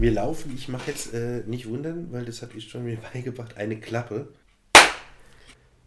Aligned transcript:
Wir 0.00 0.12
laufen, 0.12 0.54
ich 0.56 0.68
mache 0.68 0.92
jetzt 0.92 1.12
äh, 1.12 1.42
nicht 1.44 1.68
wundern, 1.68 2.12
weil 2.12 2.24
das 2.24 2.40
hat 2.40 2.50
ich 2.54 2.70
schon 2.70 2.84
mir 2.84 2.98
beigebracht, 3.12 3.56
eine 3.56 3.80
Klappe. 3.80 4.28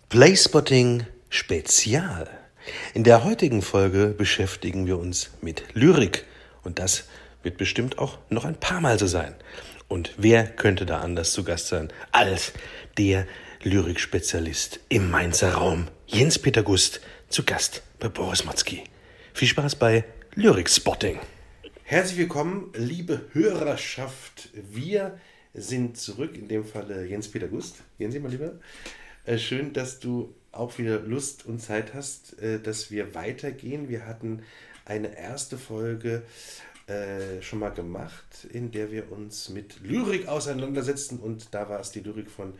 Playspotting 0.09 1.05
Spezial. 1.29 2.27
In 2.93 3.05
der 3.05 3.23
heutigen 3.23 3.61
Folge 3.61 4.07
beschäftigen 4.07 4.85
wir 4.85 4.99
uns 4.99 5.31
mit 5.39 5.63
Lyrik 5.75 6.25
und 6.63 6.77
das 6.77 7.05
wird 7.41 7.55
bestimmt 7.55 7.99
auch 7.99 8.17
noch 8.29 8.43
ein 8.43 8.59
paar 8.59 8.81
Mal 8.81 8.99
so 8.99 9.07
sein. 9.07 9.33
Und 9.87 10.11
wer 10.17 10.45
könnte 10.45 10.85
da 10.85 10.99
anders 10.99 11.31
zu 11.31 11.45
Gast 11.45 11.69
sein 11.69 11.87
als 12.11 12.51
der 12.97 13.25
Lyrikspezialist 13.63 14.81
im 14.89 15.09
Mainzer 15.09 15.53
Raum, 15.53 15.87
Jens-Peter 16.07 16.63
Gust, 16.63 16.99
zu 17.29 17.45
Gast 17.45 17.81
bei 17.97 18.09
Boris 18.09 18.43
Motzki. 18.43 18.83
Viel 19.33 19.47
Spaß 19.47 19.75
bei 19.75 20.03
Lyrik-Spotting. 20.35 21.17
Herzlich 21.91 22.19
willkommen, 22.19 22.71
liebe 22.73 23.19
Hörerschaft. 23.33 24.47
Wir 24.53 25.19
sind 25.53 25.97
zurück, 25.97 26.37
in 26.37 26.47
dem 26.47 26.63
Falle 26.63 27.05
Jens-Peter 27.05 27.49
Gust. 27.49 27.83
Jens, 27.97 28.17
mal 28.17 28.31
lieber. 28.31 28.53
Äh, 29.25 29.37
schön, 29.37 29.73
dass 29.73 29.99
du 29.99 30.33
auch 30.53 30.77
wieder 30.77 31.01
Lust 31.01 31.45
und 31.45 31.59
Zeit 31.59 31.93
hast, 31.93 32.39
äh, 32.39 32.61
dass 32.61 32.91
wir 32.91 33.13
weitergehen. 33.13 33.89
Wir 33.89 34.05
hatten 34.05 34.43
eine 34.85 35.17
erste 35.17 35.57
Folge 35.57 36.21
äh, 36.87 37.41
schon 37.41 37.59
mal 37.59 37.71
gemacht, 37.71 38.47
in 38.53 38.71
der 38.71 38.89
wir 38.93 39.11
uns 39.11 39.49
mit 39.49 39.81
Lyrik 39.81 40.29
auseinandersetzten 40.29 41.19
und 41.19 41.53
da 41.53 41.67
war 41.67 41.81
es 41.81 41.91
die 41.91 41.99
Lyrik 41.99 42.31
von 42.31 42.53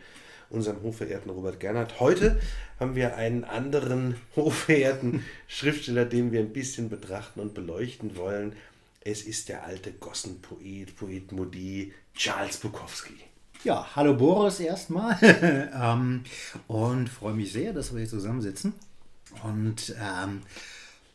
unserem 0.50 0.82
hochverehrten 0.82 1.30
Robert 1.30 1.58
Gernhardt. 1.58 2.00
Heute 2.00 2.38
haben 2.78 2.94
wir 2.94 3.16
einen 3.16 3.44
anderen 3.44 4.16
hochverehrten 4.36 5.24
Schriftsteller, 5.48 6.04
den 6.04 6.32
wir 6.32 6.40
ein 6.40 6.52
bisschen 6.52 6.90
betrachten 6.90 7.40
und 7.40 7.54
beleuchten 7.54 8.16
wollen. 8.18 8.54
Es 9.04 9.22
ist 9.22 9.48
der 9.48 9.64
alte 9.64 9.92
Gossenpoet, 9.94 10.94
Poet 10.94 11.32
Modi, 11.32 11.92
Charles 12.14 12.56
Bukowski. 12.58 13.18
Ja, 13.64 13.84
hallo 13.96 14.14
Boris 14.14 14.60
erstmal. 14.60 15.18
ähm, 15.74 16.22
und 16.68 17.08
freue 17.08 17.34
mich 17.34 17.52
sehr, 17.52 17.72
dass 17.72 17.92
wir 17.92 17.98
hier 17.98 18.08
zusammensitzen. 18.08 18.74
Und 19.42 19.96
ähm, 20.00 20.42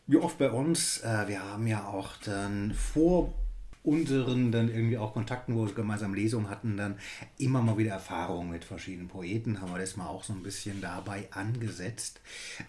wie 0.06 0.18
oft 0.18 0.38
bei 0.38 0.52
uns, 0.52 1.00
äh, 1.00 1.30
wir 1.30 1.42
haben 1.42 1.66
ja 1.66 1.88
auch 1.88 2.18
dann 2.26 2.74
vor 2.74 3.34
unseren 3.88 4.52
dann 4.52 4.68
irgendwie 4.70 4.98
auch 4.98 5.14
Kontakten, 5.14 5.56
wo 5.56 5.66
wir 5.66 5.74
gemeinsam 5.74 6.14
Lesungen 6.14 6.50
hatten, 6.50 6.76
dann 6.76 7.00
immer 7.38 7.62
mal 7.62 7.78
wieder 7.78 7.92
Erfahrungen 7.92 8.50
mit 8.52 8.66
verschiedenen 8.66 9.08
Poeten, 9.08 9.62
haben 9.62 9.72
wir 9.72 9.80
das 9.80 9.96
mal 9.96 10.08
auch 10.08 10.26
so 10.26 10.34
ein 10.34 10.44
bisschen 10.44 10.82
dabei 10.82 11.30
angesetzt. 11.32 12.20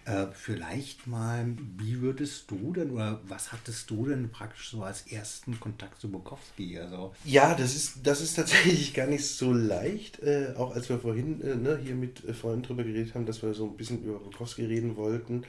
Äh, 0.05 0.27
vielleicht 0.31 1.07
mal, 1.07 1.45
wie 1.77 1.99
würdest 1.99 2.49
du 2.49 2.71
denn 2.71 2.91
oder 2.91 3.19
was 3.27 3.51
hattest 3.51 3.89
du 3.89 4.05
denn 4.05 4.31
praktisch 4.31 4.69
so 4.69 4.81
als 4.83 5.11
ersten 5.11 5.59
Kontakt 5.59 5.99
zu 5.99 6.09
Bukowski? 6.09 6.79
Also 6.79 7.13
ja, 7.25 7.53
das 7.53 7.75
ist, 7.75 7.97
das 8.03 8.21
ist 8.21 8.35
tatsächlich 8.35 8.93
gar 8.93 9.07
nicht 9.07 9.27
so 9.27 9.51
leicht, 9.51 10.19
äh, 10.19 10.53
auch 10.55 10.73
als 10.73 10.87
wir 10.87 10.99
vorhin 10.99 11.41
äh, 11.41 11.55
ne, 11.55 11.77
hier 11.83 11.95
mit 11.95 12.23
äh, 12.23 12.33
Freunden 12.33 12.63
drüber 12.63 12.85
geredet 12.85 13.13
haben, 13.13 13.25
dass 13.25 13.43
wir 13.43 13.53
so 13.53 13.65
ein 13.65 13.75
bisschen 13.75 14.01
über 14.05 14.19
Bukowski 14.19 14.63
reden 14.63 14.95
wollten. 14.95 15.43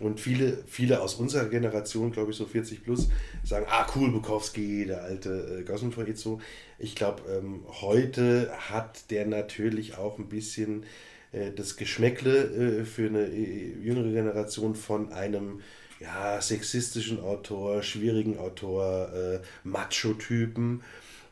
Und 0.00 0.20
viele, 0.20 0.58
viele 0.66 1.00
aus 1.00 1.14
unserer 1.14 1.46
Generation, 1.46 2.10
glaube 2.10 2.32
ich, 2.32 2.36
so 2.36 2.46
40 2.46 2.82
plus, 2.82 3.08
sagen, 3.44 3.66
ah, 3.68 3.86
cool, 3.94 4.10
Bukowski, 4.10 4.86
der 4.86 5.04
alte 5.04 5.60
äh, 5.60 5.62
Gossenpoet 5.62 6.18
so. 6.18 6.40
Ich 6.78 6.94
glaube, 6.96 7.22
ähm, 7.30 7.64
heute 7.80 8.50
hat 8.70 9.10
der 9.10 9.26
natürlich 9.26 9.96
auch 9.96 10.18
ein 10.18 10.28
bisschen 10.28 10.84
äh, 11.32 11.52
das 11.52 11.76
Geschmäckle 11.76 12.80
äh, 12.80 12.84
für 12.84 13.08
eine 13.08 13.26
äh, 13.26 13.74
jüngere 13.80 14.10
Generation 14.10 14.74
von 14.74 15.12
einem 15.12 15.60
ja, 16.00 16.40
sexistischen 16.40 17.20
Autor, 17.20 17.82
schwierigen 17.82 18.38
Autor, 18.38 19.12
äh, 19.12 19.40
Macho-Typen. 19.62 20.82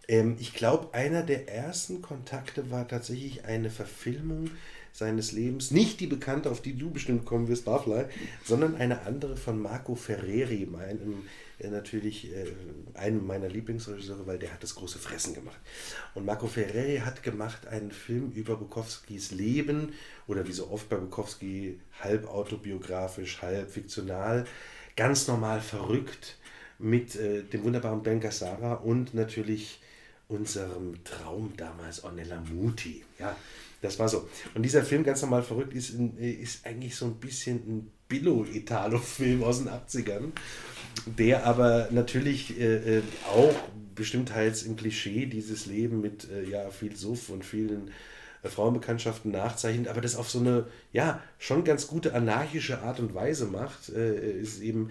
Ähm, 0.09 0.37
ich 0.39 0.55
glaube, 0.55 0.95
einer 0.95 1.23
der 1.23 1.49
ersten 1.49 2.01
Kontakte 2.01 2.71
war 2.71 2.87
tatsächlich 2.87 3.45
eine 3.45 3.71
Verfilmung 3.71 4.51
seines 4.93 5.33
Lebens. 5.33 5.71
Nicht 5.71 6.01
die 6.01 6.07
bekannte, 6.07 6.51
auf 6.51 6.61
die 6.61 6.77
du 6.77 6.91
bestimmt 6.91 7.25
kommen 7.25 7.49
wirst, 7.49 7.65
Barfly, 7.65 8.05
sondern 8.45 8.77
eine 8.77 9.03
andere 9.03 9.37
von 9.37 9.61
Marco 9.61 9.95
Ferreri, 9.95 10.67
meinem, 10.71 11.25
äh, 11.59 11.69
natürlich 11.69 12.31
äh, 12.33 12.47
einem 12.95 13.27
meiner 13.27 13.49
Lieblingsregisseure, 13.49 14.27
weil 14.27 14.39
der 14.39 14.53
hat 14.53 14.63
das 14.63 14.75
große 14.75 14.99
Fressen 14.99 15.35
gemacht. 15.35 15.59
Und 16.15 16.27
Marco 16.27 16.47
Ferreri 16.47 16.99
hat 16.99 17.23
gemacht 17.23 17.67
einen 17.67 17.91
Film 17.91 18.33
über 18.33 18.57
Bukowskis 18.57 19.31
Leben 19.31 19.95
oder 20.27 20.47
wie 20.47 20.53
so 20.53 20.71
oft 20.71 20.89
bei 20.89 20.97
Bukowski 20.97 21.81
halb 22.01 22.29
autobiografisch, 22.29 23.41
halb 23.41 23.71
fiktional, 23.71 24.45
ganz 24.95 25.27
normal 25.27 25.61
verrückt 25.63 26.37
mit 26.79 27.17
äh, 27.17 27.45
dem 27.45 27.65
wunderbaren 27.65 28.03
Ben 28.03 28.21
Gazzara 28.21 28.75
und 28.75 29.15
natürlich 29.15 29.81
unserem 30.29 31.03
Traum 31.05 31.53
damals 31.57 32.05
Ornella 32.05 32.41
Muti. 32.41 33.05
Ja, 33.19 33.37
das 33.83 33.99
war 33.99 34.09
so. 34.09 34.29
Und 34.55 34.63
dieser 34.63 34.83
Film, 34.83 35.05
ganz 35.05 35.21
normal 35.23 35.43
verrückt, 35.43 35.75
ist, 35.75 35.91
ist 36.19 36.65
eigentlich 36.65 36.97
so 36.97 37.07
ein 37.07 37.17
bisschen 37.17 37.57
ein 37.57 37.93
Billo-Italo-Film 38.09 39.43
aus 39.43 39.59
den 39.59 39.69
80ern, 39.69 40.31
der 41.07 41.45
aber 41.45 41.89
natürlich 41.91 42.59
äh, 42.59 42.99
äh, 42.99 43.03
auch 43.29 43.55
bestimmtheils 43.95 44.63
im 44.63 44.77
Klischee 44.77 45.27
dieses 45.27 45.67
Leben 45.67 46.01
mit 46.01 46.29
äh, 46.31 46.49
ja, 46.49 46.71
viel 46.71 46.97
Suff 46.97 47.29
und 47.29 47.45
vielen 47.45 47.91
äh, 48.43 48.49
Frauenbekanntschaften 48.49 49.33
nachzeichnet, 49.33 49.89
aber 49.89 50.01
das 50.01 50.17
auf 50.17 50.31
so 50.31 50.39
eine, 50.39 50.67
ja, 50.93 51.21
schon 51.39 51.65
ganz 51.65 51.89
gute 51.89 52.15
anarchische 52.15 52.83
Art 52.83 53.01
und 53.01 53.15
Weise 53.15 53.47
macht, 53.47 53.89
äh, 53.89 54.41
ist 54.41 54.61
eben 54.61 54.91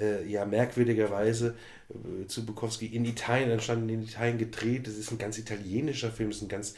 äh, 0.00 0.26
ja 0.26 0.44
merkwürdigerweise 0.44 1.54
zu 2.26 2.46
Bukowski 2.46 2.86
in 2.86 3.04
Italien 3.04 3.50
entstanden, 3.50 3.90
in 3.90 4.02
Italien 4.02 4.38
gedreht. 4.38 4.86
Das 4.86 4.94
ist 4.94 5.12
ein 5.12 5.18
ganz 5.18 5.36
italienischer 5.36 6.10
Film, 6.10 6.30
das 6.30 6.38
ist 6.38 6.44
ein 6.44 6.48
ganz 6.48 6.74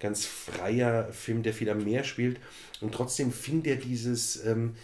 ganz 0.00 0.26
freier 0.26 1.12
Film, 1.12 1.42
der 1.42 1.54
viel 1.54 1.70
am 1.70 1.84
Meer 1.84 2.04
spielt. 2.04 2.38
Und 2.80 2.94
trotzdem 2.94 3.32
fing 3.32 3.62
der 3.62 3.76
dieses, 3.76 4.44
ähm, 4.44 4.74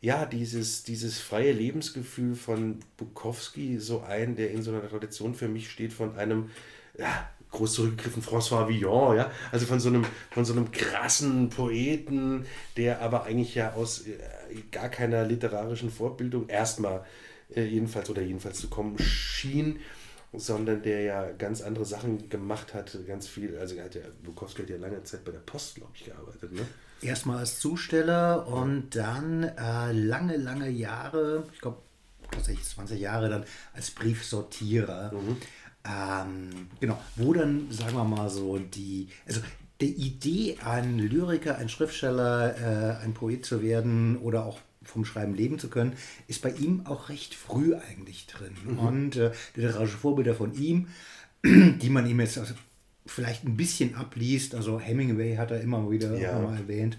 ja, 0.00 0.26
dieses, 0.26 0.82
dieses 0.82 1.20
freie 1.20 1.52
Lebensgefühl 1.52 2.34
von 2.34 2.80
Bukowski 2.96 3.78
so 3.78 4.00
ein, 4.00 4.36
der 4.36 4.50
in 4.50 4.62
so 4.62 4.72
einer 4.72 4.88
Tradition 4.88 5.34
für 5.34 5.48
mich 5.48 5.70
steht 5.70 5.92
von 5.92 6.16
einem, 6.16 6.50
ja, 6.98 7.30
groß 7.50 7.74
zurückgegriffen, 7.74 8.22
François 8.22 8.66
Villon, 8.66 9.16
ja, 9.16 9.30
also 9.52 9.66
von 9.66 9.78
so 9.78 9.90
einem, 9.90 10.06
von 10.30 10.44
so 10.44 10.54
einem 10.54 10.72
krassen 10.72 11.50
Poeten, 11.50 12.46
der 12.78 13.02
aber 13.02 13.24
eigentlich 13.24 13.54
ja 13.54 13.74
aus 13.74 14.06
äh, 14.06 14.16
gar 14.70 14.88
keiner 14.88 15.24
literarischen 15.24 15.90
Vorbildung 15.90 16.48
erstmal 16.48 17.04
äh, 17.54 17.64
jedenfalls 17.64 18.08
oder 18.08 18.22
jedenfalls 18.22 18.58
zu 18.58 18.68
kommen 18.68 18.98
schien 18.98 19.78
sondern 20.32 20.82
der 20.82 21.02
ja 21.02 21.30
ganz 21.32 21.60
andere 21.60 21.84
Sachen 21.84 22.28
gemacht 22.28 22.74
hat, 22.74 22.96
ganz 23.06 23.28
viel, 23.28 23.58
also 23.58 23.74
er 23.74 23.84
hat 23.84 23.94
ja, 23.94 24.02
Bukowski 24.22 24.62
hat 24.62 24.70
ja 24.70 24.78
lange 24.78 25.02
Zeit 25.04 25.24
bei 25.24 25.32
der 25.32 25.40
Post, 25.40 25.76
glaube 25.76 25.92
ich, 25.94 26.04
gearbeitet, 26.04 26.52
ne? 26.52 26.66
Erstmal 27.02 27.38
als 27.38 27.58
Zusteller 27.58 28.46
und 28.46 28.94
dann 28.94 29.42
äh, 29.42 29.92
lange, 29.92 30.36
lange 30.36 30.70
Jahre, 30.70 31.44
ich 31.52 31.60
glaube 31.60 31.78
tatsächlich 32.30 32.66
20 32.66 33.00
Jahre 33.00 33.28
dann 33.28 33.44
als 33.74 33.90
Briefsortierer. 33.90 35.12
Mhm. 35.12 35.36
Ähm, 35.84 36.68
genau, 36.80 36.98
wo 37.16 37.32
dann, 37.32 37.70
sagen 37.70 37.96
wir 37.96 38.04
mal 38.04 38.30
so, 38.30 38.58
die, 38.58 39.08
also 39.26 39.40
die 39.80 39.92
Idee, 39.92 40.58
ein 40.64 40.98
Lyriker, 40.98 41.56
ein 41.58 41.68
Schriftsteller, 41.68 42.54
äh, 42.56 43.04
ein 43.04 43.14
Poet 43.14 43.44
zu 43.44 43.62
werden 43.62 44.16
oder 44.18 44.46
auch 44.46 44.60
vom 44.84 45.04
Schreiben 45.04 45.34
leben 45.34 45.58
zu 45.58 45.68
können, 45.68 45.94
ist 46.28 46.42
bei 46.42 46.50
ihm 46.50 46.86
auch 46.86 47.08
recht 47.08 47.34
früh 47.34 47.74
eigentlich 47.74 48.26
drin. 48.26 48.56
Mhm. 48.64 48.78
Und 48.78 49.16
äh, 49.16 49.32
literarische 49.54 49.96
Vorbilder 49.96 50.34
von 50.34 50.54
ihm, 50.54 50.88
die 51.44 51.90
man 51.90 52.06
ihm 52.06 52.20
jetzt 52.20 52.38
also 52.38 52.54
vielleicht 53.06 53.44
ein 53.44 53.56
bisschen 53.56 53.94
abliest, 53.94 54.54
also 54.54 54.78
Hemingway 54.78 55.36
hat 55.36 55.50
er 55.50 55.60
immer 55.60 55.90
wieder 55.90 56.16
ja. 56.16 56.38
mal 56.38 56.56
erwähnt. 56.56 56.98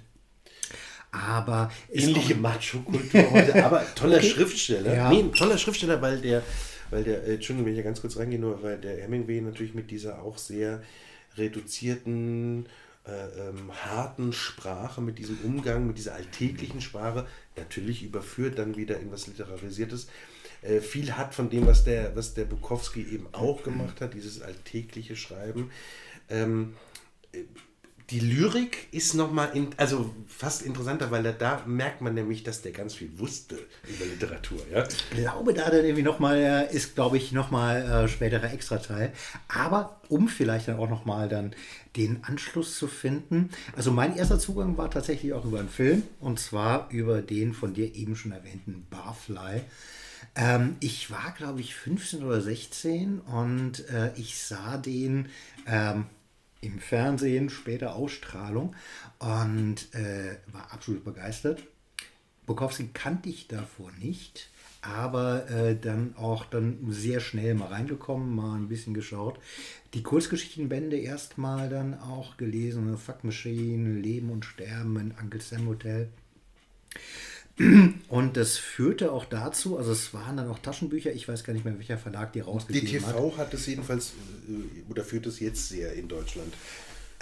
Aber 1.12 1.72
ähnliche 1.92 2.36
Macho-Kultur 2.36 3.32
heute, 3.32 3.64
aber 3.64 3.86
toller 3.94 4.18
okay. 4.18 4.30
Schriftsteller. 4.30 4.96
Ja. 4.96 5.10
Nee, 5.10 5.24
toller 5.36 5.60
Schriftsteller, 5.60 6.02
weil 6.02 6.20
der, 6.20 6.42
weil 6.90 7.04
der, 7.04 7.24
äh, 7.24 7.36
Entschuldigung, 7.36 7.68
wenn 7.68 7.74
ich 7.74 7.78
ja 7.78 7.84
ganz 7.84 8.02
kurz 8.02 8.18
reingehen, 8.18 8.42
nur 8.42 8.64
weil 8.64 8.80
der 8.80 8.98
Hemingway 9.04 9.40
natürlich 9.42 9.76
mit 9.76 9.92
dieser 9.92 10.24
auch 10.24 10.40
sehr 10.40 10.82
reduzierten 11.38 12.68
äh, 13.06 13.50
ähm, 13.50 13.72
harten 13.86 14.34
Sprache, 14.34 15.02
mit 15.02 15.20
diesem 15.20 15.38
Umgang, 15.44 15.88
mit 15.88 15.98
dieser 15.98 16.16
alltäglichen 16.16 16.82
Sprache, 16.82 17.28
natürlich 17.58 18.04
überführt 18.04 18.58
dann 18.60 18.78
wieder 18.78 19.00
in 19.00 19.12
was 19.12 19.28
Literarisiertes, 19.28 20.08
äh, 20.62 20.80
viel 20.80 21.14
hat 21.14 21.36
von 21.36 21.50
dem, 21.50 21.68
was 21.68 21.84
der, 21.84 22.16
was 22.16 22.34
der 22.34 22.46
Bukowski 22.46 23.02
eben 23.02 23.28
auch 23.34 23.64
gemacht 23.64 24.00
hat, 24.02 24.14
dieses 24.14 24.42
alltägliche 24.42 25.16
Schreiben. 25.16 25.72
Ähm, 26.30 26.76
äh, 27.34 27.44
die 28.10 28.20
Lyrik 28.20 28.88
ist 28.92 29.14
nochmal, 29.14 29.52
also 29.78 30.14
fast 30.28 30.62
interessanter, 30.62 31.10
weil 31.12 31.24
da, 31.24 31.32
da, 31.32 31.64
merkt 31.66 32.02
man 32.02 32.14
nämlich, 32.14 32.44
dass 32.44 32.62
der 32.62 32.72
ganz 32.72 32.96
viel 32.96 33.18
wusste 33.18 33.56
über 33.88 34.06
Literatur. 34.06 34.60
Ja? 34.72 34.86
Ich 34.88 35.10
glaube, 35.12 35.54
da 35.54 35.70
dann 35.70 35.86
irgendwie 35.86 36.04
nochmal, 36.04 36.68
ist, 36.72 36.96
glaube 36.96 37.18
ich, 37.18 37.32
nochmal 37.32 37.82
äh, 37.84 38.08
späterer 38.08 38.52
Extrateil. 38.52 39.14
Aber 39.48 40.02
um 40.10 40.28
vielleicht 40.28 40.68
dann 40.68 40.78
auch 40.78 40.90
nochmal 40.90 41.30
dann 41.30 41.56
den 41.96 42.24
Anschluss 42.24 42.78
zu 42.78 42.88
finden. 42.88 43.50
Also 43.76 43.92
mein 43.92 44.16
erster 44.16 44.40
Zugang 44.40 44.78
war 44.78 44.90
tatsächlich 44.92 45.34
auch 45.34 45.46
über 45.46 45.60
einen 45.60 45.70
Film 45.70 46.04
und 46.20 46.40
zwar 46.40 46.90
über 46.90 47.22
den 47.22 47.54
von 47.54 47.74
dir 47.74 47.96
eben 47.96 48.16
schon 48.16 48.32
erwähnten 48.32 48.86
Barfly 48.90 49.62
Ähm, 50.36 50.78
ich 50.80 51.12
war, 51.12 51.34
glaube 51.38 51.62
ich, 51.62 51.76
15 51.76 52.24
oder 52.24 52.42
16 52.42 53.20
und 53.20 53.88
äh, 53.90 54.12
ich 54.16 54.42
sah 54.42 54.78
den 54.78 55.30
ähm, 55.68 56.06
im 56.64 56.80
Fernsehen, 56.80 57.50
später 57.50 57.96
Ausstrahlung 57.96 58.76
und 59.20 59.94
äh, 59.94 60.38
war 60.52 60.72
absolut 60.72 61.04
begeistert. 61.04 61.64
Bukowski 62.46 62.90
kannte 62.94 63.30
ich 63.30 63.48
davor 63.48 63.92
nicht, 64.00 64.50
aber 64.82 65.50
äh, 65.50 65.78
dann 65.80 66.16
auch 66.18 66.46
dann 66.46 66.80
sehr 66.90 67.20
schnell 67.20 67.54
mal 67.56 67.68
reingekommen, 67.68 68.36
mal 68.36 68.56
ein 68.56 68.68
bisschen 68.68 68.94
geschaut. 68.94 69.40
Die 69.94 70.04
Kurzgeschichtenbände 70.04 70.98
erstmal 70.98 71.70
dann 71.70 72.00
auch 72.00 72.36
gelesen, 72.38 72.98
Fuck 72.98 73.24
Machine, 73.24 74.00
Leben 74.00 74.30
und 74.30 74.44
Sterben 74.44 74.98
in 74.98 75.14
Uncle 75.22 75.42
Sam 75.42 75.68
Hotel. 75.68 76.10
Und 78.10 78.36
das 78.36 78.58
führte 78.58 79.12
auch 79.12 79.26
dazu, 79.26 79.78
also 79.78 79.92
es 79.92 80.14
waren 80.14 80.38
dann 80.38 80.50
auch 80.50 80.60
Taschenbücher, 80.60 81.12
ich 81.12 81.28
weiß 81.28 81.44
gar 81.44 81.54
nicht 81.54 81.66
mehr, 81.66 81.78
welcher 81.78 81.98
Verlag 81.98 82.34
die 82.34 82.40
rausgegeben 82.40 83.06
hat. 83.06 83.16
DTV 83.16 83.38
hat 83.38 83.54
es 83.54 83.66
jedenfalls, 83.68 84.14
äh, 84.50 84.92
oder 84.92 85.04
führt 85.04 85.28
es 85.28 85.40
jetzt 85.40 85.70
sehr 85.70 85.94
in 85.94 86.08
Deutschland. 86.08 86.54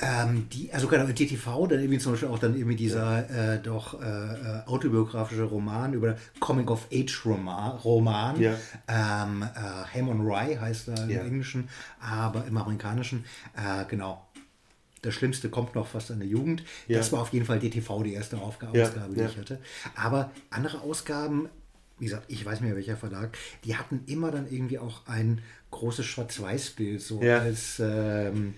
Ähm, 0.04 0.48
die, 0.52 0.74
also 0.74 0.88
genau, 0.88 1.06
DTV, 1.06 1.68
dann 1.68 1.80
irgendwie 1.80 2.00
zum 2.00 2.14
Beispiel 2.14 2.30
auch 2.30 2.40
dann 2.40 2.56
irgendwie 2.56 2.76
dieser 2.76 3.30
ja. 3.30 3.54
äh, 3.54 3.60
doch 3.62 4.02
äh, 4.02 4.06
äh 4.06 4.66
autobiografische 4.66 5.44
Roman 5.44 5.94
über 5.94 6.16
Coming-of-Age-Roman, 6.40 7.78
Roman. 7.78 8.40
Ja. 8.40 8.56
Ähm, 8.88 9.44
äh, 9.44 10.00
Hammond 10.00 10.22
Rye 10.22 10.60
heißt 10.60 10.88
er 10.88 11.08
ja. 11.08 11.22
im 11.22 11.28
Englischen, 11.28 11.70
aber 12.00 12.46
im 12.46 12.58
Amerikanischen, 12.58 13.26
äh, 13.56 13.86
genau. 13.88 14.26
Das 15.02 15.14
Schlimmste 15.16 15.50
kommt 15.50 15.76
noch 15.76 15.88
fast 15.88 16.12
an 16.12 16.20
der 16.20 16.28
Jugend. 16.28 16.64
Ja. 16.88 16.98
Das 16.98 17.12
war 17.12 17.22
auf 17.22 17.34
jeden 17.34 17.46
Fall 17.46 17.60
DTV, 17.60 18.04
die 18.04 18.14
erste 18.14 18.38
Aufgabe, 18.38 18.78
ja, 18.78 18.86
Ausgabe, 18.86 19.14
die 19.14 19.20
ja. 19.20 19.28
ich 19.28 19.38
hatte. 19.38 19.60
Aber 19.96 20.32
andere 20.50 20.82
Ausgaben, 20.82 21.50
wie 21.98 22.06
gesagt, 22.06 22.26
ich 22.28 22.46
weiß 22.46 22.62
nicht 22.62 22.70
mehr 22.70 22.76
welcher 22.76 22.98
Verlag, 22.98 23.38
die 23.64 23.76
hatten 23.76 24.04
immer 24.06 24.32
dann 24.32 24.52
irgendwie 24.52 24.78
auch 24.78 25.08
ein 25.08 25.42
großes 25.72 26.06
Schwarz-Weiß-Bild, 26.06 27.02
so 27.02 27.20
als, 27.22 27.80
ähm, 27.80 28.56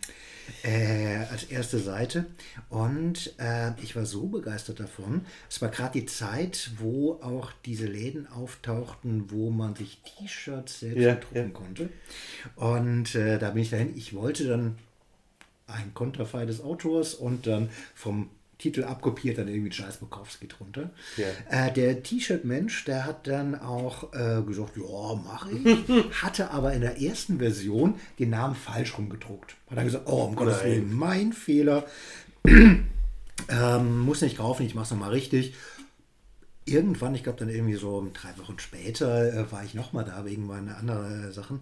äh, 0.64 1.18
als 1.32 1.44
erste 1.46 1.80
Seite. 1.80 2.26
Und 2.70 3.34
äh, 3.38 3.72
ich 3.82 3.96
war 3.96 4.06
so 4.06 4.28
begeistert 4.28 4.80
davon. 4.80 5.26
Es 5.50 5.62
war 5.62 5.70
gerade 5.70 6.00
die 6.00 6.06
Zeit, 6.06 6.72
wo 6.78 7.14
auch 7.22 7.52
diese 7.66 7.86
Läden 7.86 8.28
auftauchten, 8.28 9.32
wo 9.32 9.50
man 9.50 9.76
sich 9.76 10.02
T-Shirts 10.04 10.82
selbst 10.82 11.28
drucken 11.30 11.54
konnte. 11.54 11.90
Und 12.56 13.16
äh, 13.16 13.40
da 13.40 13.52
bin 13.52 13.62
ich 13.62 13.70
dahin. 13.70 13.96
Ich 13.96 14.14
wollte 14.14 14.48
dann 14.48 14.78
ein 15.74 15.94
Konterfei 15.94 16.46
des 16.46 16.62
Autors 16.62 17.14
und 17.14 17.48
dann 17.48 17.70
vom 17.96 18.30
Titel 18.64 18.86
abkopiert, 18.86 19.38
dann 19.38 19.50
irgendwie 19.50 19.72
Charles 19.72 19.98
Bukowski 19.98 20.48
drunter. 20.48 20.92
Ja. 21.18 21.68
Äh, 21.68 21.74
der 21.74 22.02
T-Shirt-Mensch, 22.02 22.86
der 22.86 23.06
hat 23.06 23.28
dann 23.28 23.60
auch 23.60 24.14
äh, 24.14 24.42
gesagt, 24.42 24.78
ja, 24.78 25.16
mache 25.16 25.52
ich. 25.52 26.22
hatte 26.24 26.52
aber 26.52 26.72
in 26.74 26.80
der 26.80 27.02
ersten 27.02 27.40
Version 27.40 27.96
den 28.20 28.30
Namen 28.30 28.56
falsch 28.56 28.98
rumgedruckt. 28.98 29.56
Hat 29.70 29.78
dann 29.78 29.86
gesagt, 29.86 30.08
oh, 30.08 30.24
um 30.24 30.36
Gottes 30.36 30.64
Willen, 30.64 30.94
mein 30.94 31.34
Fehler. 31.34 31.86
ähm, 32.46 34.00
muss 34.00 34.22
nicht 34.22 34.38
kaufen, 34.38 34.66
ich 34.66 34.76
mache 34.76 34.86
es 34.86 34.92
nochmal 34.92 35.12
richtig. 35.12 35.56
Irgendwann, 36.66 37.16
ich 37.16 37.24
glaube 37.24 37.40
dann 37.40 37.50
irgendwie 37.50 37.76
so 37.76 38.10
drei 38.14 38.30
Wochen 38.42 38.60
später, 38.60 39.34
äh, 39.34 39.52
war 39.52 39.66
ich 39.66 39.74
nochmal 39.74 40.06
da 40.06 40.24
wegen 40.24 40.48
meiner 40.48 40.78
anderen 40.78 41.30
äh, 41.30 41.32
Sachen. 41.34 41.60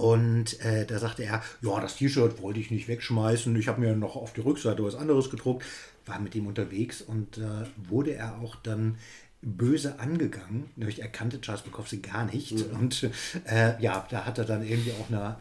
Und 0.00 0.58
äh, 0.64 0.86
da 0.86 0.98
sagte 0.98 1.24
er, 1.24 1.42
ja, 1.60 1.80
das 1.80 1.96
T-Shirt 1.96 2.40
wollte 2.40 2.58
ich 2.58 2.70
nicht 2.70 2.88
wegschmeißen. 2.88 3.54
Ich 3.56 3.68
habe 3.68 3.82
mir 3.82 3.94
noch 3.94 4.16
auf 4.16 4.32
die 4.32 4.40
Rückseite 4.40 4.82
was 4.82 4.94
anderes 4.94 5.28
gedruckt, 5.28 5.62
war 6.06 6.18
mit 6.18 6.34
ihm 6.34 6.46
unterwegs 6.46 7.02
und 7.02 7.36
äh, 7.36 7.66
wurde 7.76 8.14
er 8.14 8.38
auch 8.38 8.56
dann 8.56 8.96
böse 9.42 9.98
angegangen. 9.98 10.70
Nämlich 10.76 11.02
er 11.02 11.08
kannte 11.08 11.42
Charles 11.42 11.62
Bukowski 11.64 11.98
gar 11.98 12.24
nicht. 12.24 12.52
Mhm. 12.52 12.78
Und 12.78 13.10
äh, 13.44 13.80
ja, 13.82 14.06
da 14.10 14.24
hat 14.24 14.38
er 14.38 14.46
dann 14.46 14.66
irgendwie 14.66 14.92
auch 14.92 15.10
eine 15.10 15.36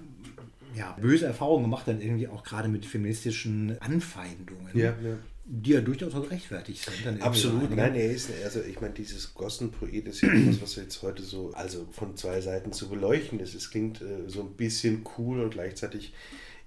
ja, 0.75 0.91
böse 0.99 1.25
Erfahrung 1.25 1.61
gemacht, 1.61 1.87
dann 1.87 2.01
irgendwie 2.01 2.27
auch 2.27 2.43
gerade 2.43 2.67
mit 2.67 2.85
feministischen 2.85 3.77
Anfeindungen. 3.79 4.77
Ja, 4.77 4.89
ja 5.01 5.17
die 5.51 5.71
ja 5.71 5.81
durchaus 5.81 6.13
auch 6.13 6.29
rechtfertigt 6.29 6.87
sind. 7.03 7.23
Absolut, 7.23 7.75
nein, 7.75 7.95
er 7.95 8.11
ist, 8.11 8.29
also 8.43 8.61
ich 8.61 8.79
meine, 8.81 8.93
dieses 8.93 9.33
Gossenpoet 9.33 10.05
ist 10.05 10.21
ja 10.21 10.31
etwas, 10.31 10.61
was 10.61 10.75
jetzt 10.75 11.01
heute 11.01 11.23
so, 11.23 11.51
also 11.53 11.87
von 11.91 12.15
zwei 12.15 12.39
Seiten 12.39 12.71
zu 12.71 12.87
beleuchten 12.87 13.39
ist. 13.39 13.55
Es 13.55 13.71
klingt 13.71 13.99
äh, 13.99 14.27
so 14.29 14.41
ein 14.41 14.53
bisschen 14.53 15.03
cool 15.17 15.41
und 15.41 15.49
gleichzeitig 15.49 16.13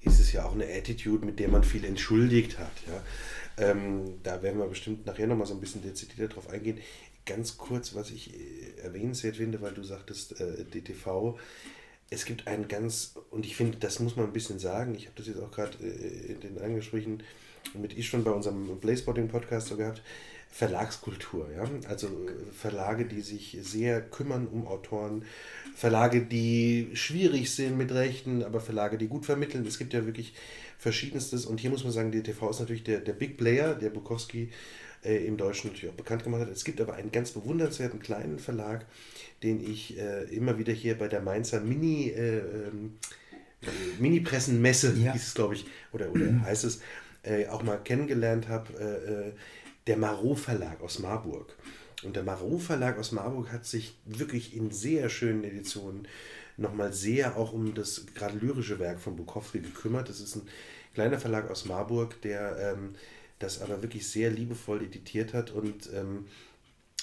ist 0.00 0.18
es 0.18 0.32
ja 0.32 0.44
auch 0.44 0.54
eine 0.54 0.66
Attitude, 0.66 1.24
mit 1.24 1.38
der 1.38 1.48
man 1.48 1.62
viel 1.62 1.84
entschuldigt 1.84 2.58
hat. 2.58 2.72
Ja? 2.88 3.70
Ähm, 3.70 4.14
da 4.24 4.42
werden 4.42 4.58
wir 4.58 4.66
bestimmt 4.66 5.06
nachher 5.06 5.28
nochmal 5.28 5.46
so 5.46 5.54
ein 5.54 5.60
bisschen 5.60 5.82
dezidierter 5.82 6.34
drauf 6.34 6.50
eingehen. 6.50 6.78
Ganz 7.24 7.56
kurz, 7.58 7.94
was 7.94 8.10
ich 8.10 8.34
äh, 8.34 8.80
erwähnenswert 8.82 9.36
finde, 9.36 9.62
weil 9.62 9.74
du 9.74 9.84
sagtest, 9.84 10.40
äh, 10.40 10.64
DTV, 10.64 11.38
es 12.10 12.24
gibt 12.24 12.48
einen 12.48 12.66
ganz, 12.66 13.14
und 13.30 13.46
ich 13.46 13.54
finde, 13.54 13.78
das 13.78 14.00
muss 14.00 14.16
man 14.16 14.26
ein 14.26 14.32
bisschen 14.32 14.58
sagen, 14.58 14.96
ich 14.96 15.06
habe 15.06 15.14
das 15.16 15.28
jetzt 15.28 15.38
auch 15.38 15.52
gerade 15.52 15.78
äh, 15.80 16.32
in 16.32 16.40
den 16.40 16.58
Angesprächen 16.58 17.22
mit 17.74 17.96
ich 17.96 18.08
schon 18.08 18.24
bei 18.24 18.30
unserem 18.30 18.78
Playspotting-Podcast 18.80 19.68
so 19.68 19.76
gehabt, 19.76 20.02
Verlagskultur. 20.50 21.48
Ja? 21.56 21.68
Also 21.88 22.08
Verlage, 22.52 23.06
die 23.06 23.22
sich 23.22 23.58
sehr 23.62 24.02
kümmern 24.02 24.46
um 24.46 24.66
Autoren, 24.66 25.24
Verlage, 25.74 26.20
die 26.20 26.90
schwierig 26.92 27.50
sind 27.50 27.78
mit 27.78 27.90
Rechten, 27.92 28.44
aber 28.44 28.60
Verlage, 28.60 28.98
die 28.98 29.08
gut 29.08 29.24
vermitteln. 29.24 29.66
Es 29.66 29.78
gibt 29.78 29.94
ja 29.94 30.04
wirklich 30.04 30.34
verschiedenstes. 30.78 31.46
Und 31.46 31.58
hier 31.58 31.70
muss 31.70 31.84
man 31.84 31.92
sagen, 31.92 32.12
die 32.12 32.22
TV 32.22 32.50
ist 32.50 32.60
natürlich 32.60 32.84
der, 32.84 33.00
der 33.00 33.14
Big 33.14 33.38
Player, 33.38 33.74
der 33.74 33.88
Bukowski 33.88 34.50
äh, 35.04 35.24
im 35.26 35.38
Deutschen 35.38 35.70
natürlich 35.70 35.90
auch 35.90 35.96
bekannt 35.96 36.22
gemacht 36.22 36.42
hat. 36.42 36.50
Es 36.50 36.64
gibt 36.64 36.80
aber 36.82 36.94
einen 36.94 37.10
ganz 37.10 37.30
bewundernswerten 37.30 38.00
kleinen 38.00 38.38
Verlag, 38.38 38.84
den 39.42 39.60
ich 39.60 39.98
äh, 39.98 40.24
immer 40.24 40.58
wieder 40.58 40.72
hier 40.72 40.98
bei 40.98 41.08
der 41.08 41.22
Mainzer 41.22 41.60
Mini... 41.60 42.10
Äh, 42.10 42.38
ähm, 42.38 42.98
Mini-Pressenmesse 44.00 44.94
ja. 44.96 45.12
hieß 45.12 45.22
es, 45.28 45.34
glaube 45.34 45.54
ich, 45.54 45.66
oder, 45.92 46.10
oder 46.10 46.42
heißt 46.42 46.64
es, 46.64 46.80
äh, 47.22 47.46
auch 47.48 47.62
mal 47.62 47.78
kennengelernt 47.78 48.48
habe, 48.48 48.72
äh, 48.78 49.28
äh, 49.28 49.32
der 49.86 49.96
Marot 49.96 50.38
Verlag 50.38 50.80
aus 50.80 50.98
Marburg. 50.98 51.56
Und 52.02 52.16
der 52.16 52.22
Marot 52.24 52.62
Verlag 52.62 52.98
aus 52.98 53.12
Marburg 53.12 53.52
hat 53.52 53.64
sich 53.64 53.96
wirklich 54.04 54.56
in 54.56 54.70
sehr 54.70 55.08
schönen 55.08 55.44
Editionen 55.44 56.08
nochmal 56.56 56.92
sehr 56.92 57.36
auch 57.36 57.52
um 57.52 57.74
das 57.74 58.06
gerade 58.14 58.38
lyrische 58.38 58.78
Werk 58.78 59.00
von 59.00 59.16
Bukowski 59.16 59.60
gekümmert. 59.60 60.08
Das 60.08 60.20
ist 60.20 60.36
ein 60.36 60.48
kleiner 60.94 61.18
Verlag 61.18 61.50
aus 61.50 61.64
Marburg, 61.64 62.20
der 62.22 62.74
ähm, 62.74 62.94
das 63.38 63.60
aber 63.60 63.82
wirklich 63.82 64.06
sehr 64.06 64.30
liebevoll 64.30 64.82
editiert 64.82 65.34
hat 65.34 65.50
und 65.50 65.90
ähm, 65.94 66.26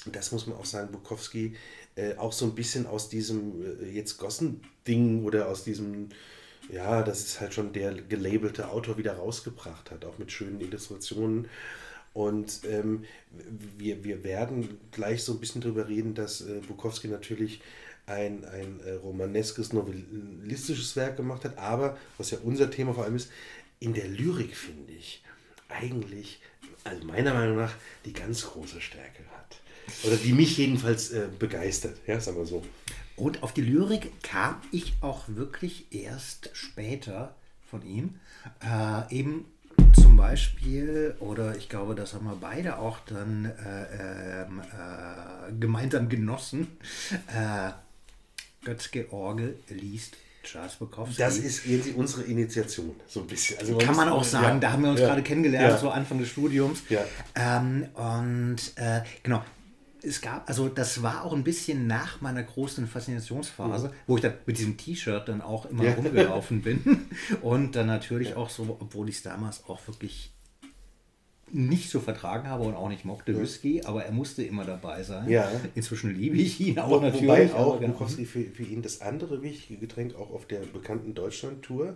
das 0.05 0.31
muss 0.31 0.47
man 0.47 0.57
auch 0.57 0.65
sagen, 0.65 0.91
Bukowski 0.91 1.55
äh, 1.95 2.15
auch 2.15 2.31
so 2.31 2.45
ein 2.45 2.55
bisschen 2.55 2.85
aus 2.85 3.09
diesem 3.09 3.81
äh, 3.81 3.89
jetzt 3.89 4.17
Gossen-Ding 4.17 5.23
oder 5.25 5.47
aus 5.49 5.63
diesem 5.63 6.09
ja, 6.71 7.03
das 7.03 7.21
ist 7.21 7.41
halt 7.41 7.53
schon 7.53 7.73
der 7.73 7.93
gelabelte 7.93 8.69
Autor 8.69 8.97
wieder 8.97 9.13
rausgebracht 9.13 9.91
hat, 9.91 10.05
auch 10.05 10.17
mit 10.17 10.31
schönen 10.31 10.61
Illustrationen. 10.61 11.47
Und 12.13 12.61
ähm, 12.69 13.05
wir, 13.77 14.03
wir 14.03 14.23
werden 14.23 14.77
gleich 14.91 15.23
so 15.23 15.33
ein 15.33 15.39
bisschen 15.39 15.61
darüber 15.61 15.87
reden, 15.87 16.15
dass 16.15 16.41
äh, 16.41 16.59
Bukowski 16.67 17.07
natürlich 17.07 17.61
ein, 18.07 18.43
ein 18.45 18.79
äh, 18.85 18.93
romaneskes, 18.93 19.73
novellistisches 19.73 20.95
Werk 20.95 21.17
gemacht 21.17 21.45
hat, 21.45 21.57
aber, 21.57 21.97
was 22.17 22.31
ja 22.31 22.39
unser 22.43 22.71
Thema 22.71 22.93
vor 22.93 23.03
allem 23.03 23.15
ist, 23.15 23.29
in 23.79 23.93
der 23.93 24.07
Lyrik 24.07 24.55
finde 24.55 24.91
ich 24.93 25.23
eigentlich, 25.69 26.41
also 26.83 27.05
meiner 27.05 27.33
Meinung 27.33 27.57
nach, 27.57 27.73
die 28.05 28.13
ganz 28.13 28.45
große 28.45 28.81
Stärke 28.81 29.23
hat. 29.37 29.61
Oder 30.03 30.17
die 30.17 30.33
mich 30.33 30.57
jedenfalls 30.57 31.11
äh, 31.11 31.27
begeistert, 31.37 31.97
ja, 32.07 32.19
sagen 32.19 32.37
wir 32.37 32.45
so. 32.45 32.63
Und 33.19 33.43
auf 33.43 33.53
die 33.53 33.61
Lyrik 33.61 34.23
kam 34.23 34.55
ich 34.71 34.93
auch 35.01 35.25
wirklich 35.27 35.87
erst 35.91 36.49
später 36.53 37.35
von 37.69 37.85
ihm. 37.85 38.15
Äh, 38.63 39.13
eben 39.13 39.45
zum 39.93 40.15
Beispiel, 40.15 41.15
oder 41.19 41.57
ich 41.57 41.67
glaube, 41.67 41.95
das 41.95 42.13
haben 42.13 42.25
wir 42.25 42.37
beide 42.39 42.79
auch 42.79 42.99
dann 42.99 43.45
äh, 43.45 44.43
ähm, 44.43 44.61
äh, 44.61 45.51
gemeinsam 45.59 46.07
genossen. 46.07 46.67
Äh, 47.27 47.71
Götz-George 48.63 49.55
liest 49.67 50.15
Charles 50.43 50.75
Bukowski. 50.75 51.17
Das 51.17 51.37
ist 51.37 51.65
irgendwie 51.65 51.91
unsere 51.91 52.23
Initiation, 52.23 52.95
so 53.07 53.21
ein 53.21 53.27
bisschen. 53.27 53.59
Also 53.59 53.77
Kann 53.77 53.95
man 53.95 54.07
auch 54.07 54.23
sagen, 54.23 54.55
ja, 54.55 54.59
da 54.59 54.71
haben 54.71 54.83
wir 54.83 54.91
uns 54.91 55.01
ja, 55.01 55.07
gerade 55.07 55.23
kennengelernt, 55.23 55.73
ja. 55.73 55.77
so 55.77 55.89
Anfang 55.89 56.19
des 56.19 56.29
Studiums. 56.29 56.83
Ähm, 57.35 57.87
und 57.93 58.57
äh, 58.75 59.01
genau, 59.23 59.43
es 60.01 60.21
gab, 60.21 60.47
also 60.47 60.69
das 60.69 61.03
war 61.03 61.25
auch 61.25 61.33
ein 61.33 61.43
bisschen 61.43 61.87
nach 61.87 62.21
meiner 62.21 62.43
großen 62.43 62.87
Faszinationsphase, 62.87 63.89
mhm. 63.89 63.93
wo 64.07 64.15
ich 64.15 64.21
dann 64.21 64.33
mit 64.45 64.57
diesem 64.57 64.77
T-Shirt 64.77 65.27
dann 65.27 65.41
auch 65.41 65.65
immer 65.65 65.83
ja. 65.83 65.93
rumgelaufen 65.93 66.61
bin. 66.63 67.07
Und 67.41 67.75
dann 67.75 67.87
natürlich 67.87 68.29
ja. 68.29 68.37
auch 68.37 68.49
so, 68.49 68.77
obwohl 68.79 69.09
ich 69.09 69.17
es 69.17 69.23
damals 69.23 69.65
auch 69.65 69.85
wirklich 69.87 70.31
nicht 71.51 71.89
so 71.89 71.99
vertragen 71.99 72.47
habe 72.47 72.63
und 72.63 72.75
auch 72.75 72.89
nicht 72.89 73.05
mochte 73.05 73.31
ja. 73.31 73.39
Whisky, 73.39 73.81
aber 73.83 74.05
er 74.05 74.11
musste 74.11 74.43
immer 74.43 74.65
dabei 74.65 75.03
sein. 75.03 75.29
Ja. 75.29 75.49
Inzwischen 75.75 76.15
liebe 76.15 76.37
ich 76.37 76.59
ihn 76.59 76.79
auch 76.79 76.89
Wo, 76.89 76.99
natürlich. 76.99 77.51
Wobei 77.51 77.53
auch 77.53 77.79
Bukowski 77.79 78.25
für, 78.25 78.43
für 78.43 78.63
ihn 78.63 78.81
das 78.81 79.01
andere 79.01 79.41
wichtige 79.41 79.79
Getränk 79.79 80.15
auch 80.15 80.31
auf 80.31 80.45
der 80.45 80.59
bekannten 80.59 81.13
Deutschland-Tour 81.15 81.95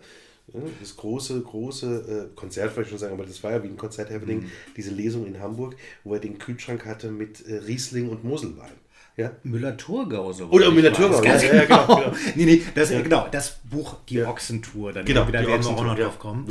das 0.79 0.95
große, 0.97 1.41
große 1.41 2.29
äh, 2.31 2.35
Konzert, 2.35 2.75
wollte 2.75 2.81
ich 2.81 2.89
schon 2.89 2.99
sagen, 2.99 3.13
aber 3.13 3.25
das 3.25 3.43
war 3.43 3.51
ja 3.51 3.63
wie 3.63 3.67
ein 3.67 3.77
Konzert-Happening, 3.77 4.41
mhm. 4.41 4.51
diese 4.75 4.91
Lesung 4.91 5.25
in 5.25 5.39
Hamburg, 5.39 5.75
wo 6.03 6.13
er 6.13 6.19
den 6.19 6.37
Kühlschrank 6.37 6.85
hatte 6.85 7.11
mit 7.11 7.45
äh, 7.47 7.55
Riesling 7.57 8.09
und 8.09 8.23
Moselwein. 8.23 8.71
Ja. 9.15 9.31
Müller-Thurgau 9.43 10.33
so. 10.33 10.47
Oder 10.47 10.71
Müller-Thurgau, 10.71 11.23
ja, 11.23 11.35
ja, 11.35 11.65
genau, 11.65 11.85
genau. 11.85 12.13
nee, 12.35 12.45
nee, 12.45 12.61
das, 12.73 12.89
ja. 12.89 13.01
genau, 13.01 13.27
das 13.29 13.59
Buch, 13.63 13.97
die 14.09 14.15
ja. 14.15 14.27
Ochsentour, 14.27 14.91
dann 14.91 15.05
genau, 15.05 15.25
da 15.25 15.33
werden 15.33 15.63
wir 15.63 15.69
auch 15.69 15.83
noch 15.83 15.95
drauf 15.95 16.19
kommen. 16.19 16.47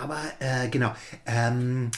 Aber 0.00 0.20
äh, 0.38 0.68
genau, 0.68 0.92
ähm, 1.26 1.90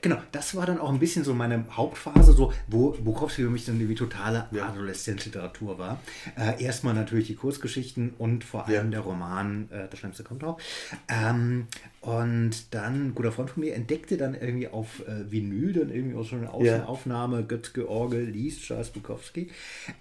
genau, 0.00 0.16
das 0.32 0.54
war 0.54 0.66
dann 0.66 0.78
auch 0.78 0.90
ein 0.90 0.98
bisschen 0.98 1.24
so 1.24 1.34
meine 1.34 1.64
Hauptphase, 1.70 2.32
so, 2.32 2.52
wo 2.68 2.90
Bukowski 2.92 3.42
für 3.42 3.50
mich 3.50 3.64
dann 3.64 3.76
irgendwie 3.76 3.94
totale 3.94 4.46
ja. 4.50 4.68
Adoleszenzliteratur 4.68 5.78
war. 5.78 6.00
Äh, 6.36 6.62
erstmal 6.62 6.94
natürlich 6.94 7.26
die 7.26 7.34
Kurzgeschichten 7.34 8.14
und 8.18 8.44
vor 8.44 8.66
allem 8.66 8.86
ja. 8.86 8.90
der 8.90 9.00
Roman 9.00 9.68
äh, 9.70 9.88
Das 9.88 9.98
Schlimmste 9.98 10.24
kommt 10.24 10.42
drauf. 10.42 10.62
Ähm, 11.08 11.66
und 12.00 12.74
dann, 12.74 13.08
ein 13.08 13.14
guter 13.14 13.32
Freund 13.32 13.50
von 13.50 13.62
mir 13.62 13.74
entdeckte 13.74 14.16
dann 14.16 14.34
irgendwie 14.34 14.68
auf 14.68 15.06
äh, 15.06 15.30
Vinyl, 15.30 15.72
dann 15.72 15.90
irgendwie 15.90 16.16
auch 16.16 16.24
schon 16.24 16.40
eine 16.40 16.52
Außenaufnahme, 16.52 17.40
ja. 17.40 17.42
Götz 17.42 17.72
George 17.72 18.18
liest 18.18 18.62
Charles 18.62 18.90
Bukowski, 18.90 19.50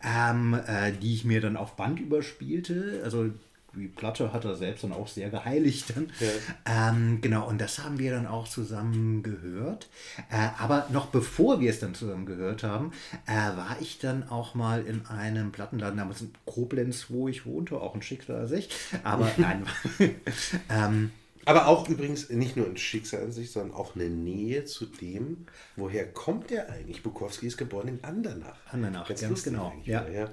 ähm, 0.04 0.58
äh, 0.66 0.92
die 0.94 1.14
ich 1.14 1.26
mir 1.26 1.42
dann 1.42 1.58
auf 1.58 1.76
Band 1.76 2.00
überspielte. 2.00 3.02
Also 3.04 3.30
die 3.76 3.88
Platte 3.88 4.34
hat 4.34 4.46
er 4.46 4.56
selbst 4.56 4.84
dann 4.84 4.94
auch 4.94 5.08
sehr 5.08 5.30
geheiligt. 5.30 5.94
Dann. 5.96 6.12
Ja. 6.20 6.90
Ähm, 6.90 7.20
genau, 7.22 7.48
und 7.48 7.60
das 7.60 7.80
haben 7.80 8.00
wir 8.00 8.12
dann 8.12 8.26
auch 8.26 8.48
zusammen 8.48 9.24
gehört. 9.24 9.90
Äh, 10.30 10.50
aber 10.58 10.88
noch 10.92 11.08
bevor 11.08 11.60
wir 11.60 11.70
es 11.70 11.80
dann 11.80 11.94
zusammen 11.94 12.26
gehört 12.26 12.64
haben, 12.64 12.92
äh, 13.28 13.32
war 13.32 13.78
ich 13.80 14.00
dann 14.00 14.28
auch 14.30 14.56
mal 14.56 14.86
in 14.86 15.06
einem 15.06 15.52
Plattenladen 15.52 15.98
damals 15.98 16.22
in 16.22 16.32
Koblenz, 16.46 17.08
wo 17.10 17.28
ich 17.28 17.46
wohnte, 17.46 17.80
auch 17.80 17.96
ein 17.96 18.02
Schicksal 18.02 18.48
sich. 18.48 18.70
Aber 19.04 19.32
nein. 19.38 19.66
ähm, 20.70 21.12
aber 21.46 21.68
auch 21.68 21.90
übrigens 21.90 22.30
nicht 22.30 22.58
nur 22.58 22.68
ein 22.68 22.78
Schicksal 22.78 23.24
an 23.24 23.32
sich, 23.32 23.52
sondern 23.52 23.76
auch 23.76 23.96
eine 23.96 24.10
Nähe 24.10 24.66
zu 24.66 24.86
dem, 24.86 25.48
woher 25.76 26.06
kommt 26.06 26.52
der 26.52 26.70
eigentlich? 26.72 27.02
Bukowski 27.02 27.48
ist 27.48 27.58
geboren 27.58 27.88
in 27.88 28.04
Andernach. 28.04 28.58
Andernach, 28.72 29.08
ganz, 29.08 29.22
ganz 29.22 29.44
genau. 29.44 29.74
Ja. 29.84 30.08
ja. 30.08 30.30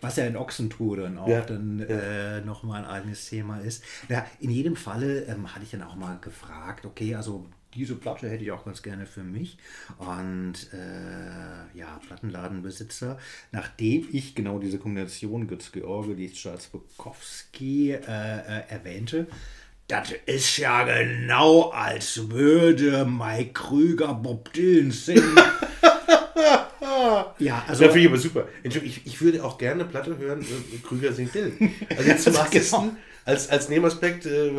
Was 0.00 0.16
ja 0.16 0.26
in 0.26 0.36
Ochsentour 0.36 0.98
dann 0.98 1.18
auch 1.18 1.28
ja. 1.28 1.40
dann 1.40 1.78
ja. 1.80 1.86
äh, 1.86 2.40
nochmal 2.42 2.84
ein 2.84 2.88
eigenes 2.88 3.28
Thema 3.28 3.58
ist. 3.58 3.82
Ja, 4.08 4.26
in 4.40 4.50
jedem 4.50 4.76
Falle 4.76 5.22
ähm, 5.22 5.54
hatte 5.54 5.64
ich 5.64 5.70
dann 5.70 5.82
auch 5.82 5.96
mal 5.96 6.18
gefragt, 6.20 6.86
okay, 6.86 7.14
also 7.14 7.46
diese 7.74 7.94
Platte 7.94 8.28
hätte 8.28 8.42
ich 8.42 8.50
auch 8.50 8.64
ganz 8.64 8.82
gerne 8.82 9.06
für 9.06 9.22
mich. 9.22 9.58
Und 9.98 10.54
äh, 10.72 11.78
ja, 11.78 12.00
Plattenladenbesitzer, 12.06 13.18
nachdem 13.52 14.08
ich 14.12 14.34
genau 14.34 14.58
diese 14.58 14.78
Kombination 14.78 15.46
Götz-George, 15.46 16.32
Charles 16.32 16.66
Bukowski 16.68 17.92
äh, 17.92 17.98
äh, 17.98 18.68
erwähnte, 18.68 19.26
das 19.86 20.12
ist 20.26 20.58
ja 20.58 20.84
genau, 20.84 21.70
als 21.70 22.30
würde 22.30 23.06
Mike 23.06 23.52
Krüger 23.54 24.12
Bob 24.12 24.52
Dylan 24.52 24.90
singen. 24.90 25.34
ja, 27.38 27.64
also. 27.66 27.84
Da 27.84 27.90
finde 27.90 28.00
ich 28.00 28.08
aber 28.08 28.18
super. 28.18 28.48
Ich, 28.62 29.06
ich 29.06 29.20
würde 29.20 29.44
auch 29.44 29.58
gerne 29.58 29.84
Platte 29.84 30.16
hören, 30.18 30.42
äh, 30.42 30.78
Krüger 30.86 31.12
singt 31.12 31.34
Dylan. 31.34 31.74
Also 31.96 32.02
jetzt 32.08 32.24
zum 32.24 32.34
genau. 32.50 32.92
als, 33.24 33.48
als 33.48 33.68
Nebenaspekt, 33.68 34.26
äh, 34.26 34.50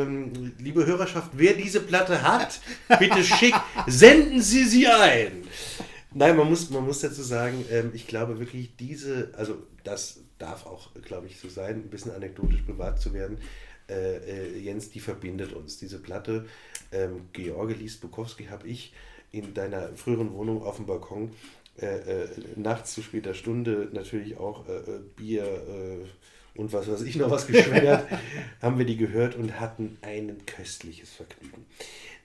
liebe 0.59 0.85
Hörerschaft, 0.85 1.31
wer 1.33 1.53
diese 1.53 1.81
Platte 1.81 2.21
hat, 2.21 2.59
bitte 2.99 3.23
schick, 3.23 3.55
senden 3.87 4.41
Sie 4.41 4.65
sie 4.65 4.87
ein. 4.87 5.43
Nein, 6.13 6.35
man 6.35 6.49
muss, 6.49 6.69
man 6.69 6.85
muss 6.85 7.01
dazu 7.01 7.21
sagen, 7.21 7.65
ähm, 7.71 7.91
ich 7.93 8.07
glaube 8.07 8.39
wirklich, 8.39 8.75
diese, 8.77 9.31
also 9.37 9.61
das 9.83 10.21
darf 10.39 10.65
auch, 10.65 10.89
glaube 11.03 11.27
ich, 11.27 11.39
so 11.39 11.49
sein, 11.49 11.75
ein 11.75 11.89
bisschen 11.89 12.11
anekdotisch 12.11 12.63
bewahrt 12.63 12.99
zu 12.99 13.13
werden 13.13 13.37
äh, 13.89 14.17
äh, 14.17 14.59
Jens, 14.59 14.91
die 14.91 14.99
verbindet 14.99 15.53
uns. 15.53 15.77
Diese 15.77 15.99
Platte, 15.99 16.45
ähm, 16.91 17.27
George 17.33 17.73
liest 17.73 18.01
Bukowski, 18.01 18.45
habe 18.45 18.67
ich 18.67 18.93
in 19.31 19.53
deiner 19.53 19.89
früheren 19.95 20.33
Wohnung 20.33 20.63
auf 20.63 20.77
dem 20.77 20.85
Balkon 20.85 21.31
äh, 21.81 22.23
äh, 22.23 22.27
nachts 22.55 22.93
zu 22.93 23.01
später 23.01 23.33
Stunde 23.33 23.89
natürlich 23.91 24.37
auch 24.37 24.67
äh, 24.67 24.77
äh, 24.77 24.99
Bier 25.15 26.07
und 26.55 26.73
was 26.73 26.89
weiß 26.89 27.03
ich 27.03 27.15
noch 27.15 27.29
was 27.29 27.47
geschwängert, 27.47 28.05
haben 28.61 28.77
wir 28.77 28.85
die 28.85 28.97
gehört 28.97 29.35
und 29.35 29.59
hatten 29.59 29.97
ein 30.01 30.45
köstliches 30.45 31.11
Vergnügen. 31.11 31.65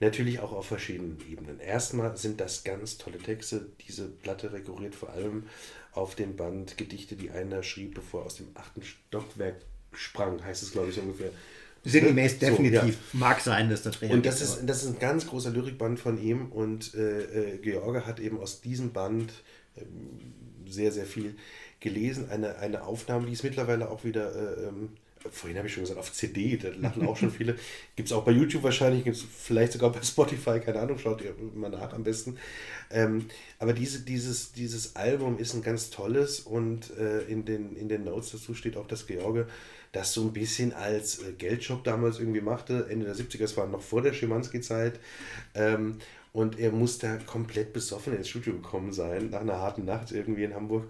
Natürlich 0.01 0.39
auch 0.39 0.51
auf 0.51 0.65
verschiedenen 0.65 1.17
Ebenen. 1.29 1.59
Erstmal 1.59 2.17
sind 2.17 2.41
das 2.41 2.65
ganz 2.65 2.97
tolle 2.97 3.17
Texte. 3.17 3.67
Diese 3.87 4.09
Platte 4.09 4.51
rekurriert 4.51 4.93
vor 4.93 5.11
allem 5.11 5.45
auf 5.93 6.15
den 6.15 6.35
Band 6.35 6.77
Gedichte, 6.77 7.15
die 7.15 7.31
einer 7.31 7.63
schrieb, 7.63 7.95
bevor 7.95 8.21
er 8.21 8.25
aus 8.25 8.35
dem 8.35 8.47
achten 8.55 8.83
Stockwerk 8.83 9.61
sprang, 9.93 10.43
heißt 10.43 10.63
es, 10.63 10.71
glaube 10.73 10.89
ich, 10.89 10.95
so 10.95 11.01
ungefähr. 11.01 11.31
Sinngemäß 11.85 12.33
so, 12.33 12.39
definitiv. 12.39 12.97
Ja. 13.13 13.19
Mag 13.19 13.39
sein, 13.39 13.69
dass 13.69 13.83
das 13.83 13.97
Und 13.97 14.25
das 14.25 14.41
ist, 14.41 14.61
das 14.65 14.83
ist 14.83 14.89
ein 14.89 14.99
ganz 14.99 15.27
großer 15.27 15.51
Lyrikband 15.51 15.99
von 15.99 16.21
ihm 16.21 16.51
und 16.51 16.95
äh, 16.95 17.53
äh, 17.53 17.57
George 17.59 18.05
hat 18.05 18.19
eben 18.19 18.39
aus 18.39 18.61
diesem 18.61 18.91
Band 18.91 19.31
äh, 19.75 19.81
sehr, 20.67 20.91
sehr 20.91 21.05
viel 21.05 21.35
gelesen. 21.79 22.29
Eine, 22.29 22.57
eine 22.57 22.83
Aufnahme, 22.83 23.27
die 23.27 23.33
ist 23.33 23.43
mittlerweile 23.43 23.89
auch 23.89 24.03
wieder, 24.03 24.35
äh, 24.35 24.67
ähm, 24.67 24.89
vorhin 25.29 25.57
habe 25.57 25.67
ich 25.67 25.73
schon 25.73 25.83
gesagt, 25.83 25.99
auf 25.99 26.11
CD, 26.11 26.57
da 26.57 26.69
lachen 26.69 27.07
auch 27.07 27.17
schon 27.17 27.31
viele. 27.31 27.55
Gibt 27.95 28.09
es 28.09 28.13
auch 28.13 28.23
bei 28.23 28.31
YouTube 28.31 28.63
wahrscheinlich, 28.63 29.03
gibt 29.03 29.17
es 29.17 29.23
vielleicht 29.23 29.73
sogar 29.73 29.91
bei 29.91 30.01
Spotify, 30.01 30.59
keine 30.59 30.79
Ahnung, 30.79 30.97
schaut 30.97 31.21
ihr 31.21 31.35
mal 31.53 31.69
nach 31.69 31.93
am 31.93 32.03
besten. 32.03 32.37
Ähm, 32.89 33.25
aber 33.59 33.73
diese, 33.73 34.01
dieses, 34.01 34.53
dieses 34.53 34.95
Album 34.95 35.37
ist 35.37 35.53
ein 35.53 35.61
ganz 35.61 35.91
tolles 35.91 36.39
und 36.39 36.95
äh, 36.97 37.21
in, 37.21 37.45
den, 37.45 37.75
in 37.75 37.89
den 37.89 38.03
Notes 38.03 38.31
dazu 38.31 38.55
steht 38.55 38.75
auch, 38.75 38.87
dass 38.87 39.05
George 39.05 39.47
das 39.95 40.13
so 40.13 40.23
ein 40.23 40.33
bisschen 40.33 40.73
als 40.73 41.19
äh, 41.19 41.31
Geldjob 41.37 41.83
damals 41.83 42.19
irgendwie 42.19 42.41
machte. 42.41 42.87
Ende 42.89 43.05
der 43.05 43.15
70er, 43.15 43.43
es 43.43 43.57
war 43.57 43.67
noch 43.67 43.81
vor 43.81 44.01
der 44.01 44.13
Schimanski-Zeit. 44.13 44.99
Ähm, 45.53 45.97
und 46.33 46.59
er 46.59 46.71
muss 46.71 46.99
da 46.99 47.15
komplett 47.17 47.71
besoffen 47.71 48.13
ins 48.13 48.27
Studio 48.27 48.53
gekommen 48.53 48.91
sein, 48.91 49.29
nach 49.29 49.39
einer 49.39 49.59
harten 49.59 49.85
Nacht 49.85 50.11
irgendwie 50.11 50.43
in 50.43 50.53
Hamburg. 50.53 50.89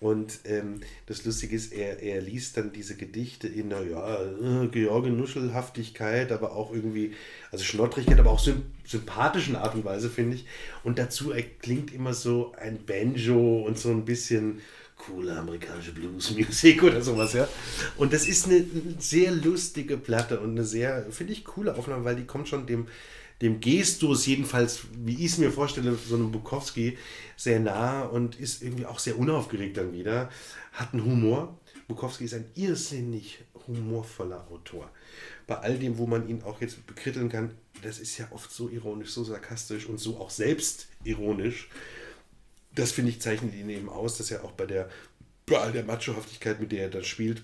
Und 0.00 0.40
ähm, 0.46 0.80
das 1.06 1.24
Lustige 1.24 1.54
ist, 1.54 1.72
er, 1.72 2.02
er 2.02 2.22
liest 2.22 2.56
dann 2.56 2.72
diese 2.72 2.96
Gedichte 2.96 3.46
in 3.46 3.72
einer, 3.72 3.84
ja, 3.86 4.16
äh, 4.64 4.66
George 4.68 5.10
Nuschelhaftigkeit, 5.10 6.32
aber 6.32 6.56
auch 6.56 6.72
irgendwie, 6.72 7.14
also 7.52 7.62
Schnottrigkeit, 7.64 8.18
aber 8.18 8.30
auch 8.30 8.44
sympathischen 8.84 9.56
Art 9.56 9.74
und 9.74 9.84
Weise, 9.84 10.10
finde 10.10 10.36
ich. 10.36 10.46
Und 10.82 10.98
dazu 10.98 11.32
klingt 11.60 11.92
immer 11.92 12.14
so 12.14 12.52
ein 12.58 12.84
Banjo 12.84 13.62
und 13.64 13.78
so 13.78 13.90
ein 13.90 14.06
bisschen 14.06 14.60
coole 15.06 15.36
amerikanische 15.36 15.92
Blues-Musik 15.92 16.82
oder 16.84 17.02
sowas, 17.02 17.32
ja. 17.32 17.48
Und 17.96 18.12
das 18.12 18.26
ist 18.26 18.46
eine 18.46 18.64
sehr 18.98 19.32
lustige 19.32 19.96
Platte 19.96 20.40
und 20.40 20.50
eine 20.50 20.64
sehr, 20.64 21.10
finde 21.10 21.32
ich, 21.32 21.44
coole 21.44 21.76
Aufnahme, 21.76 22.04
weil 22.04 22.16
die 22.16 22.26
kommt 22.26 22.48
schon 22.48 22.66
dem, 22.66 22.86
dem 23.40 23.60
Gestus, 23.60 24.26
jedenfalls, 24.26 24.80
wie 24.92 25.14
ich 25.14 25.32
es 25.32 25.38
mir 25.38 25.50
vorstelle, 25.50 25.96
so 25.96 26.14
einem 26.14 26.30
Bukowski, 26.30 26.98
sehr 27.36 27.60
nah 27.60 28.02
und 28.02 28.38
ist 28.38 28.62
irgendwie 28.62 28.86
auch 28.86 28.98
sehr 28.98 29.18
unaufgeregt 29.18 29.78
dann 29.78 29.92
wieder. 29.92 30.28
Hat 30.72 30.92
einen 30.92 31.04
Humor. 31.04 31.58
Bukowski 31.88 32.24
ist 32.24 32.34
ein 32.34 32.44
irrsinnig 32.54 33.38
humorvoller 33.66 34.46
Autor. 34.50 34.90
Bei 35.46 35.56
all 35.56 35.78
dem, 35.78 35.96
wo 35.98 36.06
man 36.06 36.28
ihn 36.28 36.42
auch 36.42 36.60
jetzt 36.60 36.86
bekritteln 36.86 37.28
kann, 37.28 37.52
das 37.82 37.98
ist 37.98 38.18
ja 38.18 38.28
oft 38.30 38.52
so 38.52 38.68
ironisch, 38.68 39.10
so 39.10 39.24
sarkastisch 39.24 39.86
und 39.86 39.98
so 39.98 40.18
auch 40.18 40.30
selbstironisch 40.30 41.68
das 42.74 42.92
finde 42.92 43.10
ich 43.10 43.20
zeichnet 43.20 43.54
ihn 43.54 43.68
eben 43.68 43.88
aus, 43.88 44.18
dass 44.18 44.30
er 44.30 44.44
auch 44.44 44.52
bei 44.52 44.66
der, 44.66 44.88
bei 45.46 45.58
all 45.58 45.72
der 45.72 45.84
Machohaftigkeit, 45.84 46.60
mit 46.60 46.72
der 46.72 46.84
er 46.84 46.90
da 46.90 47.02
spielt, 47.02 47.42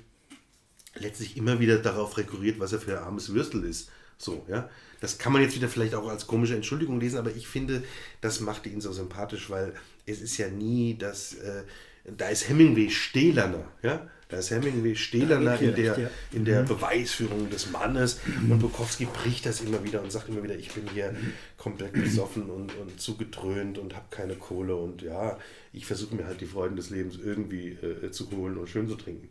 letztlich 0.95 1.37
immer 1.37 1.61
wieder 1.61 1.78
darauf 1.78 2.16
rekurriert, 2.16 2.59
was 2.59 2.73
er 2.73 2.80
für 2.80 2.99
ein 2.99 3.04
armes 3.04 3.33
Würstel 3.33 3.64
ist. 3.64 3.90
So, 4.18 4.45
ja. 4.49 4.68
Das 5.00 5.18
kann 5.18 5.33
man 5.33 5.42
jetzt 5.42 5.54
wieder 5.54 5.68
vielleicht 5.68 5.95
auch 5.95 6.09
als 6.09 6.26
komische 6.26 6.54
Entschuldigung 6.54 6.99
lesen, 7.00 7.18
aber 7.18 7.30
ich 7.35 7.47
finde, 7.47 7.83
das 8.23 8.40
macht 8.40 8.66
ihn 8.66 8.80
so 8.80 8.92
sympathisch, 8.92 9.50
weil 9.50 9.75
es 10.06 10.23
ist 10.23 10.38
ja 10.38 10.49
nie 10.49 10.97
das, 10.97 11.35
äh, 11.35 11.64
da 12.04 12.28
ist 12.28 12.49
Hemingway 12.49 12.88
Stählerner, 12.90 13.71
ja. 13.83 14.09
Da 14.28 14.38
ist 14.38 14.50
Hemingway 14.50 14.97
Stählerner 14.97 15.61
in 15.61 15.75
der, 15.76 15.99
ja. 15.99 16.11
in 16.33 16.45
der 16.45 16.62
mhm. 16.62 16.66
Beweisführung 16.66 17.49
des 17.49 17.71
Mannes 17.71 18.18
und 18.50 18.59
Bukowski 18.59 19.04
bricht 19.06 19.47
das 19.47 19.61
immer 19.61 19.85
wieder 19.85 20.02
und 20.02 20.11
sagt 20.11 20.28
immer 20.28 20.42
wieder, 20.42 20.56
ich 20.56 20.73
bin 20.73 20.85
hier 20.92 21.14
komplett 21.56 21.92
besoffen 21.92 22.50
und, 22.50 22.75
und 22.76 23.00
zugedröhnt 23.00 23.78
und 23.78 23.95
habe 23.95 24.06
keine 24.11 24.35
Kohle 24.35 24.75
und 24.75 25.02
ja, 25.02 25.38
ich 25.73 25.87
versuche 25.87 26.16
mir 26.16 26.26
halt 26.26 26.40
die 26.40 26.47
Freuden 26.47 26.75
des 26.75 26.90
Lebens 26.90 27.18
irgendwie 27.23 27.68
äh, 27.68 28.11
zu 28.11 28.28
holen 28.33 28.56
und 28.56 28.68
schön 28.68 28.88
zu 28.88 28.97
trinken. 28.97 29.28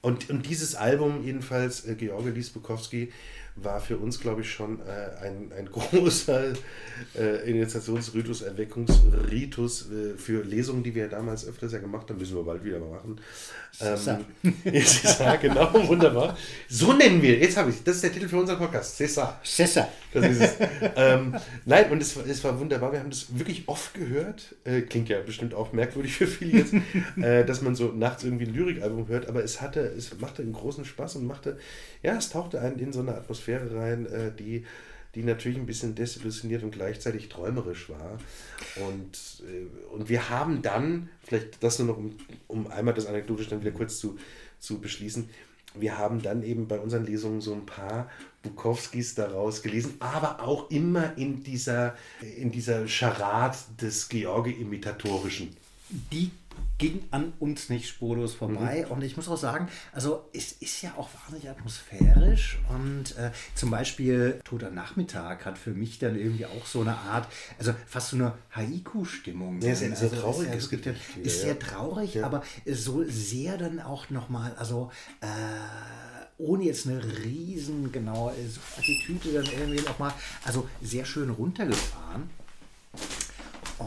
Und, 0.00 0.28
und 0.28 0.46
dieses 0.46 0.74
Album 0.74 1.24
jedenfalls, 1.24 1.86
äh, 1.86 1.94
George 1.94 2.30
Lies 2.30 2.50
Bukowski, 2.50 3.10
war 3.56 3.80
für 3.80 3.98
uns, 3.98 4.18
glaube 4.20 4.40
ich, 4.40 4.50
schon 4.50 4.80
äh, 4.80 5.24
ein, 5.24 5.52
ein 5.56 5.66
großer 5.70 6.52
äh, 7.16 7.50
Initiationsritus, 7.50 8.42
Erweckungsritus 8.42 9.90
äh, 9.90 10.18
für 10.18 10.42
Lesungen, 10.42 10.82
die 10.82 10.94
wir 10.94 11.08
damals 11.08 11.46
öfters 11.46 11.72
ja 11.72 11.78
gemacht 11.78 12.10
haben, 12.10 12.18
müssen 12.18 12.36
wir 12.36 12.42
bald 12.42 12.64
wieder 12.64 12.80
mal 12.80 12.90
machen. 12.90 13.20
Ähm, 13.80 14.24
César, 14.64 15.36
genau, 15.40 15.72
wunderbar. 15.88 16.36
So 16.68 16.92
nennen 16.92 17.20
wir, 17.22 17.38
jetzt 17.38 17.56
habe 17.56 17.70
ich, 17.70 17.82
das 17.82 17.96
ist 17.96 18.04
der 18.04 18.12
Titel 18.12 18.28
für 18.28 18.38
unseren 18.38 18.58
Podcast, 18.58 19.00
César. 19.00 19.40
César. 19.44 19.88
Das 20.12 20.26
ist 20.26 20.40
es. 20.40 20.54
ähm, 20.96 21.34
nein, 21.64 21.90
und 21.90 22.00
es, 22.00 22.16
es 22.16 22.44
war 22.44 22.58
wunderbar, 22.60 22.92
wir 22.92 23.00
haben 23.00 23.10
das 23.10 23.36
wirklich 23.36 23.64
oft 23.66 23.94
gehört, 23.94 24.54
äh, 24.64 24.82
klingt 24.82 25.08
ja 25.08 25.20
bestimmt 25.20 25.54
auch 25.54 25.72
merkwürdig 25.72 26.14
für 26.14 26.28
viele 26.28 26.58
jetzt, 26.58 26.74
äh, 27.16 27.44
dass 27.44 27.62
man 27.62 27.74
so 27.74 27.92
nachts 27.92 28.22
irgendwie 28.22 28.46
ein 28.46 28.54
Lyrikalbum 28.54 29.08
hört, 29.08 29.28
aber 29.28 29.42
es 29.42 29.60
hatte, 29.60 29.80
es 29.80 30.18
machte 30.20 30.42
einen 30.42 30.52
großen 30.52 30.84
Spaß 30.84 31.16
und 31.16 31.26
machte, 31.26 31.58
ja, 32.04 32.16
es 32.16 32.30
tauchte 32.30 32.60
einen 32.60 32.78
in 32.78 32.92
so 32.92 33.00
eine 33.00 33.14
Atmosphäre 33.14 33.74
rein, 33.74 34.06
äh, 34.06 34.30
die 34.32 34.64
die 35.14 35.22
natürlich 35.22 35.58
ein 35.58 35.66
bisschen 35.66 35.94
desillusioniert 35.94 36.62
und 36.62 36.72
gleichzeitig 36.72 37.28
träumerisch 37.28 37.88
war. 37.88 38.18
Und, 38.88 39.44
äh, 39.48 39.94
und 39.94 40.08
wir 40.08 40.28
haben 40.28 40.62
dann, 40.62 41.08
vielleicht 41.22 41.62
das 41.62 41.78
nur 41.78 41.88
noch, 41.88 41.98
um, 41.98 42.16
um 42.48 42.66
einmal 42.66 42.94
das 42.94 43.06
anekdotisch 43.06 43.48
dann 43.48 43.60
wieder 43.60 43.70
kurz 43.70 43.98
zu, 43.98 44.18
zu 44.58 44.80
beschließen, 44.80 45.28
wir 45.76 45.98
haben 45.98 46.22
dann 46.22 46.44
eben 46.44 46.68
bei 46.68 46.78
unseren 46.78 47.04
Lesungen 47.04 47.40
so 47.40 47.52
ein 47.52 47.66
paar 47.66 48.10
Bukowskis 48.42 49.14
daraus 49.14 49.62
gelesen, 49.62 49.94
aber 49.98 50.40
auch 50.42 50.70
immer 50.70 51.16
in 51.18 51.42
dieser, 51.42 51.96
in 52.36 52.52
dieser 52.52 52.86
Charade 52.86 53.56
des 53.80 54.08
George-Imitatorischen. 54.08 55.56
Die 56.12 56.30
ging 56.78 57.04
an 57.10 57.32
uns 57.38 57.68
nicht 57.68 57.88
spurlos 57.88 58.34
vorbei. 58.34 58.84
Mhm. 58.86 58.92
Und 58.92 59.02
ich 59.02 59.16
muss 59.16 59.28
auch 59.28 59.36
sagen, 59.36 59.68
also 59.92 60.28
es 60.32 60.52
ist 60.52 60.82
ja 60.82 60.94
auch 60.96 61.08
wahnsinnig 61.14 61.48
atmosphärisch. 61.48 62.58
Und 62.68 63.16
äh, 63.16 63.30
zum 63.54 63.70
Beispiel 63.70 64.40
Toter 64.44 64.70
Nachmittag 64.70 65.44
hat 65.44 65.58
für 65.58 65.70
mich 65.70 65.98
dann 65.98 66.16
irgendwie 66.16 66.46
auch 66.46 66.66
so 66.66 66.80
eine 66.80 66.96
Art, 66.96 67.28
also 67.58 67.74
fast 67.86 68.10
so 68.10 68.16
eine 68.16 68.34
Haiku-Stimmung. 68.54 69.60
Ja, 69.60 69.74
sehr, 69.74 69.94
sehr 69.94 70.10
traurig. 70.10 70.48
Ist, 70.52 70.72
ja, 70.72 70.92
ist, 70.92 71.16
ist 71.18 71.40
sehr 71.42 71.58
traurig, 71.58 72.14
ja. 72.14 72.26
aber 72.26 72.42
so 72.66 73.04
sehr 73.04 73.56
dann 73.56 73.80
auch 73.80 74.10
nochmal, 74.10 74.52
also 74.58 74.90
äh, 75.20 75.26
ohne 76.38 76.64
jetzt 76.64 76.86
eine 76.86 77.02
riesen 77.24 77.92
genaue 77.92 78.32
Attitüde 78.76 79.32
dann 79.34 79.46
irgendwie 79.46 79.80
nochmal, 79.82 80.12
also 80.44 80.68
sehr 80.82 81.04
schön 81.04 81.30
runtergefahren. 81.30 82.28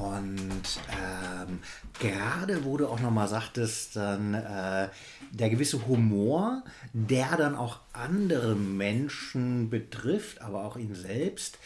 Und 0.01 0.79
ähm, 0.91 1.59
gerade 1.99 2.63
wo 2.63 2.77
du 2.77 2.87
auch 2.87 2.99
nochmal 2.99 3.27
sagtest, 3.27 3.95
dann 3.95 4.33
äh, 4.33 4.89
der 5.31 5.49
gewisse 5.49 5.87
Humor, 5.87 6.63
der 6.93 7.35
dann 7.37 7.55
auch 7.55 7.79
andere 7.93 8.55
Menschen 8.55 9.69
betrifft, 9.69 10.41
aber 10.41 10.65
auch 10.65 10.77
ihn 10.77 10.93
selbst, 10.93 11.57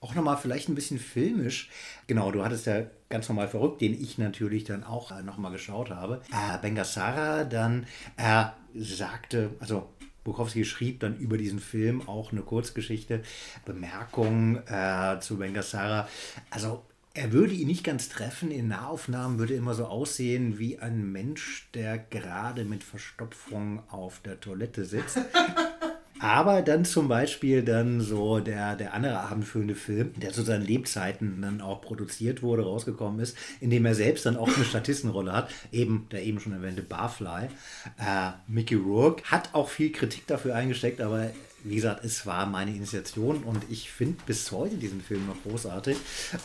auch 0.00 0.14
nochmal 0.14 0.36
vielleicht 0.36 0.68
ein 0.68 0.74
bisschen 0.74 0.98
filmisch. 0.98 1.68
Genau, 2.06 2.30
du 2.30 2.44
hattest 2.44 2.66
ja 2.66 2.82
ganz 3.08 3.28
normal 3.28 3.48
verrückt, 3.48 3.80
den 3.80 4.00
ich 4.00 4.18
natürlich 4.18 4.64
dann 4.64 4.84
auch 4.84 5.10
äh, 5.10 5.22
nochmal 5.22 5.52
geschaut 5.52 5.90
habe. 5.90 6.22
Äh, 6.30 6.58
Bengassara 6.58 7.44
dann, 7.44 7.86
er 8.16 8.56
sagte, 8.74 9.50
also 9.58 9.88
Bukowski 10.24 10.64
schrieb 10.64 11.00
dann 11.00 11.16
über 11.16 11.38
diesen 11.38 11.60
Film 11.60 12.06
auch 12.08 12.32
eine 12.32 12.42
Kurzgeschichte, 12.42 13.22
Bemerkung 13.64 14.58
äh, 14.66 15.18
zu 15.20 15.38
Bengassara. 15.38 16.08
Also 16.50 16.84
er 17.14 17.32
würde 17.32 17.54
ihn 17.54 17.66
nicht 17.66 17.84
ganz 17.84 18.08
treffen. 18.08 18.50
In 18.50 18.68
Nahaufnahmen 18.68 19.38
würde 19.38 19.54
er 19.54 19.58
immer 19.58 19.74
so 19.74 19.86
aussehen 19.86 20.58
wie 20.58 20.78
ein 20.78 21.10
Mensch, 21.10 21.68
der 21.74 21.98
gerade 21.98 22.64
mit 22.64 22.84
Verstopfung 22.84 23.82
auf 23.88 24.20
der 24.20 24.40
Toilette 24.40 24.84
sitzt. 24.84 25.18
Aber 26.22 26.60
dann 26.60 26.84
zum 26.84 27.08
Beispiel 27.08 27.62
dann 27.62 28.02
so 28.02 28.40
der, 28.40 28.76
der 28.76 28.92
andere 28.92 29.20
abendfüllende 29.20 29.74
Film, 29.74 30.12
der 30.20 30.32
zu 30.32 30.42
seinen 30.42 30.66
Lebzeiten 30.66 31.40
dann 31.40 31.62
auch 31.62 31.80
produziert 31.80 32.42
wurde, 32.42 32.62
rausgekommen 32.62 33.20
ist, 33.20 33.38
in 33.60 33.70
dem 33.70 33.86
er 33.86 33.94
selbst 33.94 34.26
dann 34.26 34.36
auch 34.36 34.54
eine 34.54 34.64
Statistenrolle 34.66 35.32
hat, 35.32 35.50
eben 35.72 36.08
der 36.12 36.22
eben 36.22 36.38
schon 36.38 36.52
erwähnte 36.52 36.82
Barfly. 36.82 37.48
Äh, 37.98 38.32
Mickey 38.46 38.74
Rourke 38.74 39.24
hat 39.24 39.54
auch 39.54 39.70
viel 39.70 39.92
Kritik 39.92 40.26
dafür 40.26 40.54
eingesteckt, 40.54 41.00
aber 41.00 41.30
wie 41.64 41.76
gesagt, 41.76 42.04
es 42.04 42.26
war 42.26 42.46
meine 42.46 42.70
Initiation 42.70 43.42
und 43.42 43.64
ich 43.68 43.90
finde 43.90 44.16
bis 44.26 44.50
heute 44.50 44.76
diesen 44.76 45.00
Film 45.00 45.26
noch 45.26 45.42
großartig. 45.42 45.96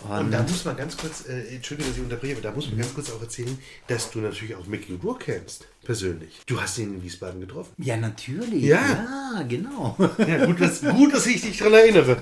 Und, 0.04 0.20
und 0.20 0.32
da 0.32 0.42
muss 0.44 0.66
man 0.66 0.76
ganz 0.76 0.98
kurz, 0.98 1.28
äh, 1.28 1.56
Entschuldigung, 1.56 1.92
dass 1.92 1.98
ich 1.98 2.04
unterbreche, 2.04 2.36
da 2.42 2.52
muss 2.52 2.68
man 2.68 2.78
ganz 2.78 2.94
kurz 2.94 3.12
auch 3.12 3.22
erzählen, 3.22 3.58
dass 3.88 4.12
du 4.12 4.20
natürlich 4.20 4.56
auch 4.56 4.66
Mickey 4.68 4.94
Rourke 5.02 5.26
kennst, 5.26 5.68
persönlich. 5.84 6.42
Du 6.46 6.60
hast 6.62 6.78
ihn 6.78 6.96
in 6.96 7.04
Wiesbaden 7.04 7.40
getroffen. 7.40 7.72
Ja, 7.78 7.98
natürlich. 7.98 8.64
Ja, 8.64 8.78
ja 9.36 9.44
genau. 9.48 9.96
Ja, 10.18 10.46
gut, 10.46 10.60
dass, 10.60 10.82
gut, 10.82 11.14
dass 11.14 11.26
ich 11.28 11.42
dich 11.42 11.58
daran 11.58 11.74
erinnere. 11.74 12.18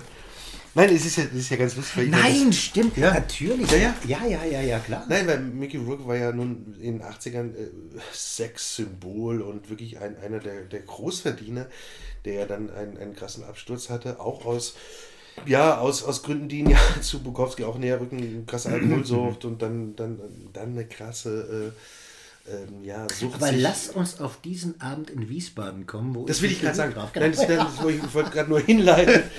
Nein, 0.75 0.89
es 0.95 1.05
ist 1.05 1.17
ja, 1.17 1.23
es 1.25 1.33
ist 1.33 1.49
ja 1.51 1.57
ganz 1.57 1.75
lustig. 1.75 2.09
Nein, 2.09 2.47
das, 2.47 2.57
stimmt, 2.57 2.97
ja. 2.97 3.13
natürlich. 3.13 3.69
Ja, 3.71 3.77
ja. 3.77 3.95
ja, 4.07 4.25
ja, 4.25 4.45
ja, 4.45 4.61
ja, 4.61 4.79
klar. 4.79 5.05
Nein, 5.07 5.27
weil 5.27 5.39
Mickey 5.39 5.77
Rourke 5.77 6.07
war 6.07 6.15
ja 6.15 6.31
nun 6.31 6.75
in 6.81 6.97
den 6.97 7.07
80ern 7.07 7.53
äh, 7.55 7.69
Sexsymbol 8.11 9.41
und 9.41 9.69
wirklich 9.69 9.99
ein, 9.99 10.17
einer 10.17 10.39
der, 10.39 10.61
der 10.63 10.79
Großverdiener 10.79 11.67
der 12.25 12.33
ja 12.33 12.45
dann 12.45 12.69
einen, 12.69 12.97
einen 12.97 13.15
krassen 13.15 13.43
Absturz 13.43 13.89
hatte, 13.89 14.19
auch 14.19 14.45
aus, 14.45 14.75
ja, 15.45 15.77
aus, 15.77 16.03
aus 16.03 16.23
Gründen, 16.23 16.47
die 16.49 16.59
ihn 16.59 16.69
ja 16.69 16.79
zu 17.01 17.21
Bukowski 17.21 17.63
auch 17.63 17.77
näher 17.77 17.99
rücken, 17.99 18.45
krasse 18.45 18.69
Alkoholsucht 18.69 19.45
und 19.45 19.61
dann, 19.61 19.95
dann, 19.95 20.19
dann 20.53 20.71
eine 20.71 20.85
krasse 20.85 21.71
äh, 21.75 21.79
ähm, 22.45 22.83
ja, 22.83 23.07
Sucht. 23.09 23.35
Aber 23.35 23.51
lass 23.53 23.89
uns 23.89 24.19
auf 24.19 24.41
diesen 24.41 24.79
Abend 24.81 25.09
in 25.09 25.29
Wiesbaden 25.29 25.87
kommen. 25.87 26.13
Wo 26.13 26.25
das 26.25 26.41
will 26.41 26.51
ich 26.51 26.61
gerade 26.61 26.75
sagen. 26.75 26.93
Nein, 27.15 27.31
das, 27.31 27.47
das, 27.47 27.67
ich 27.87 28.13
wollte 28.13 28.31
gerade 28.31 28.49
nur 28.49 28.59
hinleiten. 28.59 29.23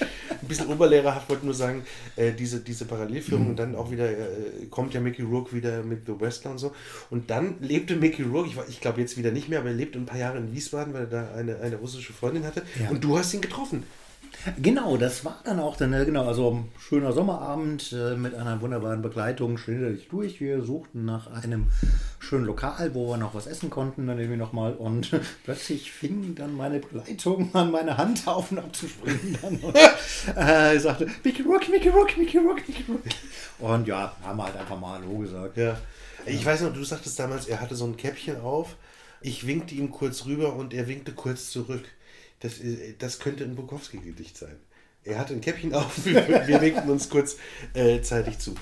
Ein 0.44 0.48
bisschen 0.48 0.68
oberlehrerhaft 0.68 1.28
wollte 1.30 1.46
nur 1.46 1.54
sagen, 1.54 1.84
äh, 2.16 2.32
diese, 2.32 2.60
diese 2.60 2.84
Parallelführung 2.84 3.44
mhm. 3.44 3.50
und 3.50 3.58
dann 3.58 3.74
auch 3.74 3.90
wieder 3.90 4.10
äh, 4.10 4.66
kommt 4.70 4.92
ja 4.92 5.00
Mickey 5.00 5.22
Rourke 5.22 5.54
wieder 5.54 5.82
mit 5.82 6.06
The 6.06 6.20
Western 6.20 6.52
und 6.52 6.58
so. 6.58 6.74
Und 7.10 7.30
dann 7.30 7.54
lebte 7.60 7.96
Mickey 7.96 8.22
Rourke, 8.22 8.50
ich, 8.50 8.56
ich 8.68 8.80
glaube 8.80 9.00
jetzt 9.00 9.16
wieder 9.16 9.30
nicht 9.30 9.48
mehr, 9.48 9.60
aber 9.60 9.70
er 9.70 9.74
lebte 9.74 9.98
ein 9.98 10.06
paar 10.06 10.18
Jahre 10.18 10.38
in 10.38 10.52
Wiesbaden, 10.52 10.92
weil 10.92 11.02
er 11.02 11.06
da 11.06 11.34
eine, 11.34 11.60
eine 11.60 11.76
russische 11.76 12.12
Freundin 12.12 12.44
hatte. 12.44 12.62
Ja. 12.78 12.90
Und 12.90 13.02
du 13.02 13.18
hast 13.18 13.32
ihn 13.32 13.40
getroffen. 13.40 13.84
Genau, 14.60 14.96
das 14.96 15.24
war 15.24 15.40
dann 15.44 15.60
auch 15.60 15.76
dann, 15.76 15.92
äh, 15.92 16.04
genau, 16.04 16.26
also 16.26 16.50
ein 16.50 16.72
schöner 16.78 17.12
Sommerabend 17.12 17.92
äh, 17.92 18.16
mit 18.16 18.34
einer 18.34 18.60
wunderbaren 18.60 19.02
Begleitung, 19.02 19.58
schnell 19.58 19.98
durch. 20.10 20.40
Wir 20.40 20.62
suchten 20.62 21.04
nach 21.04 21.30
einem 21.30 21.68
schönen 22.18 22.44
Lokal, 22.44 22.94
wo 22.94 23.10
wir 23.10 23.16
noch 23.16 23.34
was 23.34 23.46
essen 23.46 23.70
konnten, 23.70 24.06
dann 24.06 24.18
irgendwie 24.18 24.38
nochmal 24.38 24.74
und 24.74 25.10
plötzlich 25.44 25.92
fing 25.92 26.34
dann 26.34 26.56
meine 26.56 26.80
Begleitung 26.80 27.54
an 27.54 27.70
meine 27.70 27.96
Hand 27.96 28.22
auf 28.26 28.50
und 28.52 28.58
abzuspringen 28.58 29.38
dann 29.40 29.56
und 29.56 29.76
äh, 30.36 30.78
sagte, 30.78 31.06
Mickey 31.22 31.42
Rock, 31.42 31.68
Mickey 31.68 31.88
Rock, 31.88 32.16
Mickey 32.16 32.38
Rock, 32.38 32.68
Mickey 32.68 32.84
Rock. 32.90 33.00
Und 33.58 33.86
ja, 33.86 34.14
haben 34.22 34.38
wir 34.38 34.44
halt 34.44 34.56
einfach 34.56 34.78
mal 34.78 34.98
Hallo 34.98 35.18
gesagt. 35.18 35.56
Ja. 35.56 35.76
Ich 36.26 36.44
weiß 36.44 36.62
noch, 36.62 36.72
du 36.72 36.84
sagtest 36.84 37.18
damals, 37.18 37.46
er 37.46 37.60
hatte 37.60 37.74
so 37.74 37.84
ein 37.84 37.96
Käppchen 37.96 38.40
auf. 38.40 38.76
Ich 39.20 39.46
winkte 39.46 39.74
ihm 39.74 39.90
kurz 39.90 40.26
rüber 40.26 40.54
und 40.54 40.74
er 40.74 40.86
winkte 40.86 41.12
kurz 41.12 41.50
zurück. 41.50 41.84
Das, 42.44 42.60
das 42.98 43.20
könnte 43.20 43.42
ein 43.42 43.56
Bukowski-Gedicht 43.56 44.36
sein. 44.36 44.56
Er 45.02 45.18
hatte 45.18 45.32
ein 45.32 45.40
Käppchen 45.40 45.72
auf, 45.74 46.04
wir, 46.04 46.46
wir 46.46 46.60
winkten 46.60 46.90
uns 46.90 47.08
kurz 47.08 47.38
äh, 47.72 48.02
zeitig 48.02 48.38
zu. 48.38 48.54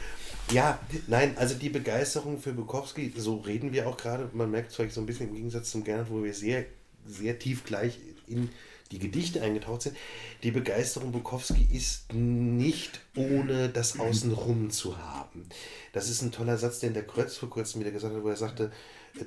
Ja, 0.53 0.79
nein, 1.09 1.37
also 1.37 1.57
die 1.57 1.69
Begeisterung 1.69 2.39
für 2.39 2.53
Bukowski, 2.53 3.13
so 3.17 3.39
reden 3.39 3.73
wir 3.73 3.89
auch 3.89 3.97
gerade, 3.97 4.31
man 4.35 4.53
merkt 4.53 4.71
es 4.71 4.77
vielleicht 4.77 4.95
so 4.95 5.01
ein 5.01 5.07
bisschen 5.07 5.31
im 5.31 5.35
Gegensatz 5.35 5.71
zum 5.71 5.83
Gernot, 5.83 6.11
wo 6.11 6.23
wir 6.23 6.33
sehr, 6.33 6.65
sehr 7.07 7.41
tief 7.41 7.65
gleich 7.65 7.99
in 8.29 8.51
die 8.93 9.01
Gedichte 9.01 9.43
eingetaucht 9.43 9.83
sind. 9.83 9.97
Die 10.45 10.53
Begeisterung 10.53 11.11
Bukowski 11.11 11.67
ist 11.73 12.13
nicht 12.13 13.01
ohne 13.17 13.69
das 13.69 13.99
Außenrum 13.99 14.71
zu 14.71 14.99
haben. 14.99 15.47
Das 15.93 16.09
ist 16.09 16.23
ein 16.23 16.31
toller 16.31 16.57
Satz, 16.57 16.79
den 16.79 16.95
der 16.95 17.07
Krötz 17.07 17.37
vor 17.37 17.51
kurzem 17.51 17.81
wieder 17.81 17.91
gesagt 17.91 18.15
hat, 18.15 18.23
wo 18.23 18.29
er 18.29 18.37
sagte, 18.37 18.71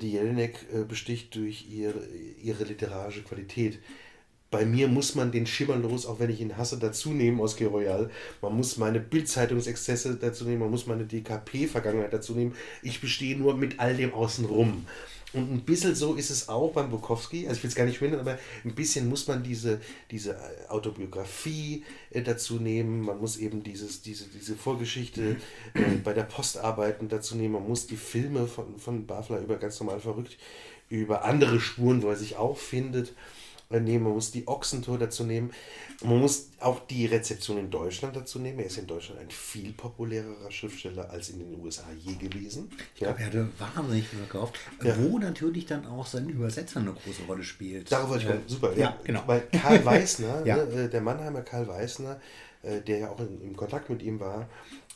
die 0.00 0.12
Jelinek 0.12 0.64
äh, 0.72 0.84
besticht 0.84 1.34
durch 1.34 1.68
ihre, 1.68 2.06
ihre 2.40 2.64
literarische 2.64 3.22
Qualität 3.22 3.80
bei 4.56 4.64
mir 4.64 4.88
muss 4.88 5.14
man 5.14 5.32
den 5.32 5.46
Schimmerlos, 5.46 6.06
auch 6.06 6.18
wenn 6.18 6.30
ich 6.30 6.40
ihn 6.40 6.56
hasse, 6.56 6.78
dazu 6.78 7.10
nehmen 7.10 7.42
aus 7.42 7.56
Geroyal. 7.56 8.08
Man 8.40 8.56
muss 8.56 8.78
meine 8.78 9.00
Bildzeitungsexzesse 9.00 10.16
dazu 10.16 10.44
nehmen, 10.44 10.60
man 10.60 10.70
muss 10.70 10.86
meine 10.86 11.04
DKP-Vergangenheit 11.04 12.14
dazu 12.14 12.32
nehmen. 12.32 12.54
Ich 12.82 13.02
bestehe 13.02 13.36
nur 13.36 13.54
mit 13.54 13.78
all 13.80 13.94
dem 13.94 14.14
außenrum. 14.14 14.86
Und 15.34 15.52
ein 15.52 15.60
bisschen 15.60 15.94
so 15.94 16.14
ist 16.14 16.30
es 16.30 16.48
auch 16.48 16.72
beim 16.72 16.88
Bukowski. 16.88 17.46
Also 17.46 17.58
ich 17.58 17.64
will 17.64 17.68
es 17.68 17.74
gar 17.74 17.84
nicht 17.84 17.98
finden, 17.98 18.18
aber 18.18 18.38
ein 18.64 18.74
bisschen 18.74 19.10
muss 19.10 19.28
man 19.28 19.42
diese, 19.42 19.78
diese 20.10 20.38
Autobiografie 20.70 21.84
äh, 22.08 22.22
dazu 22.22 22.54
nehmen. 22.54 23.02
Man 23.02 23.18
muss 23.18 23.36
eben 23.36 23.62
dieses, 23.62 24.00
diese, 24.00 24.24
diese 24.24 24.56
Vorgeschichte 24.56 25.36
äh, 25.74 25.82
bei 26.02 26.14
der 26.14 26.22
Postarbeiten 26.22 27.10
dazu 27.10 27.36
nehmen. 27.36 27.52
Man 27.52 27.68
muss 27.68 27.86
die 27.86 27.98
Filme 27.98 28.46
von, 28.46 28.78
von 28.78 29.04
Bafler 29.04 29.40
über 29.40 29.56
ganz 29.56 29.78
normal 29.80 30.00
verrückt, 30.00 30.38
über 30.88 31.26
andere 31.26 31.60
Spuren, 31.60 32.02
wo 32.02 32.08
er 32.08 32.16
sich 32.16 32.36
auch 32.36 32.56
findet 32.56 33.12
nehmen, 33.70 34.04
man 34.04 34.12
muss 34.12 34.30
die 34.30 34.46
Ochsentour 34.46 34.98
dazu 34.98 35.24
nehmen, 35.24 35.52
man 36.02 36.20
muss 36.20 36.50
auch 36.60 36.86
die 36.86 37.06
Rezeption 37.06 37.58
in 37.58 37.70
Deutschland 37.70 38.14
dazu 38.14 38.38
nehmen. 38.38 38.58
Er 38.58 38.66
ist 38.66 38.78
in 38.78 38.86
Deutschland 38.86 39.20
ein 39.20 39.30
viel 39.30 39.72
populärerer 39.72 40.50
Schriftsteller 40.50 41.10
als 41.10 41.30
in 41.30 41.38
den 41.38 41.58
USA 41.60 41.84
je 41.98 42.14
gewesen. 42.14 42.70
Ich 42.94 43.00
glaube, 43.00 43.20
er 43.20 43.26
hatte 43.26 43.48
wahnsinnig 43.58 44.06
viel 44.06 44.18
verkauft, 44.20 44.58
ja. 44.82 44.94
wo 44.98 45.18
natürlich 45.18 45.66
dann 45.66 45.86
auch 45.86 46.06
sein 46.06 46.28
Übersetzer 46.28 46.80
eine 46.80 46.92
große 46.92 47.22
Rolle 47.26 47.42
spielt. 47.42 47.90
Darauf 47.90 48.10
wollte 48.10 48.24
ich 48.24 48.30
kommen, 48.30 48.42
super. 48.46 48.72
Ja, 48.72 48.78
ja, 48.78 49.00
genau. 49.04 49.22
Weil 49.26 49.40
Karl 49.52 49.84
Weißner, 49.84 50.42
ja. 50.46 50.56
ne, 50.56 50.84
äh, 50.84 50.88
der 50.88 51.00
Mannheimer 51.00 51.42
Karl 51.42 51.66
Weißner, 51.66 52.20
äh, 52.62 52.80
der 52.82 52.98
ja 52.98 53.10
auch 53.10 53.20
in, 53.20 53.40
im 53.40 53.56
Kontakt 53.56 53.88
mit 53.90 54.02
ihm 54.02 54.20
war, 54.20 54.48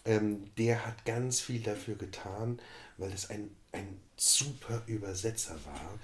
ähm, 0.04 0.50
der 0.59 0.87
hat 0.87 1.04
ganz 1.04 1.40
viel 1.40 1.61
dafür 1.61 1.94
getan, 1.94 2.61
weil 2.98 3.12
es 3.12 3.30
ein, 3.30 3.50
ein 3.72 4.00
super 4.16 4.83
Übersetzer 4.87 5.56
war 5.64 5.98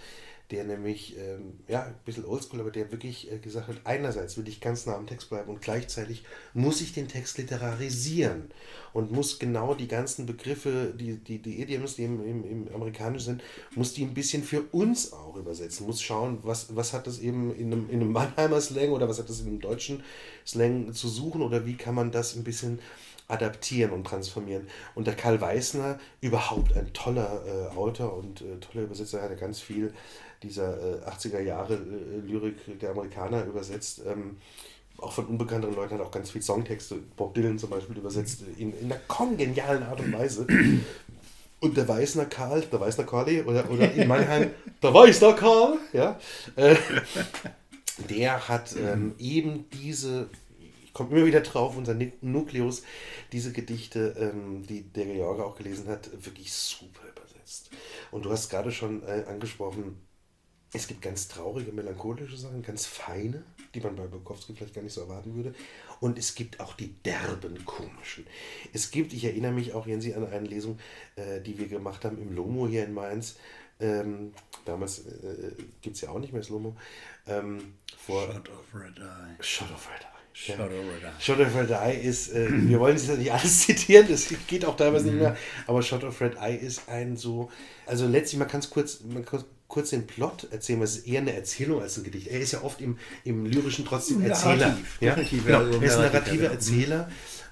der 0.50 0.64
nämlich, 0.64 1.16
ähm, 1.18 1.58
ja, 1.66 1.82
ein 1.82 1.94
bisschen 2.04 2.24
oldschool, 2.24 2.60
aber 2.60 2.70
der 2.70 2.92
wirklich 2.92 3.30
äh, 3.32 3.38
gesagt 3.38 3.68
hat, 3.68 3.80
einerseits 3.84 4.36
will 4.36 4.46
ich 4.46 4.60
ganz 4.60 4.86
nah 4.86 4.94
am 4.94 5.06
Text 5.06 5.28
bleiben 5.28 5.50
und 5.50 5.60
gleichzeitig 5.60 6.24
muss 6.54 6.80
ich 6.80 6.92
den 6.92 7.08
Text 7.08 7.38
literarisieren 7.38 8.50
und 8.92 9.10
muss 9.10 9.40
genau 9.40 9.74
die 9.74 9.88
ganzen 9.88 10.24
Begriffe, 10.24 10.94
die, 10.96 11.16
die, 11.16 11.40
die 11.40 11.60
Idioms, 11.60 11.96
die 11.96 12.04
im, 12.04 12.24
im, 12.24 12.44
im 12.44 12.74
Amerikanischen 12.74 13.24
sind, 13.24 13.42
muss 13.74 13.94
die 13.94 14.04
ein 14.04 14.14
bisschen 14.14 14.44
für 14.44 14.62
uns 14.70 15.12
auch 15.12 15.36
übersetzen, 15.36 15.86
muss 15.86 16.00
schauen, 16.00 16.38
was, 16.42 16.76
was 16.76 16.92
hat 16.92 17.08
das 17.08 17.18
eben 17.18 17.54
in 17.56 17.72
einem, 17.72 17.90
in 17.90 18.00
einem 18.00 18.12
Mannheimer 18.12 18.60
Slang 18.60 18.90
oder 18.90 19.08
was 19.08 19.18
hat 19.18 19.28
das 19.28 19.40
in 19.40 19.48
einem 19.48 19.60
deutschen 19.60 20.04
Slang 20.46 20.92
zu 20.92 21.08
suchen 21.08 21.42
oder 21.42 21.66
wie 21.66 21.76
kann 21.76 21.96
man 21.96 22.12
das 22.12 22.36
ein 22.36 22.44
bisschen 22.44 22.78
adaptieren 23.28 23.92
und 23.92 24.04
transformieren. 24.04 24.68
Und 24.94 25.06
der 25.06 25.14
Karl 25.14 25.40
Weißner, 25.40 25.98
überhaupt 26.20 26.76
ein 26.76 26.92
toller 26.92 27.42
äh, 27.46 27.76
Autor 27.76 28.16
und 28.16 28.40
äh, 28.40 28.58
toller 28.60 28.84
Übersetzer, 28.84 29.22
hat 29.22 29.38
ganz 29.38 29.60
viel 29.60 29.92
dieser 30.42 31.04
äh, 31.04 31.10
80er 31.10 31.40
Jahre 31.40 31.74
äh, 31.74 32.26
Lyrik 32.26 32.78
der 32.80 32.90
Amerikaner 32.90 33.44
übersetzt. 33.44 34.02
Ähm, 34.06 34.36
auch 34.98 35.12
von 35.12 35.26
unbekannteren 35.26 35.74
Leuten 35.74 35.94
hat 35.94 36.00
auch 36.00 36.10
ganz 36.10 36.30
viel 36.30 36.42
Songtexte, 36.42 36.96
Bob 37.16 37.34
Dylan 37.34 37.58
zum 37.58 37.70
Beispiel 37.70 37.98
übersetzt, 37.98 38.42
in, 38.56 38.72
in 38.78 38.86
einer 38.86 39.00
kongenialen 39.08 39.82
Art 39.82 40.00
und 40.00 40.12
Weise. 40.12 40.46
Und 41.60 41.76
der 41.76 41.88
Weißner 41.88 42.26
Karl, 42.26 42.62
der 42.62 42.80
Weißner 42.80 43.04
Karli, 43.04 43.42
oder, 43.42 43.70
oder 43.70 43.92
in 43.92 44.08
Mannheim, 44.08 44.50
der 44.82 44.94
Weißner 44.94 45.32
Karl, 45.34 45.78
ja, 45.92 46.18
äh, 46.56 46.76
der 48.10 48.48
hat 48.48 48.76
ähm, 48.76 49.14
eben 49.18 49.68
diese, 49.70 50.28
ich 50.84 50.92
komme 50.92 51.16
immer 51.16 51.26
wieder 51.26 51.40
drauf, 51.40 51.76
unser 51.76 51.96
Nukleus, 52.20 52.82
diese 53.32 53.52
Gedichte, 53.52 54.14
ähm, 54.18 54.66
die 54.66 54.82
der 54.82 55.06
George 55.06 55.44
auch 55.44 55.56
gelesen 55.56 55.88
hat, 55.88 56.10
wirklich 56.24 56.52
super 56.52 57.00
übersetzt. 57.08 57.70
Und 58.10 58.26
du 58.26 58.30
hast 58.30 58.50
gerade 58.50 58.70
schon 58.70 59.02
äh, 59.02 59.24
angesprochen, 59.26 59.96
es 60.72 60.88
gibt 60.88 61.02
ganz 61.02 61.28
traurige, 61.28 61.72
melancholische 61.72 62.36
Sachen, 62.36 62.62
ganz 62.62 62.86
feine, 62.86 63.44
die 63.74 63.80
man 63.80 63.96
bei 63.96 64.06
Bukowski 64.06 64.54
vielleicht 64.54 64.74
gar 64.74 64.82
nicht 64.82 64.92
so 64.92 65.02
erwarten 65.02 65.34
würde. 65.34 65.54
Und 66.00 66.18
es 66.18 66.34
gibt 66.34 66.60
auch 66.60 66.74
die 66.74 66.94
derben, 67.04 67.64
komischen. 67.64 68.26
Es 68.72 68.90
gibt, 68.90 69.12
ich 69.12 69.24
erinnere 69.24 69.52
mich 69.52 69.74
auch, 69.74 69.86
Jensi, 69.86 70.12
an 70.14 70.26
eine 70.26 70.46
Lesung, 70.46 70.78
äh, 71.14 71.40
die 71.40 71.58
wir 71.58 71.68
gemacht 71.68 72.04
haben 72.04 72.20
im 72.20 72.34
Lomo 72.34 72.66
hier 72.66 72.84
in 72.84 72.94
Mainz. 72.94 73.36
Ähm, 73.78 74.32
damals 74.64 75.06
äh, 75.06 75.52
gibt 75.82 75.96
es 75.96 76.02
ja 76.02 76.10
auch 76.10 76.18
nicht 76.18 76.32
mehr 76.32 76.42
das 76.42 76.50
Lomo. 76.50 76.76
Ähm, 77.26 77.74
vor 77.96 78.26
Shot 78.32 78.48
of 78.48 78.74
Red 78.74 78.98
Eye. 78.98 79.42
Shot 79.42 79.70
of 79.70 79.88
Red 79.88 80.02
Eye. 80.02 80.16
Shot 80.32 80.60
of 80.60 80.70
Red 80.70 81.04
Eye. 81.04 81.20
Shot 81.20 81.40
of 81.40 81.54
Red 81.54 81.70
Eye 81.70 82.00
ist, 82.00 82.32
äh, 82.32 82.48
wir 82.50 82.80
wollen 82.80 82.96
es 82.96 83.06
ja 83.06 83.16
nicht 83.16 83.32
alles 83.32 83.60
zitieren, 83.66 84.06
das 84.08 84.28
geht 84.46 84.64
auch 84.64 84.76
teilweise 84.76 85.06
nicht 85.06 85.18
mehr, 85.18 85.36
aber 85.66 85.82
Shot 85.82 86.04
of 86.04 86.20
Red 86.20 86.36
Eye 86.36 86.56
ist 86.56 86.88
ein 86.88 87.16
so, 87.16 87.50
also 87.86 88.06
letztlich, 88.06 88.38
man 88.38 88.48
kann 88.48 88.60
es 88.60 88.70
kurz, 88.70 89.00
man 89.00 89.24
kurz 89.76 89.90
den 89.90 90.06
Plot 90.06 90.48
erzählen, 90.50 90.78
weil 90.78 90.86
es 90.86 90.96
ist 90.96 91.06
eher 91.06 91.20
eine 91.20 91.34
Erzählung 91.34 91.82
als 91.82 91.98
ein 91.98 92.04
Gedicht. 92.04 92.28
Er 92.28 92.40
ist 92.40 92.52
ja 92.52 92.62
oft 92.62 92.80
im, 92.80 92.96
im 93.24 93.44
lyrischen 93.44 93.84
trotzdem 93.84 94.22
Erzähler. 94.24 94.78
Narrativ, 95.02 95.46
ja? 95.46 95.58
Genau. 95.58 95.58
Also 95.58 95.80
er 95.80 95.82
ist 95.82 95.96
ein 95.96 96.12
narrativer 96.12 96.46
Erzähler. 96.46 97.10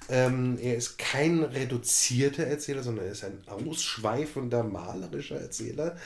Ähm, 0.09 0.59
er 0.63 0.75
ist 0.75 0.97
kein 0.97 1.43
reduzierter 1.43 2.45
Erzähler, 2.45 2.83
sondern 2.83 3.05
er 3.05 3.13
ist 3.13 3.25
ein 3.25 3.43
ausschweifender, 3.47 4.65
malerischer 4.65 5.39
Erzähler. 5.39 5.99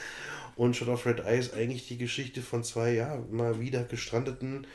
Und 0.57 0.75
Shot 0.75 0.89
of 0.89 1.05
Red 1.05 1.21
Eye 1.21 1.39
ist 1.39 1.53
eigentlich 1.53 1.87
die 1.87 1.97
Geschichte 1.97 2.41
von 2.41 2.65
zwei, 2.65 2.93
ja, 2.93 3.23
mal 3.31 3.61
wieder 3.61 3.85
gestrandeten 3.85 4.67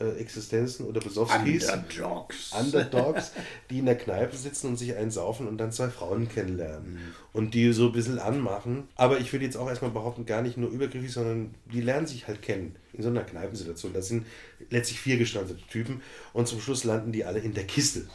äh, 0.00 0.20
Existenzen 0.20 0.86
oder 0.86 1.00
Besowskis. 1.00 1.70
Underdogs. 1.70 2.52
Underdogs, 2.52 3.32
die 3.70 3.78
in 3.78 3.86
der 3.86 3.96
Kneipe 3.96 4.36
sitzen 4.36 4.68
und 4.68 4.76
sich 4.76 4.94
einsaufen 4.96 5.48
und 5.48 5.58
dann 5.58 5.72
zwei 5.72 5.88
Frauen 5.88 6.28
kennenlernen. 6.28 6.94
Mhm. 6.94 6.98
Und 7.32 7.54
die 7.54 7.72
so 7.72 7.86
ein 7.86 7.92
bisschen 7.92 8.18
anmachen. 8.18 8.88
Aber 8.96 9.18
ich 9.18 9.32
würde 9.32 9.44
jetzt 9.44 9.56
auch 9.56 9.68
erstmal 9.68 9.90
behaupten, 9.90 10.26
gar 10.26 10.42
nicht 10.42 10.56
nur 10.56 10.70
übergriffig, 10.70 11.12
sondern 11.12 11.54
die 11.72 11.80
lernen 11.80 12.06
sich 12.06 12.28
halt 12.28 12.42
kennen. 12.42 12.76
In 12.92 13.02
so 13.02 13.08
einer 13.08 13.22
Kneipensituation. 13.22 13.92
Das 13.92 14.08
sind 14.08 14.26
letztlich 14.70 15.00
vier 15.00 15.18
gestandete 15.18 15.60
Typen. 15.66 16.02
Und 16.32 16.48
zum 16.48 16.60
Schluss 16.60 16.84
landen 16.84 17.12
die 17.12 17.24
alle 17.24 17.38
in 17.38 17.54
der 17.54 17.64
Kiste. 17.64 18.08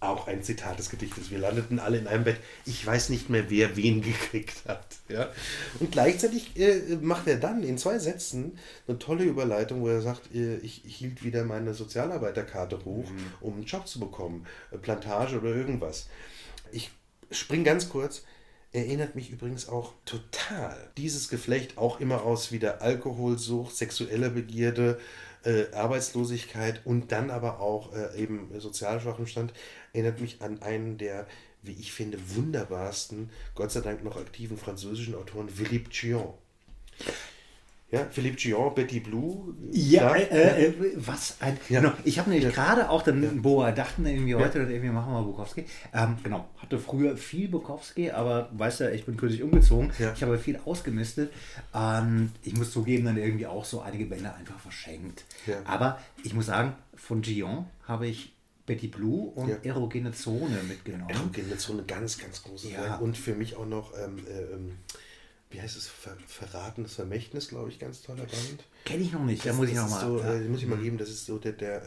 Auch 0.00 0.26
ein 0.26 0.42
Zitat 0.42 0.78
des 0.78 0.90
Gedichtes. 0.90 1.30
Wir 1.30 1.38
landeten 1.38 1.78
alle 1.78 1.98
in 1.98 2.06
einem 2.06 2.24
Bett. 2.24 2.38
Ich 2.64 2.84
weiß 2.86 3.10
nicht 3.10 3.30
mehr, 3.30 3.50
wer 3.50 3.76
wen 3.76 4.02
gekriegt 4.02 4.64
hat. 4.66 4.86
Ja? 5.08 5.30
Und 5.80 5.92
gleichzeitig 5.92 6.58
äh, 6.58 6.96
macht 7.00 7.26
er 7.26 7.36
dann 7.36 7.62
in 7.62 7.78
zwei 7.78 7.98
Sätzen 7.98 8.58
eine 8.88 8.98
tolle 8.98 9.24
Überleitung, 9.24 9.82
wo 9.82 9.88
er 9.88 10.00
sagt, 10.00 10.34
äh, 10.34 10.56
ich 10.56 10.82
hielt 10.84 11.22
wieder 11.22 11.44
meine 11.44 11.74
Sozialarbeiterkarte 11.74 12.84
hoch, 12.84 13.10
mhm. 13.10 13.32
um 13.40 13.54
einen 13.54 13.64
Job 13.64 13.86
zu 13.86 14.00
bekommen. 14.00 14.46
Äh, 14.70 14.78
Plantage 14.78 15.38
oder 15.38 15.54
irgendwas. 15.54 16.08
Ich 16.72 16.90
spring 17.30 17.64
ganz 17.64 17.88
kurz 17.88 18.22
erinnert 18.74 19.14
mich 19.14 19.30
übrigens 19.30 19.68
auch 19.68 19.94
total 20.04 20.76
dieses 20.96 21.28
Geflecht 21.28 21.78
auch 21.78 22.00
immer 22.00 22.22
aus 22.24 22.50
wieder 22.50 22.82
Alkoholsucht, 22.82 23.74
sexueller 23.74 24.30
Begierde, 24.30 25.00
äh, 25.44 25.72
Arbeitslosigkeit 25.72 26.80
und 26.84 27.12
dann 27.12 27.30
aber 27.30 27.60
auch 27.60 27.94
äh, 27.94 28.20
eben 28.20 28.48
sozial 28.60 29.00
schwachem 29.00 29.26
Stand, 29.26 29.54
erinnert 29.92 30.20
mich 30.20 30.42
an 30.42 30.60
einen 30.60 30.98
der, 30.98 31.26
wie 31.62 31.72
ich 31.72 31.92
finde, 31.92 32.18
wunderbarsten, 32.34 33.30
Gott 33.54 33.70
sei 33.70 33.80
Dank 33.80 34.02
noch 34.02 34.16
aktiven 34.16 34.58
französischen 34.58 35.14
Autoren, 35.14 35.48
Philippe 35.48 35.90
Gion. 35.90 36.34
Ja, 37.90 38.06
Philippe 38.10 38.36
Gion, 38.36 38.74
Betty 38.74 38.98
Blue. 38.98 39.54
Ja, 39.70 40.14
äh, 40.16 40.66
äh, 40.66 40.74
was 40.96 41.36
ein. 41.40 41.56
Ja. 41.68 41.80
Genau, 41.80 41.92
ich 42.04 42.18
habe 42.18 42.28
nämlich 42.30 42.44
ja. 42.44 42.50
gerade 42.50 42.90
auch 42.90 43.02
dann 43.02 43.22
ja. 43.22 43.30
Boa 43.34 43.70
dachten 43.70 44.04
irgendwie 44.04 44.34
heute, 44.34 44.60
ja. 44.60 44.68
irgendwie 44.68 44.90
machen 44.90 45.12
wir 45.12 45.22
Bukowski. 45.22 45.64
Ähm, 45.92 46.16
genau, 46.22 46.48
hatte 46.58 46.78
früher 46.78 47.16
viel 47.16 47.48
Bukowski, 47.48 48.10
aber 48.10 48.48
weißt 48.52 48.80
du, 48.80 48.90
ich 48.90 49.04
bin 49.04 49.16
kürzlich 49.16 49.42
umgezogen. 49.42 49.92
Ich 50.14 50.22
habe 50.22 50.38
viel 50.38 50.58
ausgemistet. 50.64 51.32
Ähm, 51.74 52.32
ich 52.42 52.56
muss 52.56 52.72
zugeben, 52.72 53.04
dann 53.04 53.16
irgendwie 53.16 53.46
auch 53.46 53.64
so 53.64 53.80
einige 53.80 54.06
Bände 54.06 54.34
einfach 54.34 54.58
verschenkt. 54.58 55.24
Aber 55.64 56.00
ich 56.24 56.34
muss 56.34 56.46
sagen, 56.46 56.74
von 56.96 57.22
Gion 57.22 57.66
habe 57.86 58.08
ich 58.08 58.34
Betty 58.66 58.88
Blue 58.88 59.30
und 59.30 59.48
ja. 59.48 59.56
Erogene 59.62 60.12
Zone 60.12 60.62
mitgenommen. 60.66 61.10
Erogene 61.10 61.56
Zone, 61.58 61.84
ganz, 61.86 62.18
ganz 62.18 62.42
großes 62.42 62.72
ja. 62.72 62.96
Und 62.96 63.16
für 63.16 63.34
mich 63.34 63.56
auch 63.56 63.66
noch 63.66 63.92
ähm, 63.96 64.18
äh, 64.26 64.54
ähm, 64.54 64.72
wie 65.54 65.60
heißt 65.60 65.76
es, 65.76 65.86
Ver 65.86 66.16
Verratenes 66.26 66.94
Vermächtnis, 66.94 67.48
glaube 67.48 67.68
ich, 67.68 67.78
ganz 67.78 68.02
toller 68.02 68.24
Band. 68.24 68.64
Kenne 68.84 69.04
ich 69.04 69.12
noch 69.12 69.24
nicht, 69.24 69.46
da 69.46 69.52
muss 69.52 69.68
ich 69.68 69.76
nochmal. 69.76 70.00
So, 70.00 70.18
äh, 70.18 70.40
muss 70.40 70.60
ich 70.60 70.66
mal 70.66 70.78
geben, 70.78 70.98
das 70.98 71.08
ist 71.08 71.26
so 71.26 71.38
der, 71.38 71.52
der 71.52 71.76
äh, 71.76 71.80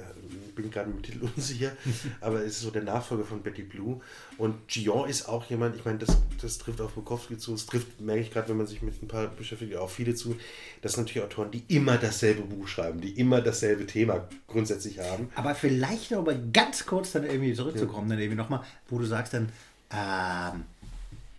bin 0.56 0.72
gerade 0.72 0.90
mit 0.90 0.98
dem 0.98 1.04
Titel 1.04 1.30
unsicher, 1.36 1.74
aber 2.22 2.40
es 2.40 2.54
ist 2.54 2.62
so 2.62 2.72
der 2.72 2.84
Nachfolger 2.84 3.26
von 3.26 3.44
Betty 3.44 3.64
Blue. 3.64 4.00
Und 4.38 4.68
Gion 4.70 5.10
ist 5.10 5.28
auch 5.28 5.46
jemand, 5.50 5.76
ich 5.76 5.84
meine, 5.84 5.98
das, 5.98 6.18
das 6.42 6.58
trifft 6.58 6.80
auf 6.80 6.94
Bukowski 6.94 7.38
zu, 7.38 7.54
es 7.54 7.66
trifft, 7.66 8.00
merke 8.00 8.22
ich 8.22 8.32
gerade, 8.32 8.48
wenn 8.48 8.58
man 8.58 8.68
sich 8.68 8.82
mit 8.82 9.02
ein 9.04 9.10
paar 9.10 9.28
beschäftigt, 9.28 9.76
auch 9.76 9.90
viele 9.90 10.16
zu. 10.16 10.38
Das 10.82 10.94
sind 10.94 11.04
natürlich 11.04 11.24
Autoren, 11.26 11.52
die 11.52 11.64
immer 11.68 11.98
dasselbe 11.98 12.44
Buch 12.44 12.68
schreiben, 12.68 13.02
die 13.02 13.20
immer 13.20 13.42
dasselbe 13.42 13.86
Thema 13.86 14.30
grundsätzlich 14.48 15.00
haben. 15.00 15.30
Aber 15.36 15.56
vielleicht 15.56 16.12
noch 16.12 16.26
mal 16.26 16.42
ganz 16.54 16.86
kurz 16.86 17.12
dann 17.12 17.26
irgendwie 17.26 17.54
zurückzukommen, 17.54 18.10
ja. 18.10 18.16
dann 18.16 18.24
irgendwie 18.24 18.38
nochmal, 18.38 18.64
wo 18.88 18.98
du 18.98 19.06
sagst 19.06 19.34
dann, 19.34 19.50
ähm, 19.92 20.66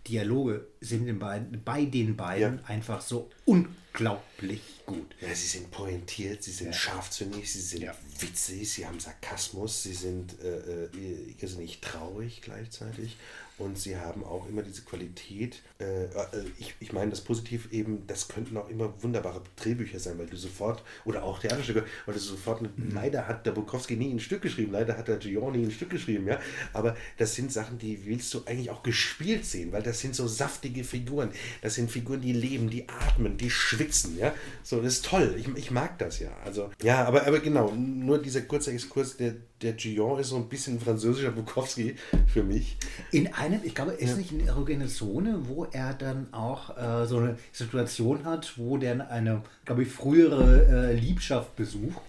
Dialoge 0.09 0.67
sind 0.81 1.05
den 1.05 1.19
beiden, 1.19 1.63
bei 1.63 1.85
den 1.85 2.15
beiden 2.17 2.57
ja. 2.57 2.65
einfach 2.65 3.01
so 3.01 3.29
unglaublich 3.45 4.61
gut. 4.85 5.15
Ja, 5.21 5.33
sie 5.35 5.47
sind 5.47 5.71
pointiert, 5.71 6.43
sie 6.43 6.51
sind 6.51 6.67
ja. 6.67 6.73
scharfzüngig, 6.73 7.51
sie 7.51 7.61
sind 7.61 7.83
ja. 7.83 7.95
witzig, 8.19 8.69
sie 8.69 8.85
haben 8.85 8.99
Sarkasmus, 8.99 9.83
sie 9.83 9.93
sind 9.93 10.41
äh, 10.41 10.85
äh, 10.85 11.35
irrsinnig 11.39 11.79
traurig 11.81 12.41
gleichzeitig 12.41 13.17
und 13.59 13.77
sie 13.77 13.97
haben 13.97 14.23
auch 14.23 14.47
immer 14.47 14.61
diese 14.61 14.81
Qualität. 14.83 15.61
Äh, 15.79 16.05
äh, 16.05 16.09
ich, 16.57 16.73
ich 16.79 16.93
meine 16.93 17.11
das 17.11 17.21
positiv 17.21 17.71
eben, 17.71 18.07
das 18.07 18.27
könnten 18.29 18.57
auch 18.57 18.69
immer 18.69 18.93
wunderbare 19.03 19.41
Drehbücher 19.57 19.99
sein, 19.99 20.17
weil 20.17 20.27
du 20.27 20.37
sofort, 20.37 20.83
oder 21.05 21.23
auch 21.23 21.39
Theaterstücke, 21.39 21.83
weil 22.05 22.13
du 22.13 22.19
sofort, 22.19 22.61
mhm. 22.61 22.91
leider 22.93 23.27
hat 23.27 23.45
der 23.45 23.51
Bukowski 23.51 23.95
nie 23.97 24.11
ein 24.13 24.19
Stück 24.19 24.41
geschrieben, 24.41 24.71
leider 24.71 24.97
hat 24.97 25.09
der 25.09 25.17
Gion 25.17 25.53
nie 25.53 25.65
ein 25.65 25.71
Stück 25.71 25.89
geschrieben, 25.89 26.27
ja. 26.27 26.39
Aber 26.73 26.95
das 27.17 27.35
sind 27.35 27.51
Sachen, 27.51 27.77
die 27.77 28.05
willst 28.05 28.33
du 28.33 28.41
eigentlich 28.45 28.69
auch 28.69 28.81
gespielt 28.81 29.45
sehen, 29.45 29.71
weil 29.71 29.83
das 29.83 29.99
sind 29.99 30.15
so 30.15 30.27
saftige 30.27 30.83
Figuren. 30.83 31.31
Das 31.61 31.75
sind 31.75 31.91
Figuren, 31.91 32.21
die 32.21 32.33
leben, 32.33 32.69
die 32.69 32.87
atmen, 32.87 33.37
die 33.37 33.49
schwitzen, 33.49 34.17
ja. 34.17 34.33
So, 34.63 34.81
das 34.81 34.93
ist 34.93 35.05
toll. 35.05 35.35
Ich, 35.37 35.47
ich 35.57 35.71
mag 35.71 35.99
das 35.99 36.19
ja. 36.19 36.31
Also, 36.45 36.69
ja, 36.81 37.03
aber, 37.03 37.27
aber 37.27 37.39
genau, 37.39 37.71
nur 37.71 38.21
dieser 38.21 38.41
kurze 38.41 38.71
Exkurs, 38.71 39.17
der, 39.17 39.35
der 39.61 39.73
Gion 39.73 40.19
ist 40.19 40.29
so 40.29 40.37
ein 40.37 40.47
bisschen 40.47 40.79
französischer 40.79 41.31
Bukowski 41.31 41.95
für 42.27 42.43
mich. 42.43 42.77
In 43.11 43.33
einem, 43.33 43.61
ich 43.63 43.75
glaube, 43.75 43.91
ist 43.91 44.11
ja. 44.11 44.15
nicht 44.15 44.33
eine 44.33 44.45
erogene 44.47 44.87
Zone, 44.87 45.41
wo 45.47 45.65
er 45.65 45.93
dann 45.93 46.33
auch 46.33 46.77
äh, 46.77 47.05
so 47.05 47.17
eine 47.17 47.37
Situation 47.51 48.25
hat, 48.25 48.57
wo 48.57 48.77
der 48.77 49.09
eine, 49.09 49.43
glaube 49.65 49.83
ich, 49.83 49.89
frühere 49.89 50.91
äh, 50.91 50.93
Liebschaft 50.93 51.55
besucht 51.55 52.01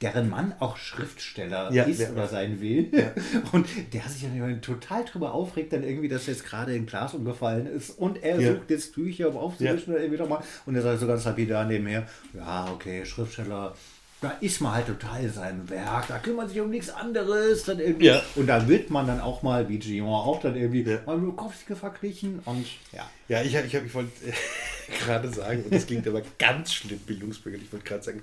deren 0.00 0.30
Mann 0.30 0.54
auch 0.60 0.76
Schriftsteller 0.76 1.70
ja, 1.72 1.82
ist 1.82 2.00
ja, 2.00 2.10
oder 2.10 2.26
sein 2.26 2.60
will. 2.60 2.90
Und 3.52 3.66
der 3.92 4.02
sich 4.02 4.22
dann 4.22 4.62
total 4.62 5.04
drüber 5.04 5.34
aufregt, 5.34 5.72
dann 5.72 5.82
irgendwie, 5.82 6.08
dass 6.08 6.26
jetzt 6.26 6.44
gerade 6.44 6.72
ein 6.72 6.86
Glas 6.86 7.14
umgefallen 7.14 7.66
ist 7.66 7.90
und 7.98 8.22
er 8.22 8.40
sucht 8.40 8.70
jetzt 8.70 8.94
Tücher, 8.94 9.28
um 9.28 9.36
aufzuwischen 9.36 9.92
oder 9.92 10.02
irgendwie 10.02 10.22
nochmal. 10.22 10.42
Und 10.64 10.74
er 10.74 10.82
sagt 10.82 11.00
so 11.00 11.06
ganz 11.06 11.24
lapidar 11.24 11.66
nebenher, 11.66 12.06
ja, 12.32 12.70
okay, 12.72 13.04
Schriftsteller, 13.04 13.74
da 14.20 14.30
ist 14.40 14.60
man 14.60 14.72
halt 14.72 14.86
total 14.86 15.28
sein 15.30 15.68
Werk, 15.70 16.08
da 16.08 16.18
kümmert 16.18 16.50
sich 16.50 16.60
um 16.60 16.70
nichts 16.70 16.90
anderes. 16.90 17.64
Dann 17.64 17.80
irgendwie, 17.80 18.06
ja. 18.06 18.22
Und 18.34 18.46
da 18.46 18.68
wird 18.68 18.90
man 18.90 19.06
dann 19.06 19.20
auch 19.20 19.42
mal, 19.42 19.68
wie 19.68 19.78
Gion 19.78 20.08
auch 20.08 20.40
dann 20.40 20.56
irgendwie 20.56 20.82
ja. 20.82 20.98
mal 21.06 21.16
Bukowski 21.16 21.74
verglichen 21.74 22.40
und 22.44 22.66
ja. 22.92 23.08
Ja, 23.28 23.42
ich, 23.42 23.54
ich, 23.54 23.74
ich 23.74 23.94
wollte 23.94 24.10
äh, 24.26 24.32
gerade 25.04 25.28
sagen, 25.28 25.64
und 25.64 25.74
das 25.74 25.86
klingt 25.86 26.06
aber 26.06 26.22
ganz 26.38 26.74
schlimm 26.74 26.98
bildungsbürgerlich, 26.98 27.66
ich 27.66 27.72
wollte 27.72 27.86
gerade 27.86 28.02
sagen, 28.02 28.22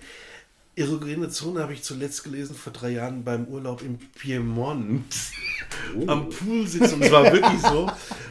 Erogene 0.78 1.28
Zone 1.30 1.62
habe 1.64 1.74
ich 1.74 1.82
zuletzt 1.82 2.24
gelesen 2.24 2.56
vor 2.56 2.72
drei 2.72 2.92
Jahren 2.92 3.24
beim 3.24 3.46
Urlaub 3.46 3.82
im 3.82 3.98
Piemont. 3.98 5.12
Oh. 5.98 6.04
Am 6.06 6.30
Pool 6.30 6.68
sitzen. 6.68 7.02
es 7.02 7.12
war 7.12 7.34
wirklich 7.34 7.60
so. 7.64 7.90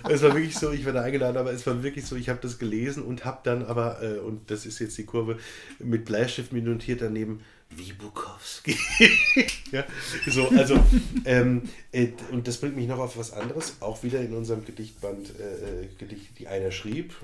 Es 0.09 0.23
war 0.23 0.33
wirklich 0.33 0.57
so, 0.57 0.71
ich 0.71 0.85
werde 0.85 1.03
eingeladen, 1.03 1.39
aber 1.39 1.53
es 1.53 1.67
war 1.67 1.83
wirklich 1.83 2.07
so, 2.07 2.15
ich 2.15 2.29
habe 2.29 2.39
das 2.41 2.61
gelesen 2.61 3.03
und 3.03 3.25
habe 3.25 3.41
dann 3.43 3.65
aber, 3.67 4.01
äh, 4.01 4.19
und 4.19 4.49
das 4.49 4.65
ist 4.65 4.79
jetzt 4.79 4.97
die 4.97 5.05
Kurve, 5.05 5.39
mit 5.81 6.05
Bleistift 6.05 6.53
notiert 6.53 7.03
daneben, 7.03 7.41
wie 7.71 7.93
Bukowski. 7.93 8.77
ja, 9.73 9.85
so, 10.27 10.49
also, 10.49 10.79
ähm, 11.25 11.63
äh, 11.93 12.09
und 12.31 12.47
das 12.47 12.59
bringt 12.59 12.77
mich 12.77 12.87
noch 12.87 12.99
auf 12.99 13.17
was 13.17 13.33
anderes, 13.33 13.77
auch 13.81 14.03
wieder 14.03 14.21
in 14.21 14.35
unserem 14.35 14.65
Gedichtband, 14.65 15.31
äh, 15.39 15.83
äh 15.83 15.89
Gedicht, 15.99 16.39
die 16.39 16.49
einer 16.49 16.71
schrieb, 16.71 17.15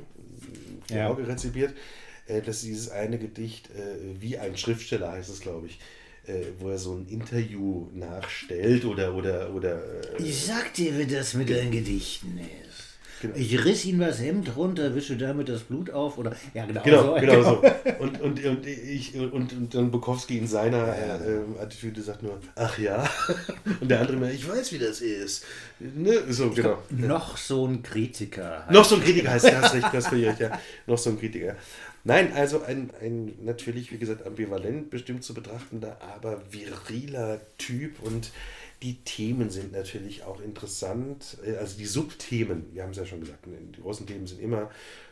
ja. 0.91 1.09
auch 1.09 1.19
rezipiert, 1.19 1.75
äh, 2.27 2.43
dass 2.43 2.63
dieses 2.63 2.91
eine 2.91 3.19
Gedicht, 3.19 3.71
äh, 3.71 4.21
wie 4.21 4.39
ein 4.39 4.57
Schriftsteller 4.57 5.13
heißt 5.13 5.31
es, 5.31 5.41
glaube 5.41 5.69
ich, 5.69 5.79
äh, 6.27 6.47
wo 6.59 6.71
er 6.71 6.79
so 6.79 6.95
ein 6.95 7.07
Interview 7.09 7.89
nachstellt 7.95 8.85
oder 8.85 9.15
oder 9.15 9.53
oder. 9.55 9.83
ich 10.21 10.45
sag 10.45 10.75
dir, 10.75 10.97
wie 10.99 11.07
das 11.07 11.35
mit 11.35 11.51
deinen 11.51 11.71
Gedichten 11.71 12.39
ist. 12.39 12.92
Genau. 13.23 13.37
Ich 13.37 13.65
riss 13.65 13.85
ihm 13.85 14.01
das 14.01 14.21
Hemd 14.21 14.57
runter, 14.57 14.97
wische 14.97 15.17
damit 15.17 15.49
das 15.49 15.61
Blut 15.61 15.91
auf 15.91 16.19
oder 16.19 16.35
ja 16.55 16.67
genau, 16.67 16.83
genau 16.83 17.03
so. 17.03 17.15
Genau 17.21 17.43
so. 17.43 17.63
Und, 18.01 18.21
und, 18.21 18.45
und, 18.45 18.67
ich, 18.67 19.15
und, 19.15 19.53
und 19.53 19.73
dann 19.73 19.93
Bukowski 19.93 20.39
in 20.39 20.49
seiner 20.49 20.89
ja. 20.89 21.17
äh, 21.19 21.61
Attitüde 21.61 22.03
sagt 22.03 22.25
nur, 22.25 22.41
ach 22.57 22.77
ja. 22.79 23.09
Und 23.81 23.89
der 23.89 24.01
andere 24.01 24.17
mehr, 24.17 24.33
ich 24.33 24.49
weiß, 24.49 24.73
wie 24.73 24.79
das 24.79 25.01
ist. 25.01 25.45
Ne? 25.79 26.15
So, 26.31 26.49
ich 26.49 26.57
genau. 26.57 26.79
Glaub, 26.89 26.91
noch 26.91 27.37
so 27.37 27.65
ein 27.65 27.85
Kritiker. 27.85 28.67
Noch 28.71 28.85
so 28.85 28.97
ein 28.97 29.03
Kritiker 29.03 29.31
heißt 29.31 29.45
das, 29.45 29.55
hast 29.55 29.75
recht, 29.75 29.89
das 29.93 30.13
ich, 30.13 30.39
ja. 30.41 30.59
Noch 30.89 30.99
so 30.99 31.11
ein 31.11 31.21
Kritiker. 31.21 31.55
Nein, 32.03 32.33
also 32.35 32.63
ein, 32.63 32.91
ein 33.01 33.35
natürlich, 33.45 33.93
wie 33.93 33.99
gesagt, 33.99 34.27
ambivalent 34.27 34.91
bestimmt 34.91 35.23
zu 35.23 35.33
betrachtender, 35.33 35.97
aber 36.17 36.43
viriler 36.51 37.41
Typ 37.59 38.03
und 38.03 38.33
die 38.83 38.97
Themen 39.05 39.51
sind 39.51 39.73
natürlich 39.73 40.25
auch 40.25 40.41
interessant, 40.41 41.39
äh, 41.47 41.57
also 41.57 41.79
die 41.79 41.87
Subthemen, 41.87 42.67
wir 42.73 42.83
haben 42.83 42.91
es 42.91 42.97
ja 42.97 43.07
schon 43.07 43.21
gesagt, 43.21 43.47
ne, 43.47 43.57
die 43.77 43.81
großen 43.81 44.07
Themen 44.07 44.27
sind 44.27 44.41
immer 44.41 44.71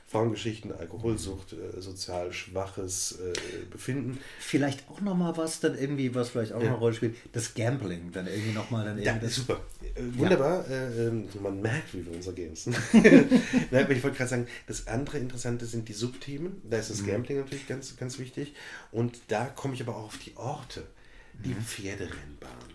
Frauengeschichten, 0.09 0.73
Alkoholsucht, 0.73 1.53
äh, 1.53 1.81
sozial 1.81 2.33
schwaches 2.33 3.21
äh, 3.21 3.33
Befinden. 3.71 4.19
Vielleicht 4.41 4.91
auch 4.91 5.01
nochmal 5.01 5.37
was, 5.37 5.61
dann 5.61 5.79
irgendwie, 5.79 6.13
was 6.17 6.31
vielleicht 6.31 6.53
auch 6.53 6.61
ja. 6.61 6.71
eine 6.71 6.79
Rolle 6.79 6.95
spielt, 6.95 7.15
das 7.31 7.55
Gambling, 7.55 8.11
dann 8.11 8.27
irgendwie 8.27 8.53
nochmal. 8.53 8.87
Dann 8.87 8.99
irgendwie 8.99 9.27
ja, 9.27 9.31
super, 9.31 9.61
äh, 9.95 10.03
wunderbar, 10.19 10.69
ja. 10.69 10.91
Ähm, 10.91 11.29
man 11.41 11.63
merkt, 11.63 11.95
wie 11.95 12.05
wir 12.05 12.13
uns 12.13 12.27
ergänzen. 12.27 12.75
Nein, 12.93 13.85
aber 13.85 13.93
ich 13.93 14.03
wollte 14.03 14.17
gerade 14.17 14.31
sagen, 14.31 14.47
das 14.67 14.89
andere 14.89 15.19
Interessante 15.19 15.65
sind 15.65 15.89
die 15.89 15.93
Subthemen, 15.93 16.61
da 16.69 16.79
ist 16.79 16.91
das 16.91 17.03
mhm. 17.03 17.07
Gambling 17.07 17.39
natürlich 17.39 17.69
ganz, 17.69 17.97
ganz 17.97 18.19
wichtig 18.19 18.55
und 18.91 19.21
da 19.29 19.45
komme 19.45 19.75
ich 19.75 19.83
aber 19.83 19.95
auch 19.95 20.07
auf 20.07 20.19
die 20.19 20.37
Orte, 20.37 20.83
die 21.45 21.51
mhm. 21.51 21.63
Pferderennbahn 21.63 22.70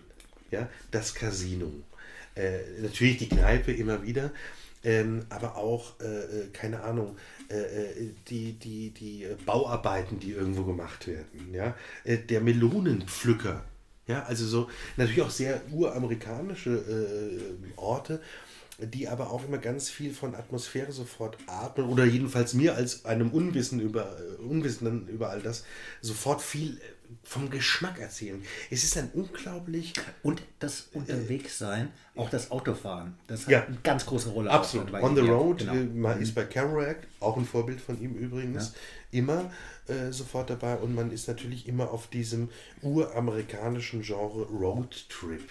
ja, 0.50 0.68
das 0.90 1.14
Casino. 1.14 1.72
Äh, 2.34 2.80
natürlich 2.82 3.18
die 3.18 3.28
Kneipe 3.28 3.72
immer 3.72 4.02
wieder, 4.02 4.30
ähm, 4.84 5.24
aber 5.30 5.56
auch, 5.56 5.98
äh, 6.00 6.04
äh 6.04 6.48
keine 6.52 6.82
Ahnung, 6.82 7.16
äh, 7.48 7.54
äh, 7.54 8.10
die, 8.28 8.52
die, 8.52 8.90
die 8.90 9.26
Bauarbeiten, 9.44 10.20
die 10.20 10.32
irgendwo 10.32 10.64
gemacht 10.64 11.06
werden. 11.06 11.52
Ja? 11.52 11.74
Äh, 12.04 12.18
der 12.18 12.40
Melonenpflücker. 12.40 13.64
Ja, 14.06 14.22
also 14.22 14.46
so 14.46 14.70
natürlich 14.96 15.22
auch 15.22 15.30
sehr 15.30 15.60
uramerikanische 15.72 17.40
Orte, 17.74 18.20
die 18.78 19.08
aber 19.08 19.30
auch 19.30 19.44
immer 19.44 19.58
ganz 19.58 19.88
viel 19.88 20.12
von 20.12 20.34
Atmosphäre 20.34 20.92
sofort 20.92 21.38
atmen 21.46 21.88
oder 21.88 22.04
jedenfalls 22.04 22.54
mir 22.54 22.74
als 22.74 23.04
einem 23.04 23.30
Unwissen 23.30 23.80
über, 23.80 24.16
Unwissenden 24.38 25.08
über 25.08 25.30
all 25.30 25.40
das 25.40 25.64
sofort 26.02 26.42
viel 26.42 26.78
vom 27.22 27.50
Geschmack 27.50 28.00
erzählen. 28.00 28.42
Es 28.70 28.84
ist 28.84 28.96
ein 28.96 29.10
unglaublich. 29.14 29.92
Und 30.22 30.42
das 30.58 30.88
Unterwegssein, 30.92 31.88
äh, 32.14 32.20
auch 32.20 32.30
das 32.30 32.50
Autofahren, 32.50 33.14
das 33.26 33.46
ja, 33.46 33.58
hat 33.58 33.68
eine 33.68 33.78
ganz 33.82 34.06
große 34.06 34.30
Rolle. 34.30 34.50
Absolut. 34.50 34.92
On 34.92 35.14
the 35.14 35.22
road, 35.22 35.58
genau. 35.58 35.74
Äh, 35.74 35.84
man 35.84 36.16
mhm. 36.16 36.22
ist 36.22 36.34
bei 36.34 36.44
Kerouac, 36.44 37.06
auch 37.20 37.36
ein 37.36 37.44
Vorbild 37.44 37.80
von 37.80 38.00
ihm 38.00 38.14
übrigens, 38.14 38.72
ja. 39.12 39.20
immer 39.20 39.50
äh, 39.86 40.12
sofort 40.12 40.50
dabei 40.50 40.76
und 40.76 40.94
man 40.94 41.10
ist 41.10 41.28
natürlich 41.28 41.68
immer 41.68 41.90
auf 41.90 42.08
diesem 42.08 42.50
uramerikanischen 42.82 44.02
Genre 44.02 44.44
Roadtrip. 44.46 45.48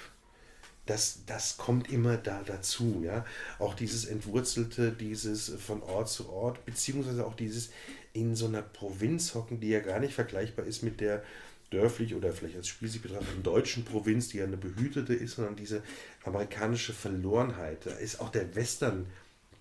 Das, 0.85 1.19
das 1.25 1.57
kommt 1.57 1.91
immer 1.91 2.17
da 2.17 2.43
dazu, 2.45 3.01
ja. 3.03 3.25
Auch 3.57 3.73
dieses 3.73 4.05
Entwurzelte, 4.05 4.91
dieses 4.91 5.49
von 5.49 5.81
Ort 5.81 6.09
zu 6.09 6.29
Ort, 6.29 6.63
beziehungsweise 6.65 7.25
auch 7.25 7.35
dieses 7.35 7.71
in 8.13 8.35
so 8.35 8.45
einer 8.45 8.61
Provinz 8.61 9.33
hocken, 9.33 9.59
die 9.59 9.69
ja 9.69 9.79
gar 9.79 9.99
nicht 9.99 10.13
vergleichbar 10.13 10.65
ist 10.65 10.83
mit 10.83 11.01
der 11.01 11.23
dörflich 11.71 12.15
oder 12.15 12.31
vielleicht 12.31 12.55
als 12.55 12.67
Spiel 12.67 12.87
sich 12.87 13.01
betrachteten 13.01 13.43
deutschen 13.43 13.83
Provinz, 13.83 14.29
die 14.29 14.37
ja 14.37 14.45
eine 14.45 14.57
behütete 14.57 15.13
ist, 15.13 15.35
sondern 15.35 15.55
diese 15.55 15.81
amerikanische 16.23 16.93
Verlorenheit. 16.93 17.85
Da 17.85 17.91
ist 17.91 18.21
auch 18.21 18.29
der 18.29 18.55
Western 18.55 19.07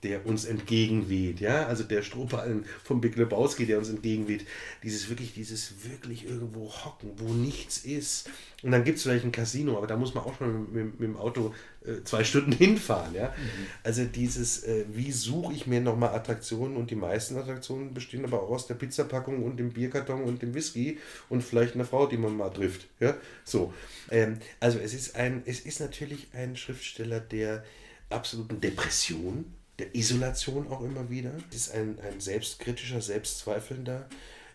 der 0.04 0.26
uns 0.26 0.44
entgegenweht, 0.44 1.40
ja, 1.40 1.66
also 1.66 1.82
der 1.82 2.02
Strohballen 2.02 2.66
vom 2.84 3.00
Big 3.00 3.16
Lebowski, 3.16 3.64
der 3.64 3.78
uns 3.78 3.88
entgegenweht, 3.88 4.46
dieses 4.82 5.08
wirklich, 5.08 5.32
dieses 5.32 5.72
wirklich 5.90 6.26
irgendwo 6.26 6.70
hocken, 6.70 7.10
wo 7.16 7.32
nichts 7.32 7.78
ist. 7.78 8.28
Und 8.62 8.70
dann 8.70 8.84
gibt 8.84 8.98
es 8.98 9.04
vielleicht 9.04 9.24
ein 9.24 9.32
Casino, 9.32 9.78
aber 9.78 9.86
da 9.86 9.96
muss 9.96 10.14
man 10.14 10.24
auch 10.24 10.36
schon 10.36 10.64
mit, 10.64 10.72
mit, 10.72 11.00
mit 11.00 11.08
dem 11.08 11.16
Auto 11.16 11.54
äh, 11.86 12.04
zwei 12.04 12.22
Stunden 12.22 12.52
hinfahren, 12.64 13.14
ja. 13.14 13.28
Mhm. 13.28 13.66
Also 13.82 14.04
dieses, 14.04 14.64
äh, 14.64 14.84
wie 14.92 15.10
suche 15.10 15.54
ich 15.54 15.66
mir 15.66 15.80
nochmal 15.80 16.14
Attraktionen 16.14 16.76
und 16.76 16.90
die 16.90 16.96
meisten 16.96 17.38
Attraktionen 17.38 17.94
bestehen 17.94 18.24
aber 18.24 18.42
auch 18.42 18.50
aus 18.50 18.66
der 18.66 18.74
Pizzapackung 18.74 19.42
und 19.42 19.56
dem 19.56 19.70
Bierkarton 19.72 20.22
und 20.22 20.42
dem 20.42 20.52
Whisky 20.54 20.98
und 21.30 21.42
vielleicht 21.42 21.74
einer 21.74 21.86
Frau, 21.86 22.06
die 22.06 22.18
man 22.18 22.36
mal 22.36 22.50
trifft, 22.50 22.88
ja. 23.00 23.16
So, 23.42 23.72
ähm, 24.10 24.38
also 24.60 24.78
es 24.78 24.92
ist 24.92 25.16
ein, 25.16 25.42
es 25.46 25.60
ist 25.60 25.80
natürlich 25.80 26.28
ein 26.34 26.56
Schriftsteller 26.56 27.20
der 27.20 27.64
absoluten 28.10 28.60
Depression 28.60 29.46
der 29.78 29.94
Isolation 29.94 30.68
auch 30.68 30.82
immer 30.82 31.10
wieder. 31.10 31.32
Es 31.50 31.56
ist 31.56 31.74
ein, 31.74 31.98
ein 32.00 32.20
selbstkritischer, 32.20 33.00
selbstzweifelnder. 33.00 34.08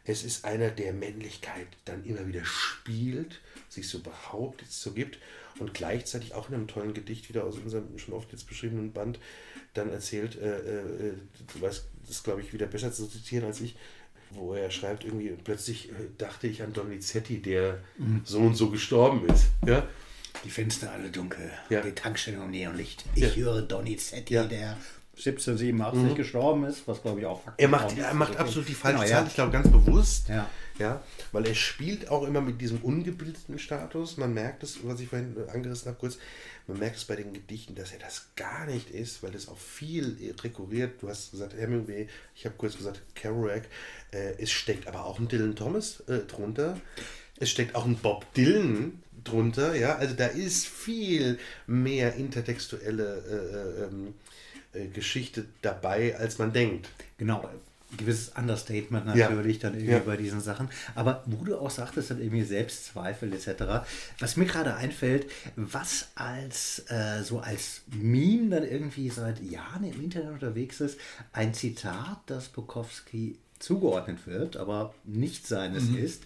Es 0.06 0.24
ist 0.24 0.46
einer, 0.46 0.70
der 0.70 0.94
Männlichkeit 0.94 1.68
dann 1.86 2.04
immer 2.06 2.26
wieder 2.28 2.44
spielt, 2.46 3.42
sich 3.68 3.88
so 3.88 4.00
behauptet, 4.00 4.72
so 4.72 4.92
gibt 4.92 5.20
und 5.60 5.74
gleichzeitig 5.74 6.34
auch 6.34 6.50
in 6.50 6.56
einem 6.56 6.68
tollen 6.68 6.94
Gedicht 6.94 7.30
wieder 7.30 7.44
aus 7.44 7.58
unserem 7.58 7.98
schon 8.00 8.14
oft 8.14 8.32
jetzt 8.32 8.48
beschriebenen 8.48 8.92
Band 8.92 9.20
dann 9.74 9.90
erzählt, 9.90 10.40
äh, 10.42 10.58
äh, 10.58 11.14
du 11.54 11.62
weißt, 11.62 11.86
das 12.08 12.24
glaube 12.24 12.42
ich 12.42 12.54
wieder 12.54 12.66
besser 12.66 12.92
zu 12.92 13.08
zitieren 13.08 13.46
als 13.46 13.62
ich, 13.62 13.76
wo 14.32 14.54
er 14.54 14.72
schreibt, 14.72 15.04
irgendwie 15.06 15.36
plötzlich 15.44 15.90
äh, 15.90 15.94
dachte 16.18 16.48
ich 16.48 16.64
an 16.64 16.74
Donizetti, 16.74 17.42
der 17.42 17.84
mhm. 17.98 18.22
so 18.24 18.40
und 18.40 18.56
so 18.56 18.70
gestorben 18.70 19.28
ist. 19.28 19.46
Ja? 19.66 19.88
Die 20.44 20.50
Fenster 20.50 20.92
alle 20.92 21.10
dunkel, 21.10 21.52
ja. 21.70 21.82
die 21.82 21.92
Tankstelle 21.92 22.42
und 22.42 22.52
Neonlicht. 22.52 23.04
Ich 23.16 23.24
ja. 23.24 23.30
höre 23.36 23.62
Donizetti, 23.62 24.36
ja. 24.36 24.46
der 24.46 24.78
1787 25.20 26.02
mhm. 26.02 26.16
gestorben 26.16 26.64
ist, 26.64 26.88
was 26.88 27.02
glaube 27.02 27.20
ich 27.20 27.26
auch 27.26 27.44
Fakt 27.44 27.60
Er 27.60 27.68
macht, 27.68 27.98
er 27.98 28.14
macht 28.14 28.38
absolut 28.38 28.70
die 28.70 28.74
falsche 28.74 29.00
genau, 29.00 29.10
Zahl, 29.10 29.22
ja. 29.24 29.28
ich 29.28 29.36
glaube 29.36 29.52
ganz 29.52 29.70
bewusst. 29.70 30.30
Ja. 30.30 30.50
ja. 30.78 31.02
Weil 31.34 31.46
er 31.46 31.56
spielt 31.56 32.10
auch 32.10 32.26
immer 32.26 32.40
mit 32.40 32.62
diesem 32.62 32.80
ungebildeten 32.80 33.60
Status. 33.60 34.16
Man 34.16 34.34
merkt 34.34 34.64
es, 34.64 34.80
was 34.84 35.02
ich 35.02 35.10
vorhin 35.10 35.36
angerissen 35.54 35.90
habe, 35.90 36.00
kurz, 36.00 36.18
man 36.68 36.80
merkt 36.80 36.96
es 36.96 37.06
bei 37.06 37.18
den 37.18 37.34
Gedichten, 37.34 37.76
dass 37.76 37.92
er 37.92 38.00
das 38.00 38.30
gar 38.38 38.66
nicht 38.66 38.90
ist, 38.92 39.22
weil 39.22 39.32
das 39.32 39.50
auch 39.50 39.58
viel 39.58 40.34
rekurriert. 40.42 41.02
Du 41.02 41.10
hast 41.10 41.32
gesagt 41.32 41.54
Hemingway, 41.54 42.08
ich 42.34 42.46
habe 42.46 42.56
kurz 42.58 42.78
gesagt 42.78 43.02
Kerouac. 43.14 43.64
Äh, 44.12 44.42
es 44.42 44.52
steckt 44.52 44.88
aber 44.88 45.04
auch 45.06 45.20
ein 45.20 45.28
Dylan 45.28 45.56
Thomas 45.56 46.00
äh, 46.08 46.20
drunter. 46.20 46.80
Es 47.42 47.50
steckt 47.50 47.76
auch 47.76 47.86
ein 47.86 47.98
Bob 47.98 48.34
Dylan 48.34 49.02
drunter, 49.24 49.76
ja, 49.76 49.98
also 49.98 50.16
da 50.16 50.28
ist 50.28 50.68
viel 50.68 51.40
mehr 51.68 52.16
intertextuelle 52.16 53.24
äh, 53.30 53.84
äh 53.84 53.86
ähm, 53.86 54.08
äh, 54.08 54.12
Geschichte 54.94 55.46
dabei, 55.62 56.18
als 56.18 56.38
man 56.38 56.54
denkt. 56.54 56.90
Genau, 57.18 57.50
gewisses 57.98 58.30
Understatement 58.38 59.08
natürlich 59.08 59.58
ja. 59.58 59.62
dann 59.64 59.74
irgendwie 59.74 59.94
ja. 59.94 60.00
bei 60.00 60.18
diesen 60.18 60.42
Sachen. 60.42 60.70
Aber 60.96 61.24
wo 61.26 61.44
du 61.44 61.58
auch 61.58 61.72
sagtest, 61.72 62.12
dann 62.12 62.22
irgendwie 62.22 62.44
Selbstzweifel 62.44 63.34
etc. 63.34 63.88
Was 64.20 64.38
mir 64.38 64.46
gerade 64.46 64.76
einfällt, 64.76 65.30
was 65.56 66.10
als 66.16 66.86
äh, 66.90 67.24
so 67.24 67.40
als 67.40 67.82
Meme 67.88 68.50
dann 68.50 68.64
irgendwie 68.64 69.10
seit 69.10 69.42
Jahren 69.42 69.84
im 69.84 70.02
Internet 70.04 70.32
unterwegs 70.34 70.82
ist, 70.82 71.00
ein 71.34 71.54
Zitat, 71.54 72.20
das 72.28 72.50
Bukowski 72.50 73.38
zugeordnet 73.58 74.26
wird, 74.26 74.56
aber 74.56 74.94
nicht 75.04 75.48
seines 75.48 75.86
mhm. 75.86 75.98
ist. 75.98 76.24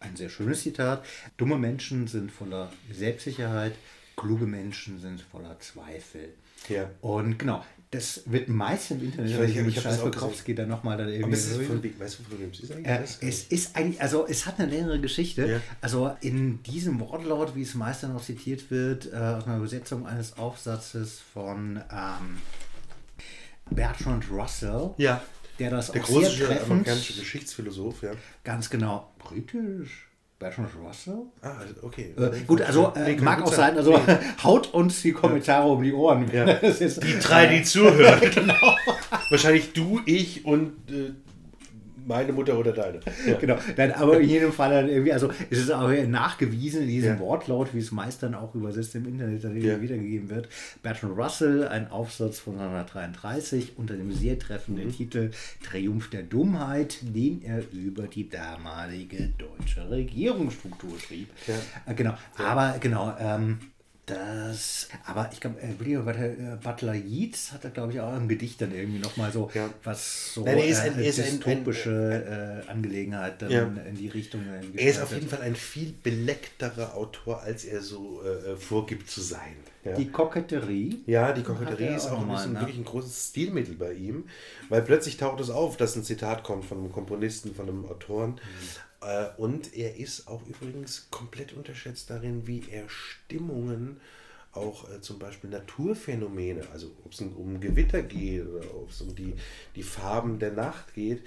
Ein 0.00 0.16
sehr 0.16 0.28
schönes 0.28 0.62
Zitat. 0.62 1.04
Dumme 1.36 1.56
Menschen 1.56 2.08
sind 2.08 2.30
voller 2.30 2.70
Selbstsicherheit, 2.92 3.74
kluge 4.16 4.46
Menschen 4.46 5.00
sind 5.00 5.22
voller 5.22 5.58
Zweifel. 5.60 6.34
Ja. 6.68 6.90
Und 7.00 7.38
genau, 7.38 7.64
das 7.94 8.22
wird 8.26 8.48
meist 8.48 8.90
im 8.90 9.04
Internet 9.04 9.30
ich, 9.30 9.38
ich, 9.38 9.56
ich, 9.56 9.76
ich 9.76 9.80
Scheiß 9.80 9.98
verkauft, 9.98 10.44
geht 10.44 10.58
dann 10.58 10.68
nochmal 10.68 10.96
dann 10.96 11.08
irgendwie. 11.08 11.34
ist 11.34 11.52
von, 11.62 11.82
weißt 11.82 12.18
du, 12.18 12.22
von 12.24 12.40
wem 12.40 12.50
es 12.50 12.60
ist 12.60 12.72
eigentlich? 12.72 13.22
Äh, 13.22 13.28
es 13.28 13.44
ist 13.44 13.76
eigentlich, 13.76 14.02
also 14.02 14.26
es 14.26 14.46
hat 14.46 14.58
eine 14.58 14.68
längere 14.68 15.00
Geschichte. 15.00 15.46
Ja. 15.46 15.60
Also 15.80 16.16
in 16.20 16.62
diesem 16.64 16.98
Wortlaut, 16.98 17.54
wie 17.54 17.62
es 17.62 17.74
meist 17.74 18.02
dann 18.02 18.16
auch 18.16 18.22
zitiert 18.22 18.70
wird, 18.70 19.12
äh, 19.12 19.16
aus 19.16 19.46
einer 19.46 19.58
Übersetzung 19.58 20.06
eines 20.06 20.36
Aufsatzes 20.38 21.20
von 21.32 21.80
ähm, 21.90 22.38
Bertrand 23.70 24.30
Russell. 24.30 24.90
Ja. 24.96 25.22
Der 25.60 25.70
das 25.70 25.92
der 25.92 26.02
auch 26.02 26.06
große 26.06 26.30
sehr 26.30 26.46
treffend, 26.48 26.70
amerikanische 26.70 27.20
Geschichtsphilosoph, 27.20 28.02
ja. 28.02 28.12
Ganz 28.42 28.70
genau. 28.70 29.12
Britisch. 29.18 30.08
Bertrand 30.44 30.68
Russell? 30.86 31.22
Ah, 31.40 31.52
okay. 31.80 32.12
Äh, 32.18 32.40
gut, 32.46 32.60
also 32.60 32.92
äh, 32.94 33.16
mag 33.16 33.42
auch 33.42 33.52
sein, 33.52 33.78
also 33.78 33.92
nee. 33.92 34.18
haut 34.44 34.74
uns 34.74 35.00
die 35.00 35.12
Kommentare 35.12 35.66
um 35.66 35.82
die 35.82 35.94
Ohren. 35.94 36.30
Ja. 36.30 36.44
die 36.54 37.18
drei, 37.18 37.46
die 37.46 37.62
zuhören. 37.64 38.20
genau. 38.30 38.76
Wahrscheinlich 39.30 39.72
du, 39.72 40.02
ich 40.04 40.44
und 40.44 40.74
äh, 40.90 41.14
meine 42.06 42.32
Mutter 42.32 42.58
oder 42.58 42.72
deine. 42.72 43.00
Ja. 43.26 43.34
Genau, 43.38 43.56
dann, 43.76 43.92
aber 43.92 44.20
in 44.20 44.28
jedem 44.28 44.52
Fall 44.52 44.70
dann 44.70 44.88
irgendwie, 44.88 45.12
also 45.12 45.30
es 45.50 45.58
ist 45.58 45.70
auch 45.70 45.90
nachgewiesen 46.06 46.82
in 46.82 46.88
diesem 46.88 47.14
ja. 47.14 47.18
Wortlaut, 47.20 47.74
wie 47.74 47.78
es 47.78 47.92
meist 47.92 48.22
dann 48.22 48.34
auch 48.34 48.54
übersetzt 48.54 48.94
im 48.94 49.06
Internet 49.06 49.42
ja. 49.42 49.80
wiedergegeben 49.80 50.30
wird. 50.30 50.48
Bertrand 50.82 51.16
Russell, 51.16 51.68
ein 51.68 51.90
Aufsatz 51.90 52.38
von 52.38 52.54
1933 52.54 53.72
unter 53.76 53.94
dem 53.94 54.12
sehr 54.12 54.38
treffenden 54.38 54.86
mhm. 54.86 54.92
Titel 54.92 55.30
Triumph 55.62 56.10
der 56.10 56.22
Dummheit, 56.22 56.98
den 57.02 57.42
er 57.42 57.62
über 57.72 58.06
die 58.06 58.28
damalige 58.28 59.30
deutsche 59.38 59.88
Regierungsstruktur 59.90 60.98
schrieb. 60.98 61.28
Äh, 61.86 61.94
genau, 61.94 62.14
aber 62.36 62.76
genau, 62.80 63.14
ähm, 63.18 63.58
das, 64.06 64.88
aber 65.06 65.30
ich 65.32 65.40
glaube, 65.40 65.60
äh, 65.60 65.78
William 65.78 66.06
äh, 66.06 66.56
Butler 66.62 66.94
Yeats 66.94 67.52
hat 67.52 67.64
da, 67.64 67.70
glaube 67.70 67.92
ich, 67.92 68.00
auch 68.00 68.14
im 68.14 68.28
Gedicht 68.28 68.60
dann 68.60 68.74
irgendwie 68.74 68.98
nochmal 68.98 69.32
so 69.32 69.50
ja. 69.54 69.70
was 69.82 70.34
so 70.34 70.44
Nein, 70.44 70.58
er 70.58 70.66
ist 70.66 70.80
ein, 70.80 70.98
äh, 70.98 71.10
dystopische 71.10 72.62
ein, 72.62 72.68
äh, 72.68 72.70
Angelegenheit 72.70 73.40
dann 73.40 73.50
ja. 73.50 73.62
in 73.62 73.96
die 73.96 74.08
Richtung. 74.08 74.42
Äh, 74.42 74.82
er 74.82 74.90
ist 74.90 75.00
auf 75.00 75.12
jeden 75.12 75.28
Fall 75.28 75.40
ein 75.40 75.56
viel 75.56 75.94
beleckterer 76.02 76.94
Autor, 76.94 77.40
als 77.40 77.64
er 77.64 77.80
so 77.80 78.22
äh, 78.22 78.56
vorgibt 78.56 79.10
zu 79.10 79.22
sein. 79.22 79.56
Ja. 79.84 79.92
Die 79.94 80.10
Koketterie. 80.10 81.02
Ja, 81.06 81.32
die 81.32 81.42
Koketterie 81.42 81.94
ist 81.94 82.06
auch, 82.06 82.20
ein 82.20 82.28
bisschen, 82.28 82.52
ne? 82.54 82.60
wirklich 82.60 82.78
ein 82.78 82.84
großes 82.84 83.28
Stilmittel 83.30 83.74
bei 83.74 83.92
ihm, 83.92 84.24
weil 84.68 84.82
plötzlich 84.82 85.16
taucht 85.16 85.40
es 85.40 85.50
auf, 85.50 85.76
dass 85.76 85.96
ein 85.96 86.04
Zitat 86.04 86.42
kommt 86.42 86.64
von 86.66 86.78
einem 86.78 86.92
Komponisten, 86.92 87.54
von 87.54 87.68
einem 87.68 87.84
Autoren. 87.86 88.32
Mhm. 88.32 88.38
Äh, 89.04 89.28
und 89.36 89.76
er 89.76 89.96
ist 89.96 90.28
auch 90.28 90.46
übrigens 90.46 91.08
komplett 91.10 91.52
unterschätzt 91.52 92.10
darin, 92.10 92.46
wie 92.46 92.64
er 92.70 92.88
Stimmungen, 92.88 94.00
auch 94.52 94.88
äh, 94.90 95.00
zum 95.00 95.18
Beispiel 95.18 95.50
Naturphänomene, 95.50 96.62
also 96.72 96.90
ob 97.04 97.12
es 97.12 97.20
um 97.20 97.60
Gewitter 97.60 98.02
geht 98.02 98.46
oder 98.46 98.74
ob 98.74 98.90
es 98.90 99.00
um 99.00 99.14
die, 99.14 99.34
die 99.74 99.82
Farben 99.82 100.38
der 100.38 100.52
Nacht 100.52 100.94
geht, 100.94 101.22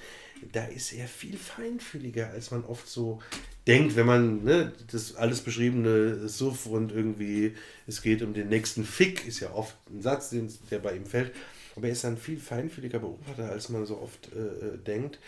da 0.53 0.65
ist 0.65 0.93
er 0.93 1.07
viel 1.07 1.37
feinfühliger, 1.37 2.29
als 2.29 2.51
man 2.51 2.63
oft 2.63 2.87
so 2.87 3.19
denkt, 3.65 3.95
wenn 3.95 4.05
man 4.05 4.43
ne, 4.43 4.71
das 4.91 5.15
alles 5.15 5.41
beschriebene 5.41 6.29
Suff 6.29 6.67
und 6.67 6.91
irgendwie 6.91 7.53
es 7.85 8.01
geht 8.01 8.21
um 8.21 8.33
den 8.33 8.49
nächsten 8.49 8.85
Fick, 8.85 9.27
ist 9.27 9.39
ja 9.39 9.51
oft 9.51 9.75
ein 9.89 10.01
Satz, 10.01 10.33
der 10.71 10.79
bei 10.79 10.95
ihm 10.95 11.05
fällt. 11.05 11.33
Aber 11.75 11.87
er 11.87 11.93
ist 11.93 12.05
ein 12.05 12.17
viel 12.17 12.39
feinfühliger 12.39 12.99
Beobachter, 12.99 13.49
als 13.51 13.69
man 13.69 13.85
so 13.85 13.99
oft 13.99 14.31
äh, 14.33 14.39
äh 14.39 14.77
denkt. 14.79 15.19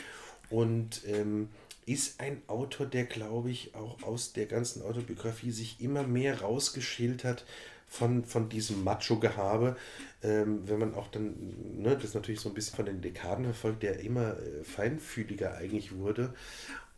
Und 0.49 1.01
ähm, 1.05 1.49
ist 1.89 2.19
ein 2.19 2.41
Autor, 2.47 2.85
der, 2.85 3.05
glaube 3.05 3.49
ich, 3.49 3.73
auch 3.73 4.03
aus 4.03 4.33
der 4.33 4.45
ganzen 4.45 4.83
Autobiografie 4.83 5.51
sich 5.51 5.81
immer 5.81 6.03
mehr 6.03 6.41
rausgeschält 6.41 7.23
hat 7.23 7.45
von, 7.87 8.23
von 8.23 8.47
diesem 8.47 8.83
Macho-Gehabe. 8.83 9.75
Ähm, 10.21 10.61
wenn 10.67 10.79
man 10.79 10.93
auch 10.93 11.07
dann, 11.07 11.33
ne, 11.77 11.97
das 11.97 12.13
natürlich 12.13 12.41
so 12.41 12.49
ein 12.49 12.55
bisschen 12.55 12.75
von 12.75 12.85
den 12.85 13.01
Dekaden 13.01 13.43
verfolgt, 13.45 13.83
der 13.83 13.99
immer 14.01 14.37
äh, 14.37 14.63
feinfühliger 14.63 15.57
eigentlich 15.57 15.95
wurde 15.95 16.33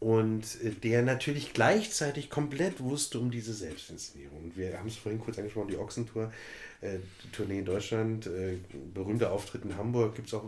und 0.01 0.61
äh, 0.63 0.71
der 0.71 1.03
natürlich 1.03 1.53
gleichzeitig 1.53 2.29
komplett 2.29 2.81
wusste 2.81 3.19
um 3.19 3.31
diese 3.31 3.53
Selbstinszenierung. 3.53 4.51
Wir 4.55 4.77
haben 4.77 4.87
es 4.87 4.97
vorhin 4.97 5.21
kurz 5.21 5.37
angesprochen, 5.37 5.69
die 5.69 5.77
Ochsentour, 5.77 6.33
äh, 6.81 6.97
die 7.23 7.31
Tournee 7.31 7.59
in 7.59 7.65
Deutschland, 7.65 8.25
äh, 8.25 8.57
berühmter 8.93 9.31
Auftritt 9.31 9.63
in 9.63 9.77
Hamburg, 9.77 10.15
gibt 10.15 10.27
es 10.27 10.33
auch, 10.33 10.43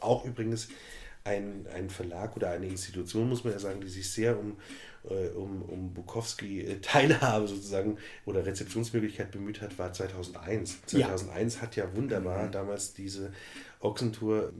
auch 0.00 0.24
übrigens 0.24 0.68
ein, 1.24 1.66
ein 1.74 1.90
Verlag 1.90 2.36
oder 2.36 2.50
eine 2.50 2.66
Institution, 2.66 3.28
muss 3.28 3.44
man 3.44 3.52
ja 3.52 3.58
sagen, 3.58 3.80
die 3.80 3.88
sich 3.88 4.10
sehr 4.10 4.38
um, 4.38 4.56
äh, 5.08 5.28
um, 5.28 5.62
um 5.62 5.92
Bukowski 5.92 6.62
äh, 6.62 6.80
Teilhabe 6.80 7.46
sozusagen 7.46 7.98
oder 8.24 8.44
Rezeptionsmöglichkeit 8.46 9.30
bemüht 9.30 9.60
hat, 9.60 9.78
war 9.78 9.92
2001. 9.92 10.86
2001 10.86 11.54
ja. 11.54 11.60
hat 11.62 11.76
ja 11.76 11.94
wunderbar 11.94 12.46
mhm. 12.46 12.52
damals 12.52 12.94
diese 12.94 13.32
Ochsentour 13.80 14.52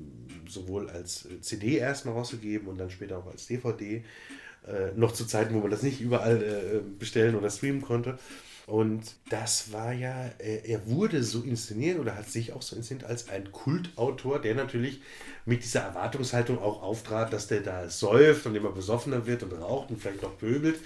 sowohl 0.48 0.90
als 0.90 1.28
CD 1.40 1.78
erstmal 1.78 2.14
rausgegeben 2.14 2.68
und 2.68 2.78
dann 2.78 2.90
später 2.90 3.18
auch 3.18 3.26
als 3.26 3.46
DVD. 3.46 4.04
Äh, 4.66 4.92
noch 4.94 5.12
zu 5.12 5.24
Zeiten, 5.24 5.54
wo 5.54 5.60
man 5.60 5.70
das 5.70 5.82
nicht 5.82 6.02
überall 6.02 6.42
äh, 6.42 6.80
bestellen 6.98 7.34
oder 7.34 7.48
streamen 7.48 7.80
konnte. 7.80 8.18
Und 8.70 9.16
das 9.30 9.72
war 9.72 9.92
ja, 9.92 10.30
er 10.38 10.86
wurde 10.86 11.24
so 11.24 11.42
inszeniert 11.42 11.98
oder 11.98 12.14
hat 12.14 12.30
sich 12.30 12.52
auch 12.52 12.62
so 12.62 12.76
inszeniert 12.76 13.04
als 13.04 13.28
ein 13.28 13.50
Kultautor, 13.50 14.38
der 14.38 14.54
natürlich 14.54 15.02
mit 15.44 15.64
dieser 15.64 15.80
Erwartungshaltung 15.80 16.60
auch 16.60 16.80
auftrat, 16.80 17.32
dass 17.32 17.48
der 17.48 17.62
da 17.62 17.88
säuft 17.88 18.46
und 18.46 18.54
immer 18.54 18.70
besoffener 18.70 19.26
wird 19.26 19.42
und 19.42 19.54
raucht 19.54 19.90
und 19.90 20.00
vielleicht 20.00 20.22
noch 20.22 20.38
pöbelt. 20.38 20.78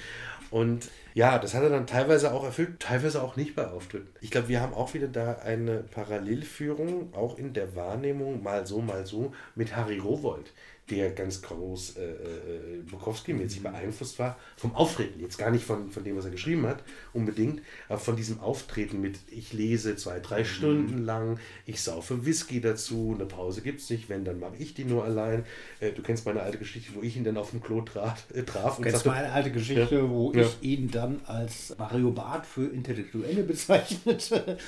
Und 0.51 0.89
ja, 1.13 1.39
das 1.39 1.53
hat 1.53 1.63
er 1.63 1.69
dann 1.69 1.87
teilweise 1.87 2.33
auch 2.33 2.45
erfüllt, 2.45 2.81
teilweise 2.81 3.23
auch 3.23 3.37
nicht 3.37 3.55
bei 3.55 3.67
Auftritten. 3.67 4.09
Ich 4.23 4.31
glaube, 4.31 4.49
wir 4.49 4.63
haben 4.63 4.73
auch 4.73 4.95
wieder 4.95 5.09
da 5.09 5.41
eine 5.45 5.81
Parallelführung, 5.81 7.13
auch 7.13 7.37
in 7.37 7.53
der 7.53 7.77
Wahrnehmung, 7.77 8.43
mal 8.43 8.67
so, 8.67 8.81
mal 8.81 9.05
so, 9.05 9.35
mit 9.57 9.77
Harry 9.77 9.99
Rowold 9.99 10.53
der 10.91 11.11
ganz 11.13 11.41
groß 11.41 11.97
äh, 11.97 12.03
äh, 12.03 12.83
Bukowski-mäßig 12.91 13.61
mhm. 13.61 13.63
beeinflusst 13.65 14.19
war, 14.19 14.39
vom 14.57 14.75
Auftreten, 14.75 15.21
jetzt 15.21 15.39
gar 15.39 15.51
nicht 15.51 15.65
von, 15.65 15.91
von 15.91 16.05
dem, 16.05 16.17
was 16.17 16.27
er 16.27 16.31
geschrieben 16.31 16.67
hat, 16.67 16.83
unbedingt, 17.13 17.63
aber 17.89 17.99
von 17.99 18.17
diesem 18.17 18.41
Auftreten 18.41 19.01
mit, 19.01 19.19
ich 19.29 19.53
lese 19.53 19.97
zwei, 19.97 20.21
drei 20.21 20.41
mhm. 20.41 20.45
Stunden 20.45 20.99
lang, 20.99 21.39
ich 21.65 21.81
saufe 21.81 22.27
Whisky 22.27 22.61
dazu, 22.61 23.13
eine 23.15 23.27
Pause 23.27 23.63
gibt 23.63 23.81
es 23.81 23.89
nicht, 23.89 24.09
wenn, 24.11 24.25
dann 24.25 24.39
mache 24.39 24.57
ich 24.59 24.75
die 24.75 24.85
nur 24.85 25.05
allein. 25.05 25.45
Äh, 25.81 25.93
du 25.93 26.03
kennst 26.03 26.27
meine 26.27 26.43
alte 26.43 26.59
Geschichte, 26.59 26.93
wo 26.95 27.03
ich 27.03 27.17
ihn 27.17 27.25
dann 27.25 27.39
auf 27.39 27.51
dem 27.51 27.63
Klo 27.63 27.81
traf. 27.81 28.25
Äh, 28.35 28.43
traf 28.43 28.77
du 28.77 28.83
kennst 28.83 29.07
meine 29.07 29.33
alte 29.33 29.53
Geschichte, 29.53 29.95
ja, 29.95 30.09
wo 30.09 30.33
ja. 30.33 30.43
ich 30.43 30.63
ihn 30.63 30.91
dann 30.91 31.21
als 31.25 31.75
Mario 31.79 32.11
Barth 32.11 32.47
für 32.47 32.67
Intellektuelle 32.67 33.43
bezeichnete. 33.43 34.59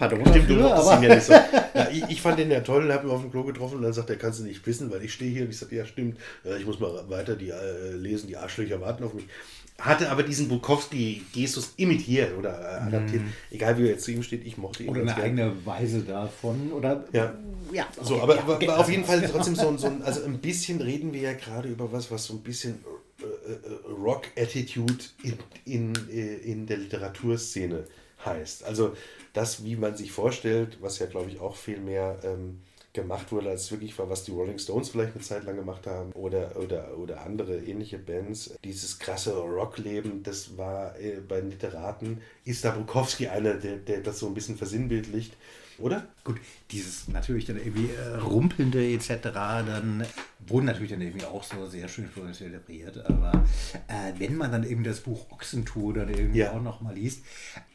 Pardon 0.00 0.26
Stimmt, 0.26 0.48
du 0.48 0.66
aber... 0.66 0.96
ihn 0.96 1.02
ja 1.02 1.14
nicht 1.14 1.26
so. 1.26 1.34
Ja, 1.74 1.88
ich, 1.88 2.02
ich, 2.08 2.20
fand 2.22 2.38
den 2.38 2.50
ja 2.50 2.60
toll, 2.60 2.92
habe 2.92 3.06
ihn 3.06 3.12
auf 3.12 3.20
dem 3.20 3.30
Klo 3.30 3.44
getroffen 3.44 3.76
und 3.76 3.82
dann 3.82 3.92
sagt 3.92 4.10
er, 4.10 4.16
kannst 4.16 4.40
du 4.40 4.44
nicht 4.44 4.66
wissen, 4.66 4.90
weil 4.90 5.04
ich 5.04 5.12
stehe 5.12 5.30
hier. 5.30 5.44
Und 5.44 5.50
ich 5.50 5.58
sagte, 5.58 5.76
ja 5.76 5.84
stimmt, 5.84 6.18
ich 6.58 6.66
muss 6.66 6.80
mal 6.80 7.08
weiter 7.08 7.36
die 7.36 7.50
äh, 7.50 7.92
lesen, 7.94 8.26
die 8.26 8.36
Arschlöcher 8.36 8.80
warten 8.80 9.04
auf 9.04 9.14
mich. 9.14 9.26
Hatte 9.78 10.10
aber 10.10 10.22
diesen 10.22 10.48
Bukowski-Gestus 10.48 11.74
imitiert 11.76 12.36
oder 12.36 12.50
äh, 12.50 12.86
adaptiert. 12.88 13.22
Mm. 13.22 13.54
Egal 13.54 13.78
wie 13.78 13.82
er 13.82 13.90
jetzt 13.90 14.04
zu 14.04 14.10
ihm 14.10 14.22
steht, 14.22 14.44
ich 14.44 14.56
mochte 14.56 14.82
ihn. 14.82 14.88
Oder 14.88 15.02
eine 15.02 15.14
eigene 15.16 15.66
Weise 15.66 16.00
davon. 16.00 16.72
Oder, 16.72 17.04
ja. 17.12 17.34
ja 17.72 17.86
okay, 17.96 18.04
so, 18.04 18.20
aber, 18.20 18.36
ja, 18.36 18.42
aber 18.42 18.78
auf 18.78 18.90
jeden 18.90 19.04
Fall 19.04 19.22
trotzdem 19.30 19.54
so, 19.54 19.76
so 19.76 19.86
ein, 19.86 20.02
also 20.02 20.24
ein 20.24 20.38
bisschen 20.38 20.80
reden 20.80 21.12
wir 21.12 21.20
ja 21.20 21.32
gerade 21.34 21.68
über 21.68 21.92
was, 21.92 22.10
was 22.10 22.24
so 22.24 22.34
ein 22.34 22.40
bisschen 22.40 22.84
äh, 23.20 23.52
äh 23.52 23.56
Rock-Attitude 24.02 25.04
in, 25.22 25.34
in, 25.64 25.92
äh, 26.10 26.34
in 26.36 26.66
der 26.66 26.78
Literaturszene 26.78 27.84
heißt. 28.24 28.64
Also 28.64 28.96
das, 29.32 29.64
wie 29.64 29.76
man 29.76 29.96
sich 29.96 30.12
vorstellt, 30.12 30.78
was 30.80 30.98
ja, 30.98 31.06
glaube 31.06 31.30
ich, 31.30 31.40
auch 31.40 31.56
viel 31.56 31.78
mehr 31.78 32.18
ähm, 32.24 32.60
gemacht 32.92 33.30
wurde, 33.30 33.50
als 33.50 33.70
wirklich 33.70 33.96
war, 33.98 34.10
was 34.10 34.24
die 34.24 34.32
Rolling 34.32 34.58
Stones 34.58 34.88
vielleicht 34.88 35.14
eine 35.14 35.22
Zeit 35.22 35.44
lang 35.44 35.56
gemacht 35.56 35.86
haben 35.86 36.12
oder, 36.12 36.56
oder, 36.56 36.98
oder 36.98 37.22
andere 37.22 37.58
ähnliche 37.58 37.98
Bands. 37.98 38.54
Dieses 38.64 38.98
krasse 38.98 39.36
Rockleben, 39.36 40.22
das 40.22 40.56
war 40.56 40.98
äh, 40.98 41.20
bei 41.20 41.40
Literaten, 41.40 42.20
ist 42.44 42.64
da 42.64 42.70
Bukowski 42.72 43.28
einer, 43.28 43.54
der, 43.54 43.76
der 43.76 44.00
das 44.00 44.18
so 44.18 44.26
ein 44.26 44.34
bisschen 44.34 44.56
versinnbildlicht 44.56 45.36
oder? 45.80 46.06
Gut, 46.22 46.38
dieses 46.70 47.08
natürlich 47.08 47.46
dann 47.46 47.56
irgendwie 47.56 47.90
äh, 47.90 48.16
rumpelnde 48.16 48.92
etc. 48.92 49.22
dann 49.32 50.04
wurden 50.46 50.66
natürlich 50.66 50.90
dann 50.90 51.00
irgendwie 51.00 51.24
auch 51.24 51.42
so 51.42 51.66
sehr 51.66 51.88
schön 51.88 52.08
zelebriert. 52.32 53.04
Aber 53.06 53.32
äh, 53.88 54.12
wenn 54.18 54.36
man 54.36 54.52
dann 54.52 54.64
eben 54.64 54.84
das 54.84 55.00
Buch 55.00 55.30
Ochsentour 55.30 55.94
dann 55.94 56.08
irgendwie 56.08 56.40
ja. 56.40 56.52
auch 56.52 56.62
nochmal 56.62 56.94
liest, 56.94 57.24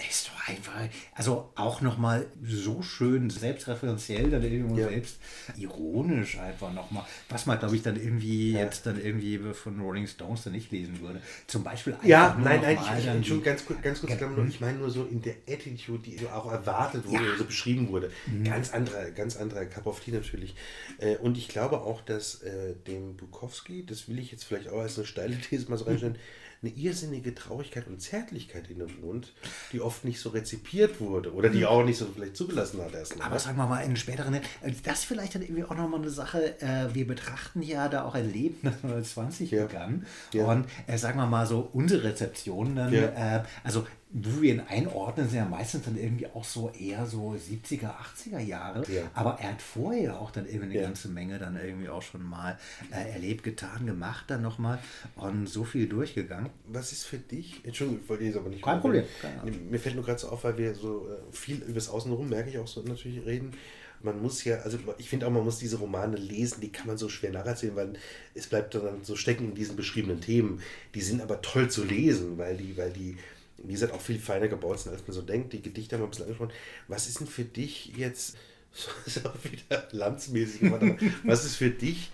ist 0.09 0.27
doch 0.27 0.49
einfach, 0.49 0.73
also 1.13 1.51
auch 1.55 1.81
nochmal 1.81 2.25
so 2.43 2.81
schön 2.81 3.29
selbstreferenziell, 3.29 4.29
dann 4.29 4.43
irgendwie 4.43 4.81
ja. 4.81 4.89
selbst 4.89 5.19
ironisch 5.57 6.37
einfach 6.39 6.73
nochmal, 6.73 7.05
was 7.29 7.45
man 7.45 7.59
glaube 7.59 7.75
ich 7.75 7.83
dann 7.83 7.95
irgendwie 7.95 8.53
ja. 8.53 8.61
jetzt 8.61 8.85
dann 8.85 9.01
irgendwie 9.01 9.39
von 9.53 9.79
Rolling 9.79 10.07
Stones 10.07 10.43
dann 10.43 10.53
nicht 10.53 10.71
lesen 10.71 10.99
würde. 11.01 11.21
Zum 11.47 11.63
Beispiel 11.63 11.95
Ja, 12.03 12.37
nein, 12.41 12.61
nein, 12.61 12.77
ich, 12.81 13.05
ich, 13.05 13.31
ich, 13.31 13.43
ganz 13.43 13.65
kurz, 13.65 13.81
ganz 13.81 14.01
kurz, 14.01 14.13
ich 14.49 14.61
meine 14.61 14.77
nur 14.77 14.89
so 14.89 15.05
in 15.05 15.21
der 15.21 15.35
Attitude, 15.47 15.99
die 15.99 16.27
auch 16.27 16.51
erwartet 16.51 17.07
wurde, 17.07 17.37
so 17.37 17.45
beschrieben 17.45 17.89
wurde. 17.89 18.11
Mhm. 18.39 18.43
Ganz 18.43 18.73
anderer, 18.73 19.11
ganz 19.11 19.37
anderer 19.37 19.65
Cup 19.65 19.87
of 19.87 19.99
Tea 19.99 20.11
natürlich. 20.11 20.55
Äh, 20.99 21.17
und 21.17 21.37
ich 21.37 21.47
glaube 21.47 21.81
auch, 21.81 22.01
dass 22.01 22.41
äh, 22.43 22.75
dem 22.87 23.15
Bukowski, 23.17 23.85
das 23.85 24.07
will 24.07 24.19
ich 24.19 24.31
jetzt 24.31 24.43
vielleicht 24.43 24.69
auch 24.69 24.79
als 24.79 24.97
eine 24.97 25.07
steile 25.07 25.37
These 25.49 25.69
mal 25.69 25.77
so 25.77 25.85
reinstellen, 25.85 26.17
eine 26.61 26.71
irrsinnige 26.71 27.35
Traurigkeit 27.35 27.87
und 27.87 28.01
Zärtlichkeit 28.01 28.69
in 28.69 28.79
dem 28.79 29.01
Mund, 29.01 29.33
die 29.71 29.81
oft 29.81 30.03
nicht 30.03 30.19
so 30.19 30.29
rezipiert 30.29 30.99
wurde 30.99 31.33
oder 31.33 31.49
die 31.49 31.59
mhm. 31.59 31.65
auch 31.65 31.83
nicht 31.83 31.97
so 31.97 32.07
vielleicht 32.13 32.35
zugelassen 32.35 32.81
hat 32.81 32.93
erst. 32.93 33.21
Aber 33.21 33.39
sagen 33.39 33.57
wir 33.57 33.67
mal 33.67 33.81
in 33.81 33.95
späteren, 33.95 34.33
äh, 34.35 34.41
das 34.83 35.03
vielleicht 35.03 35.35
dann 35.35 35.41
irgendwie 35.41 35.63
auch 35.63 35.75
nochmal 35.75 36.01
eine 36.01 36.09
Sache, 36.09 36.59
äh, 36.61 36.93
wir 36.93 37.05
betrachten 37.07 37.61
ja 37.61 37.87
da 37.87 38.03
auch 38.05 38.15
ein 38.15 38.31
Leben, 38.31 38.57
das 38.63 38.73
1920 38.83 39.51
ja. 39.51 39.65
begann 39.65 40.05
ja. 40.33 40.45
und 40.45 40.65
äh, 40.87 40.97
sagen 40.97 41.19
wir 41.19 41.27
mal 41.27 41.45
so 41.45 41.69
unsere 41.73 42.03
Rezeption 42.03 42.75
dann, 42.75 42.93
ja. 42.93 43.37
äh, 43.39 43.43
also 43.63 43.85
wo 44.17 44.41
wir 44.41 44.53
ihn 44.53 44.61
einordnen, 44.61 45.27
sind 45.27 45.39
ja 45.39 45.45
meistens 45.45 45.83
dann 45.83 45.97
irgendwie 45.97 46.27
auch 46.27 46.45
so 46.45 46.71
eher 46.71 47.05
so 47.05 47.33
70er, 47.33 47.91
80er 47.91 48.39
Jahre. 48.39 48.89
Ja. 48.89 49.01
Aber 49.13 49.37
er 49.41 49.51
hat 49.51 49.61
vorher 49.61 50.17
auch 50.21 50.31
dann 50.31 50.45
irgendwie 50.45 50.67
eine 50.67 50.75
ja. 50.75 50.81
ganze 50.83 51.09
Menge 51.09 51.37
dann 51.37 51.57
irgendwie 51.57 51.89
auch 51.89 52.01
schon 52.01 52.23
mal 52.23 52.57
äh, 52.91 53.11
erlebt, 53.11 53.43
getan, 53.43 53.85
gemacht 53.85 54.25
dann 54.29 54.41
nochmal 54.41 54.79
und 55.15 55.49
so 55.49 55.65
viel 55.65 55.89
durchgegangen. 55.89 56.49
Was 56.67 56.93
ist 56.93 57.03
für 57.03 57.17
dich, 57.17 57.59
Entschuldigung, 57.65 58.03
ich 58.03 58.09
wollte 58.09 58.23
jetzt 58.23 58.37
aber 58.37 58.49
nicht. 58.49 58.63
Kein 58.63 58.79
Problem. 58.79 59.03
Mir 59.69 59.79
fällt 59.79 59.95
nur 59.95 60.05
gerade 60.05 60.19
so 60.19 60.29
auf, 60.29 60.45
weil 60.45 60.57
wir 60.57 60.73
so 60.75 61.09
äh, 61.09 61.33
viel 61.33 61.57
übers 61.63 61.89
Außenrum, 61.89 62.29
merke 62.29 62.49
ich 62.49 62.57
auch 62.57 62.67
so 62.67 62.83
natürlich 62.83 63.25
reden. 63.25 63.51
man 64.01 64.21
muss 64.21 64.45
ja, 64.45 64.59
also 64.59 64.77
ich 64.97 65.09
finde 65.09 65.27
auch, 65.27 65.31
man 65.31 65.43
muss 65.43 65.59
diese 65.59 65.77
Romane 65.77 66.15
lesen, 66.15 66.61
die 66.61 66.71
kann 66.71 66.87
man 66.87 66.97
so 66.97 67.09
schwer 67.09 67.31
nacherzählen, 67.31 67.75
weil 67.75 67.93
es 68.33 68.47
bleibt 68.47 68.75
dann 68.75 69.03
so 69.03 69.17
stecken 69.17 69.49
in 69.49 69.55
diesen 69.55 69.75
beschriebenen 69.75 70.21
Themen. 70.21 70.61
Die 70.93 71.01
sind 71.01 71.21
aber 71.21 71.41
toll 71.41 71.69
zu 71.69 71.83
lesen, 71.83 72.37
weil 72.37 72.55
die, 72.55 72.77
weil 72.77 72.91
die, 72.91 73.17
wie 73.67 73.73
gesagt, 73.73 73.93
auch 73.93 74.01
viel 74.01 74.19
feiner 74.19 74.47
gebaut 74.47 74.79
sind, 74.79 74.91
als 74.93 75.07
man 75.07 75.13
so 75.13 75.21
denkt. 75.21 75.53
Die 75.53 75.61
Gedichte 75.61 75.95
haben 75.95 76.01
wir 76.01 76.07
ein 76.07 76.09
bisschen 76.09 76.25
angesprochen. 76.25 76.53
Was 76.87 77.07
ist 77.07 77.19
denn 77.19 77.27
für 77.27 77.45
dich 77.45 77.93
jetzt, 77.97 78.35
so 78.71 78.89
ist 79.05 79.25
auch 79.25 79.35
wieder 79.43 79.87
landsmäßig 79.91 80.61
gemacht, 80.61 80.83
was 81.23 81.45
ist 81.45 81.55
für 81.55 81.69
dich 81.69 82.11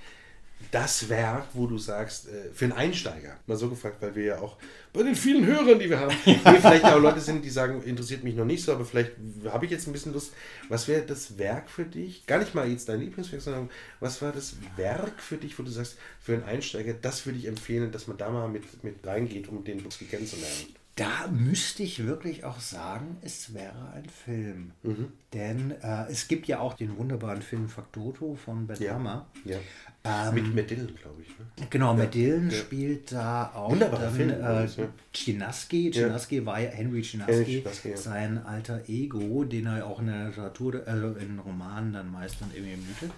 das 0.70 1.10
Werk, 1.10 1.48
wo 1.54 1.66
du 1.66 1.78
sagst, 1.78 2.28
äh, 2.28 2.52
für 2.54 2.66
einen 2.66 2.74
Einsteiger, 2.74 3.38
mal 3.48 3.58
so 3.58 3.70
gefragt, 3.70 3.98
weil 4.02 4.16
wir 4.16 4.24
ja 4.24 4.40
auch 4.40 4.58
bei 4.94 5.04
den 5.04 5.16
vielen 5.16 5.46
Hörern, 5.46 5.80
die 5.80 5.90
wir 5.90 6.00
haben, 6.00 6.16
nee, 6.26 6.38
vielleicht 6.44 6.86
auch 6.86 7.00
Leute 7.00 7.20
sind, 7.20 7.44
die 7.44 7.50
sagen, 7.50 7.82
interessiert 7.84 8.24
mich 8.24 8.36
noch 8.36 8.46
nicht 8.46 8.64
so, 8.64 8.74
aber 8.74 8.86
vielleicht 8.86 9.14
habe 9.46 9.66
ich 9.66 9.72
jetzt 9.72 9.88
ein 9.88 9.94
bisschen 9.94 10.14
Lust. 10.14 10.34
Was 10.70 10.88
wäre 10.88 11.02
das 11.02 11.38
Werk 11.38 11.70
für 11.70 11.86
dich? 11.86 12.26
Gar 12.26 12.40
nicht 12.40 12.54
mal 12.54 12.70
jetzt 12.70 12.88
dein 12.90 13.00
Lieblingswerk, 13.00 13.42
sondern 13.42 13.70
was 14.00 14.22
war 14.22 14.32
das 14.32 14.56
Werk 14.76 15.22
für 15.22 15.38
dich, 15.38 15.58
wo 15.58 15.64
du 15.64 15.72
sagst, 15.72 15.98
für 16.20 16.34
einen 16.34 16.44
Einsteiger, 16.44 16.94
das 16.94 17.26
würde 17.26 17.40
ich 17.40 17.48
empfehlen, 17.48 17.92
dass 17.92 18.08
man 18.08 18.18
da 18.18 18.30
mal 18.30 18.48
mit, 18.48 18.84
mit 18.84 19.06
reingeht, 19.06 19.48
um 19.48 19.64
den 19.64 19.82
Buch 19.82 19.92
kennenzulernen? 20.10 20.81
Da 20.96 21.28
müsste 21.32 21.84
ich 21.84 22.06
wirklich 22.06 22.44
auch 22.44 22.60
sagen, 22.60 23.18
es 23.22 23.54
wäre 23.54 23.92
ein 23.94 24.10
Film. 24.10 24.72
Mhm. 24.84 25.08
Denn 25.34 25.72
äh, 25.82 26.10
es 26.10 26.28
gibt 26.28 26.48
ja 26.48 26.60
auch 26.60 26.74
den 26.74 26.98
wunderbaren 26.98 27.42
Film 27.42 27.70
Factoto 27.70 28.36
von 28.36 28.68
Ben 28.68 28.82
ja. 28.82 28.96
Hammer. 28.96 29.26
Ja. 29.46 29.58
Ähm, 30.04 30.34
Mit 30.36 30.56
Matt 30.56 30.70
Dillon, 30.70 30.94
glaube 30.96 31.22
ich. 31.22 31.30
Ne? 31.30 31.68
Genau, 31.70 31.92
ja. 31.92 31.98
Matt 31.98 32.14
Dillon 32.14 32.52
spielt 32.52 33.12
da 33.14 33.52
auch 33.56 33.72
Wunderbarer 33.72 34.04
dann, 34.04 34.16
Film, 34.16 34.30
äh, 34.32 34.68
Chinaski. 35.14 35.92
Chinaski 35.92 36.46
war 36.46 36.60
ja 36.60 36.70
Henry 36.72 37.04
Chinaski, 37.04 37.64
sein 37.96 38.44
alter 38.46 38.82
Ego, 38.90 39.46
den 39.46 39.68
er 39.68 39.86
auch 39.86 40.00
in 40.00 40.08
der 40.08 40.28
Literatur, 40.28 40.82
also 40.86 41.14
in 41.14 41.40
Romanen 41.40 41.94
dann 41.94 42.12
meist 42.12 42.42
dann 42.42 42.52
irgendwie 42.54 42.78
mythe. 42.78 43.12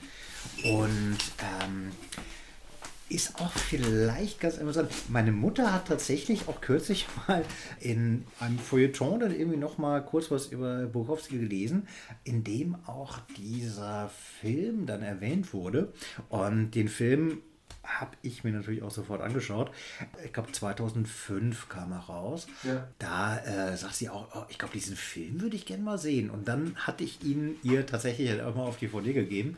Und 0.63 1.17
ähm, 1.39 1.91
ist 3.09 3.39
auch 3.39 3.51
vielleicht 3.51 4.39
ganz 4.39 4.57
interessant. 4.57 4.89
Meine 5.09 5.31
Mutter 5.31 5.73
hat 5.73 5.87
tatsächlich 5.87 6.47
auch 6.47 6.61
kürzlich 6.61 7.05
mal 7.27 7.45
in 7.79 8.25
einem 8.39 8.57
Feuilleton 8.57 9.19
dann 9.19 9.35
irgendwie 9.35 9.57
noch 9.57 9.77
mal 9.77 10.03
kurz 10.03 10.31
was 10.31 10.47
über 10.47 10.85
Bukowski 10.85 11.37
gelesen, 11.37 11.87
in 12.23 12.43
dem 12.43 12.75
auch 12.85 13.19
dieser 13.37 14.09
Film 14.39 14.85
dann 14.85 15.03
erwähnt 15.03 15.53
wurde. 15.53 15.93
Und 16.29 16.71
den 16.71 16.87
Film 16.87 17.41
habe 17.83 18.11
ich 18.21 18.43
mir 18.43 18.51
natürlich 18.51 18.81
auch 18.81 18.91
sofort 18.91 19.21
angeschaut. 19.21 19.71
Ich 20.23 20.33
glaube, 20.33 20.51
2005 20.51 21.69
kam 21.69 21.91
er 21.91 21.99
raus. 21.99 22.47
Ja. 22.63 22.87
Da 22.97 23.37
äh, 23.39 23.75
sagt 23.77 23.95
sie 23.95 24.09
auch, 24.09 24.27
oh, 24.35 24.45
ich 24.49 24.57
glaube, 24.57 24.73
diesen 24.73 24.95
Film 24.95 25.41
würde 25.41 25.55
ich 25.55 25.65
gerne 25.65 25.83
mal 25.83 25.97
sehen. 25.97 26.29
Und 26.29 26.47
dann 26.47 26.75
hatte 26.75 27.03
ich 27.03 27.23
ihn 27.23 27.55
ihr 27.63 27.85
tatsächlich 27.85 28.29
halt 28.29 28.41
auch 28.41 28.55
mal 28.55 28.63
auf 28.63 28.77
die 28.77 28.87
DVD 28.87 29.13
gegeben. 29.13 29.57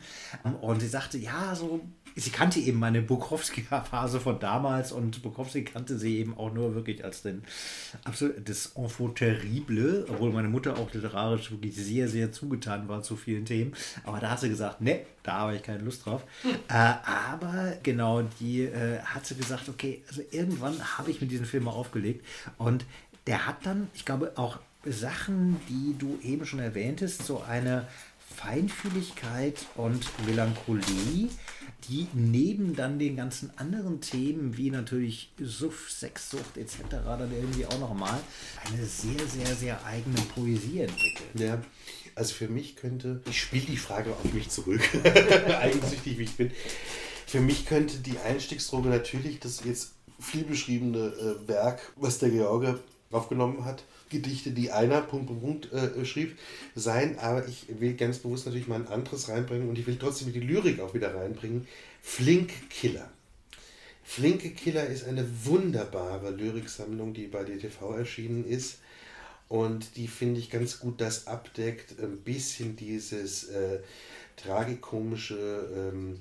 Und 0.60 0.80
sie 0.80 0.88
sagte, 0.88 1.18
ja, 1.18 1.54
so 1.54 1.80
sie 2.16 2.30
kannte 2.30 2.58
eben 2.58 2.78
meine 2.78 3.02
Bukowski-Phase 3.02 4.20
von 4.20 4.40
damals 4.40 4.90
und 4.90 5.22
Bukowski 5.22 5.64
kannte 5.64 5.98
sie 5.98 6.18
eben 6.18 6.36
auch 6.36 6.52
nur 6.52 6.74
wirklich 6.74 7.04
als 7.04 7.22
den 7.22 7.42
absolut 8.04 8.48
das 8.48 8.72
Enfant 8.74 9.16
terrible, 9.16 10.06
obwohl 10.08 10.32
meine 10.32 10.48
Mutter 10.48 10.78
auch 10.78 10.92
literarisch 10.92 11.50
wirklich 11.50 11.76
sehr, 11.76 12.08
sehr 12.08 12.32
zugetan 12.32 12.88
war 12.88 13.02
zu 13.02 13.16
vielen 13.16 13.44
Themen. 13.44 13.74
Aber 14.04 14.18
da 14.18 14.30
hat 14.30 14.40
sie 14.40 14.48
gesagt, 14.48 14.80
ne, 14.80 15.00
da 15.22 15.40
habe 15.40 15.56
ich 15.56 15.62
keine 15.62 15.82
Lust 15.82 16.06
drauf. 16.06 16.24
Hm. 16.42 16.50
Äh, 16.68 16.94
aber 17.04 17.74
genau, 17.82 18.15
die 18.22 18.62
äh, 18.62 19.00
hat 19.00 19.26
sie 19.26 19.34
gesagt, 19.34 19.68
okay, 19.68 20.02
also 20.08 20.22
irgendwann 20.30 20.98
habe 20.98 21.10
ich 21.10 21.20
mit 21.20 21.30
diesem 21.30 21.46
Film 21.46 21.64
mal 21.64 21.72
aufgelegt 21.72 22.24
und 22.58 22.84
der 23.26 23.46
hat 23.46 23.66
dann, 23.66 23.88
ich 23.94 24.04
glaube, 24.04 24.32
auch 24.36 24.58
Sachen, 24.84 25.60
die 25.68 25.96
du 25.98 26.18
eben 26.22 26.46
schon 26.46 26.60
erwähntest, 26.60 27.24
so 27.24 27.42
eine 27.42 27.88
Feinfühligkeit 28.36 29.66
und 29.74 30.06
Melancholie, 30.26 31.28
die 31.88 32.06
neben 32.12 32.76
dann 32.76 32.98
den 32.98 33.16
ganzen 33.16 33.50
anderen 33.58 34.00
Themen 34.00 34.56
wie 34.56 34.70
natürlich 34.70 35.30
Suff, 35.40 35.90
Sexsucht 35.90 36.56
etc. 36.56 36.78
dann 36.90 37.32
irgendwie 37.32 37.66
auch 37.66 37.78
nochmal 37.78 38.18
eine 38.66 38.84
sehr, 38.84 39.26
sehr, 39.26 39.54
sehr 39.54 39.84
eigene 39.84 40.20
Poesie 40.34 40.80
entwickeln. 40.80 41.30
Ja, 41.34 41.60
also 42.14 42.34
für 42.34 42.48
mich 42.48 42.76
könnte, 42.76 43.22
ich 43.28 43.40
spiele 43.40 43.66
die 43.66 43.76
Frage 43.76 44.10
auf 44.10 44.32
mich 44.32 44.50
zurück, 44.50 44.80
eigensüchtig 45.60 46.18
wie 46.18 46.24
ich 46.24 46.36
bin. 46.36 46.50
Für 47.26 47.40
mich 47.40 47.66
könnte 47.66 47.98
die 47.98 48.18
Einstiegsdroge 48.18 48.88
natürlich 48.88 49.40
das 49.40 49.64
jetzt 49.64 49.92
viel 50.18 50.44
beschriebene 50.44 50.98
äh, 50.98 51.48
Werk, 51.48 51.92
was 51.96 52.18
der 52.18 52.30
George 52.30 52.80
aufgenommen 53.10 53.64
hat, 53.64 53.84
Gedichte, 54.08 54.52
die 54.52 54.70
einer 54.70 55.02
Punkt, 55.02 55.26
Punkt, 55.26 55.70
Punkt 55.70 55.72
äh, 55.72 56.04
schrieb, 56.04 56.38
sein, 56.74 57.18
aber 57.18 57.46
ich 57.46 57.66
will 57.80 57.94
ganz 57.94 58.18
bewusst 58.18 58.46
natürlich 58.46 58.68
mal 58.68 58.80
ein 58.80 58.88
anderes 58.88 59.28
reinbringen 59.28 59.68
und 59.68 59.78
ich 59.78 59.86
will 59.86 59.98
trotzdem 59.98 60.32
die 60.32 60.40
Lyrik 60.40 60.80
auch 60.80 60.94
wieder 60.94 61.14
reinbringen. 61.14 61.66
Flink 62.00 62.70
Killer. 62.70 63.10
Flinke 64.04 64.50
Killer 64.50 64.86
ist 64.86 65.04
eine 65.04 65.26
wunderbare 65.44 66.30
Lyriksammlung, 66.30 67.12
die 67.12 67.26
bei 67.26 67.42
DTV 67.42 67.96
erschienen 67.96 68.46
ist. 68.46 68.78
Und 69.48 69.96
die 69.96 70.06
finde 70.06 70.38
ich 70.38 70.48
ganz 70.48 70.78
gut 70.78 71.00
das 71.00 71.26
abdeckt, 71.26 71.98
ein 72.00 72.18
bisschen 72.18 72.76
dieses 72.76 73.48
äh, 73.48 73.80
tragikomische, 74.36 75.92
ähm, 75.92 76.20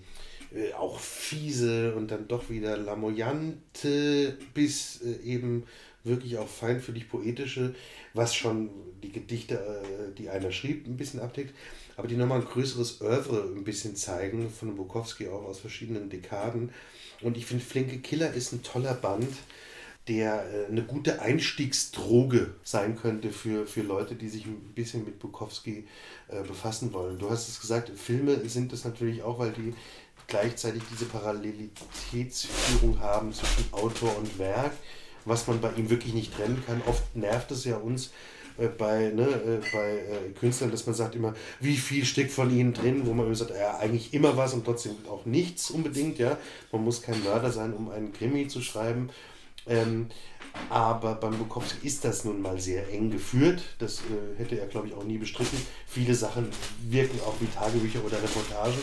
äh, 0.54 0.74
auch 0.74 1.00
fiese 1.00 1.96
und 1.96 2.12
dann 2.12 2.28
doch 2.28 2.50
wieder 2.50 2.78
lamoyante 2.78 4.38
bis 4.54 5.02
äh, 5.02 5.24
eben 5.24 5.64
wirklich 6.04 6.38
auch 6.38 6.48
feinfühlig 6.48 7.10
poetische, 7.10 7.76
was 8.14 8.36
schon 8.36 8.70
die 9.04 9.12
Gedichte, 9.12 9.56
äh, 9.56 10.16
die 10.18 10.30
einer 10.30 10.52
schrieb, 10.52 10.88
ein 10.88 10.98
bisschen 10.98 11.20
abdeckt, 11.20 11.54
aber 11.98 12.08
die 12.08 12.16
nochmal 12.16 12.42
ein 12.42 12.48
größeres 12.48 13.02
Oeuvre 13.02 13.44
ein 13.56 13.64
bisschen 13.64 13.96
zeigen, 13.96 14.50
von 14.50 14.76
Bukowski 14.76 15.28
auch 15.28 15.44
aus 15.44 15.60
verschiedenen 15.60 16.10
Dekaden. 16.10 16.72
Und 17.22 17.38
ich 17.38 17.46
finde, 17.46 17.64
Flinke 17.64 17.98
Killer 18.00 18.34
ist 18.34 18.52
ein 18.52 18.64
toller 18.64 18.94
Band, 18.94 19.34
der 20.08 20.46
äh, 20.52 20.66
eine 20.68 20.84
gute 20.84 21.22
Einstiegsdroge 21.22 22.54
sein 22.64 22.96
könnte 22.96 23.32
für, 23.32 23.66
für 23.66 23.82
Leute, 23.82 24.16
die 24.16 24.30
sich 24.30 24.46
ein 24.46 24.74
bisschen 24.76 25.04
mit 25.04 25.20
Bukowski 25.20 25.86
äh, 26.28 26.44
befassen 26.44 26.94
wollen. 26.94 27.18
Du 27.18 27.30
hast 27.30 27.50
es 27.50 27.60
gesagt, 27.60 27.90
Filme 27.90 28.48
sind 28.48 28.72
es 28.74 28.86
natürlich 28.86 29.24
auch, 29.24 29.40
weil 29.40 29.52
die 29.52 29.74
gleichzeitig 30.28 30.84
diese 30.92 31.06
Parallelitätsführung 31.06 33.00
haben 33.00 33.34
zwischen 33.34 33.66
Autor 33.72 34.18
und 34.18 34.38
Werk 34.40 34.74
was 35.26 35.48
man 35.48 35.60
bei 35.60 35.72
ihm 35.74 35.90
wirklich 35.90 36.14
nicht 36.14 36.36
trennen 36.36 36.64
kann. 36.66 36.82
Oft 36.86 37.16
nervt 37.16 37.52
es 37.52 37.66
ja 37.66 37.78
uns 37.78 38.12
äh, 38.58 38.68
bei, 38.68 39.12
ne, 39.14 39.24
äh, 39.24 39.62
bei 39.74 39.98
äh, 39.98 40.32
Künstlern, 40.40 40.72
dass 40.72 40.86
man 40.86 40.96
sagt 40.96 41.16
immer, 41.16 41.34
wie 41.60 41.76
viel 41.76 42.06
steckt 42.06 42.32
von 42.32 42.56
ihnen 42.56 42.74
drin, 42.74 43.06
wo 43.06 43.14
man 43.14 43.26
immer 43.26 43.36
sagt, 43.36 43.52
ja, 43.52 43.78
eigentlich 43.78 44.14
immer 44.14 44.38
was 44.38 44.54
und 44.54 44.64
trotzdem 44.64 44.96
auch 45.10 45.26
nichts 45.26 45.72
unbedingt, 45.72 46.20
ja. 46.20 46.38
Man 46.72 46.84
muss 46.84 47.02
kein 47.02 47.22
Mörder 47.24 47.52
sein, 47.52 47.74
um 47.74 47.90
einen 47.90 48.14
Krimi 48.14 48.48
zu 48.48 48.62
schreiben. 48.62 49.10
Ähm, 49.68 50.08
aber 50.70 51.16
beim 51.16 51.38
Bukowski 51.38 51.86
ist 51.86 52.06
das 52.06 52.24
nun 52.24 52.42
mal 52.42 52.60
sehr 52.60 52.90
eng 52.94 53.12
geführt. 53.12 53.62
Das 53.80 54.00
äh, 54.00 54.38
hätte 54.38 54.58
er, 54.58 54.68
glaube 54.68 54.88
ich, 54.88 54.94
auch 54.94 55.04
nie 55.04 55.18
bestritten. 55.18 55.58
Viele 55.88 56.14
Sachen 56.14 56.48
wirken 56.88 57.20
auch 57.26 57.36
wie 57.42 57.48
Tagebücher 57.48 58.00
oder 58.06 58.22
Reportagen. 58.22 58.78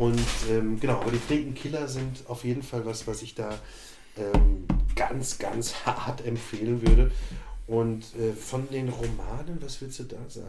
Und 0.00 0.18
ähm, 0.48 0.80
genau, 0.80 1.02
aber 1.02 1.10
die 1.10 1.18
flinken 1.18 1.52
Killer 1.52 1.86
sind 1.86 2.24
auf 2.26 2.44
jeden 2.44 2.62
Fall 2.62 2.86
was, 2.86 3.06
was 3.06 3.20
ich 3.20 3.34
da 3.34 3.58
ähm, 4.16 4.64
ganz, 4.96 5.38
ganz 5.38 5.74
hart 5.84 6.24
empfehlen 6.24 6.80
würde. 6.80 7.12
Und 7.66 8.04
äh, 8.16 8.32
von 8.32 8.66
den 8.70 8.88
Romanen, 8.88 9.58
was 9.60 9.78
würdest 9.82 9.98
du 9.98 10.04
da 10.04 10.16
sagen? 10.26 10.46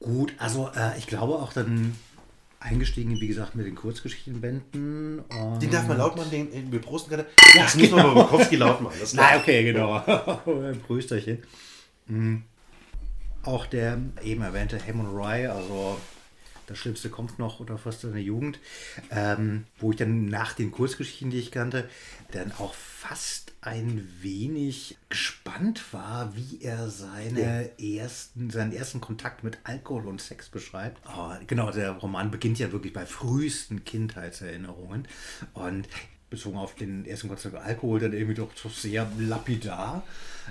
Gut, 0.00 0.32
also 0.38 0.70
äh, 0.74 0.96
ich 0.96 1.06
glaube 1.06 1.34
auch 1.34 1.52
dann 1.52 1.94
eingestiegen, 2.58 3.20
wie 3.20 3.26
gesagt, 3.28 3.54
mit 3.54 3.66
den 3.66 3.74
Kurzgeschichtenbänden. 3.74 5.22
Den 5.60 5.70
darf 5.70 5.86
man 5.86 5.98
laut 5.98 6.16
machen, 6.16 6.30
den, 6.30 6.72
wir 6.72 6.80
prosten 6.80 7.10
gerade. 7.10 7.26
Ja, 7.54 7.64
das 7.64 7.76
genau. 7.76 7.96
muss 7.96 8.04
man 8.06 8.14
bei 8.14 8.22
Bukowski 8.22 8.56
laut 8.56 8.80
machen. 8.80 8.96
Das 8.98 9.12
Nein, 9.14 9.40
okay, 9.40 9.62
genau. 9.62 9.96
Ein 9.98 10.80
Prösterchen. 10.86 11.42
Mhm. 12.06 12.44
Auch 13.42 13.66
der 13.66 13.98
eben 14.22 14.40
erwähnte 14.40 14.80
Hammond 14.86 15.10
Rye, 15.14 15.52
also 15.52 15.98
das 16.66 16.78
Schlimmste 16.78 17.10
kommt 17.10 17.38
noch 17.38 17.60
oder 17.60 17.78
fast 17.78 18.04
in 18.04 18.12
der 18.12 18.22
Jugend, 18.22 18.58
ähm, 19.10 19.64
wo 19.78 19.90
ich 19.90 19.96
dann 19.96 20.26
nach 20.26 20.52
den 20.52 20.70
Kurzgeschichten, 20.70 21.30
die 21.30 21.38
ich 21.38 21.50
kannte, 21.50 21.88
dann 22.32 22.52
auch 22.52 22.74
fast 22.74 23.52
ein 23.60 24.08
wenig 24.20 24.96
gespannt 25.08 25.92
war, 25.92 26.36
wie 26.36 26.60
er 26.60 26.90
seine 26.90 27.70
ja. 27.78 28.02
ersten, 28.02 28.50
seinen 28.50 28.72
ersten 28.72 29.00
Kontakt 29.00 29.42
mit 29.42 29.58
Alkohol 29.64 30.06
und 30.06 30.20
Sex 30.20 30.48
beschreibt. 30.48 31.00
Oh, 31.16 31.32
genau, 31.46 31.70
der 31.70 31.92
Roman 31.92 32.30
beginnt 32.30 32.58
ja 32.58 32.72
wirklich 32.72 32.92
bei 32.92 33.06
frühesten 33.06 33.84
Kindheitserinnerungen 33.84 35.08
und 35.54 35.88
bezogen 36.34 36.56
auf 36.56 36.74
den 36.74 37.04
ersten 37.06 37.28
Kontakt 37.28 37.54
mit 37.54 37.62
Alkohol 37.62 38.00
dann 38.00 38.12
irgendwie 38.12 38.34
doch 38.34 38.50
so 38.54 38.68
sehr 38.68 39.06
lapidar 39.18 40.02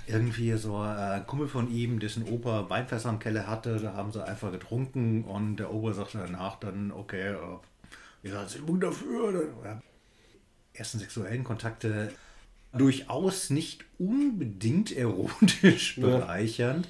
irgendwie 0.08 0.54
so 0.54 0.84
äh, 0.84 0.88
ein 0.88 1.28
Kumpel 1.28 1.48
von 1.48 1.72
ihm, 1.72 2.00
dessen 2.00 2.24
Opa 2.24 2.70
Weinfässer 2.70 3.10
am 3.10 3.20
Keller 3.20 3.48
hatte, 3.48 3.80
da 3.80 3.94
haben 3.94 4.12
sie 4.12 4.26
einfach 4.26 4.52
getrunken 4.52 5.24
und 5.24 5.58
der 5.58 5.74
Opa 5.74 5.94
sagte 5.94 6.20
danach 6.20 6.60
dann, 6.60 6.92
okay, 6.92 7.34
äh, 7.34 8.28
ihr 8.28 8.32
seid 8.32 8.56
Übung 8.56 8.80
dafür. 8.80 9.50
Ja. 9.64 9.82
Ersten 10.74 11.00
sexuellen 11.00 11.44
Kontakte 11.44 12.12
durchaus 12.74 13.50
nicht 13.50 13.86
unbedingt 14.00 14.92
erotisch 14.92 15.96
bereichernd. 15.98 16.88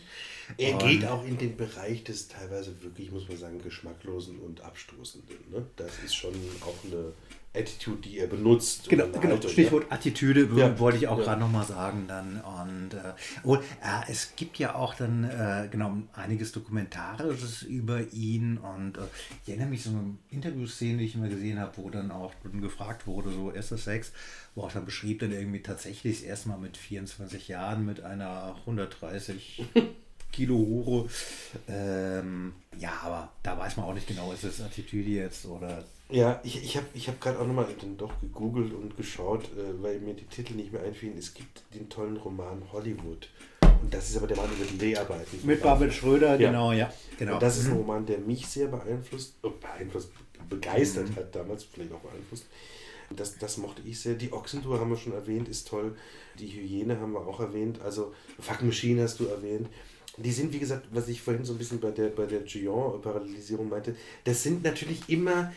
Er 0.58 0.74
und 0.74 0.88
geht 0.88 1.06
auch 1.06 1.26
in 1.26 1.38
den 1.38 1.58
Bereich 1.58 2.04
des 2.04 2.28
teilweise 2.28 2.82
wirklich, 2.82 3.12
muss 3.12 3.28
man 3.28 3.38
sagen, 3.38 3.62
geschmacklosen 3.62 4.40
und 4.40 4.62
abstoßenden. 4.62 5.38
Ne? 5.52 5.66
Das 5.76 5.92
ist 6.06 6.16
schon 6.16 6.34
auch 6.62 6.76
eine 6.86 7.14
Attitude, 7.56 8.02
die 8.02 8.18
er 8.18 8.28
benutzt. 8.28 8.90
Genau, 8.90 9.08
genau 9.08 9.36
Haltung, 9.36 9.52
Stichwort 9.52 9.86
ja. 9.90 9.96
Attitüde 9.96 10.50
ja. 10.56 10.80
wollte 10.80 10.98
ich 10.98 11.08
auch 11.08 11.20
ja. 11.20 11.24
gerade 11.24 11.42
nochmal 11.42 11.66
sagen 11.66 12.06
dann. 12.08 12.42
Und, 12.42 12.96
äh, 12.96 13.14
und 13.44 13.60
äh, 13.60 14.12
es 14.12 14.36
gibt 14.36 14.58
ja 14.58 14.74
auch 14.74 14.96
dann 14.96 15.24
äh, 15.24 15.68
genau 15.70 15.98
einiges 16.14 16.52
Dokumentarisches 16.52 17.62
über 17.62 18.02
ihn 18.12 18.58
und 18.58 18.98
äh, 18.98 19.02
ich 19.44 19.50
erinnere 19.50 19.70
mich 19.70 19.84
so 19.84 19.92
an 19.92 20.18
Interviewszenen, 20.32 20.98
die 20.98 21.06
ich 21.06 21.16
immer 21.16 21.30
gesehen 21.30 21.60
habe, 21.60 21.78
wo 21.78 21.90
dann 21.92 22.10
auch 22.10 22.34
gefragt 22.60 23.06
wurde, 23.06 23.32
so 23.32 23.52
erster 23.52 23.78
Sex, 23.78 24.14
wo 24.56 24.64
auch 24.64 24.72
dann 24.72 24.86
beschrieb 24.86 25.20
dann 25.20 25.32
irgendwie 25.32 25.62
tatsächlich 25.62 26.26
erstmal 26.26 26.58
mit 26.58 26.76
24 26.76 27.48
Jahren 27.48 27.86
mit 27.86 28.02
einer 28.04 28.56
130 28.62 29.64
Kilo 30.32 30.56
Hure. 30.56 31.08
Ähm, 31.68 32.54
ja, 32.80 32.94
aber 33.04 33.32
da 33.44 33.58
weiß 33.60 33.78
man 33.78 33.86
auch 33.86 33.94
nicht 33.94 34.08
genau, 34.08 34.34
ist 34.34 34.44
es 34.44 34.60
Attitüde 34.60 35.12
jetzt 35.12 35.46
oder 35.46 35.86
ja, 36.10 36.40
ich, 36.44 36.64
ich 36.64 36.78
habe 36.78 36.86
ich 36.94 37.08
hab 37.08 37.20
gerade 37.20 37.40
auch 37.40 37.48
nochmal 37.48 37.68
dann 37.80 37.98
doch 37.98 38.20
gegoogelt 38.22 38.74
und 38.74 38.96
geschaut, 38.98 39.46
äh, 39.58 39.82
weil 39.82 40.00
mir 40.00 40.14
die 40.14 40.26
Titel 40.26 40.54
nicht 40.54 40.72
mehr 40.72 40.84
einfielen. 40.84 41.18
Es 41.18 41.34
gibt 41.34 41.64
den 41.74 41.90
tollen 41.90 42.18
Roman 42.18 42.62
Hollywood. 42.72 43.30
Und 43.82 43.94
das 43.94 44.10
ist 44.10 44.18
aber 44.18 44.28
der 44.28 44.38
Mann 44.38 44.50
über 44.52 44.66
die 44.66 44.78
Dreharbeiten. 44.78 45.40
Mit 45.44 45.62
Babel 45.62 45.92
Schröder, 45.92 46.40
ja. 46.40 46.50
genau, 46.50 46.72
ja. 46.72 46.92
Genau. 47.18 47.34
Und 47.34 47.42
das 47.42 47.58
ist 47.58 47.68
ein. 47.68 47.74
Roman, 47.74 48.06
der 48.06 48.20
mich 48.20 48.48
sehr 48.48 48.68
beeinflusst, 48.68 49.36
oh, 49.44 49.52
beeinflusst, 49.60 50.12
begeistert 50.50 51.10
mhm. 51.10 51.16
hat 51.16 51.36
damals, 51.36 51.64
vielleicht 51.64 51.92
auch 51.92 52.00
beeinflusst. 52.00 52.46
Das, 53.16 53.38
das 53.38 53.58
mochte 53.58 53.82
ich 53.86 54.00
sehr. 54.00 54.16
Die 54.16 54.32
Ochsentour 54.32 54.80
haben 54.80 54.90
wir 54.90 54.98
schon 54.98 55.14
erwähnt, 55.14 55.48
ist 55.48 55.68
toll. 55.68 55.96
Die 56.40 56.48
Hyäne 56.48 57.00
haben 57.00 57.12
wir 57.12 57.28
auch 57.28 57.40
erwähnt. 57.40 57.82
Also 57.82 58.14
Fuck 58.40 58.64
Machine 58.64 59.04
hast 59.04 59.20
du 59.20 59.26
erwähnt. 59.26 59.68
Die 60.18 60.32
sind, 60.32 60.54
wie 60.54 60.60
gesagt, 60.60 60.88
was 60.92 61.08
ich 61.08 61.22
vorhin 61.22 61.44
so 61.44 61.54
ein 61.54 61.58
bisschen 61.58 61.80
bei 61.80 61.90
der, 61.90 62.10
bei 62.10 62.26
der 62.26 62.42
Gion-Parallelisierung 62.42 63.70
meinte, 63.70 63.96
das 64.24 64.44
sind 64.44 64.64
natürlich 64.64 65.10
immer 65.10 65.52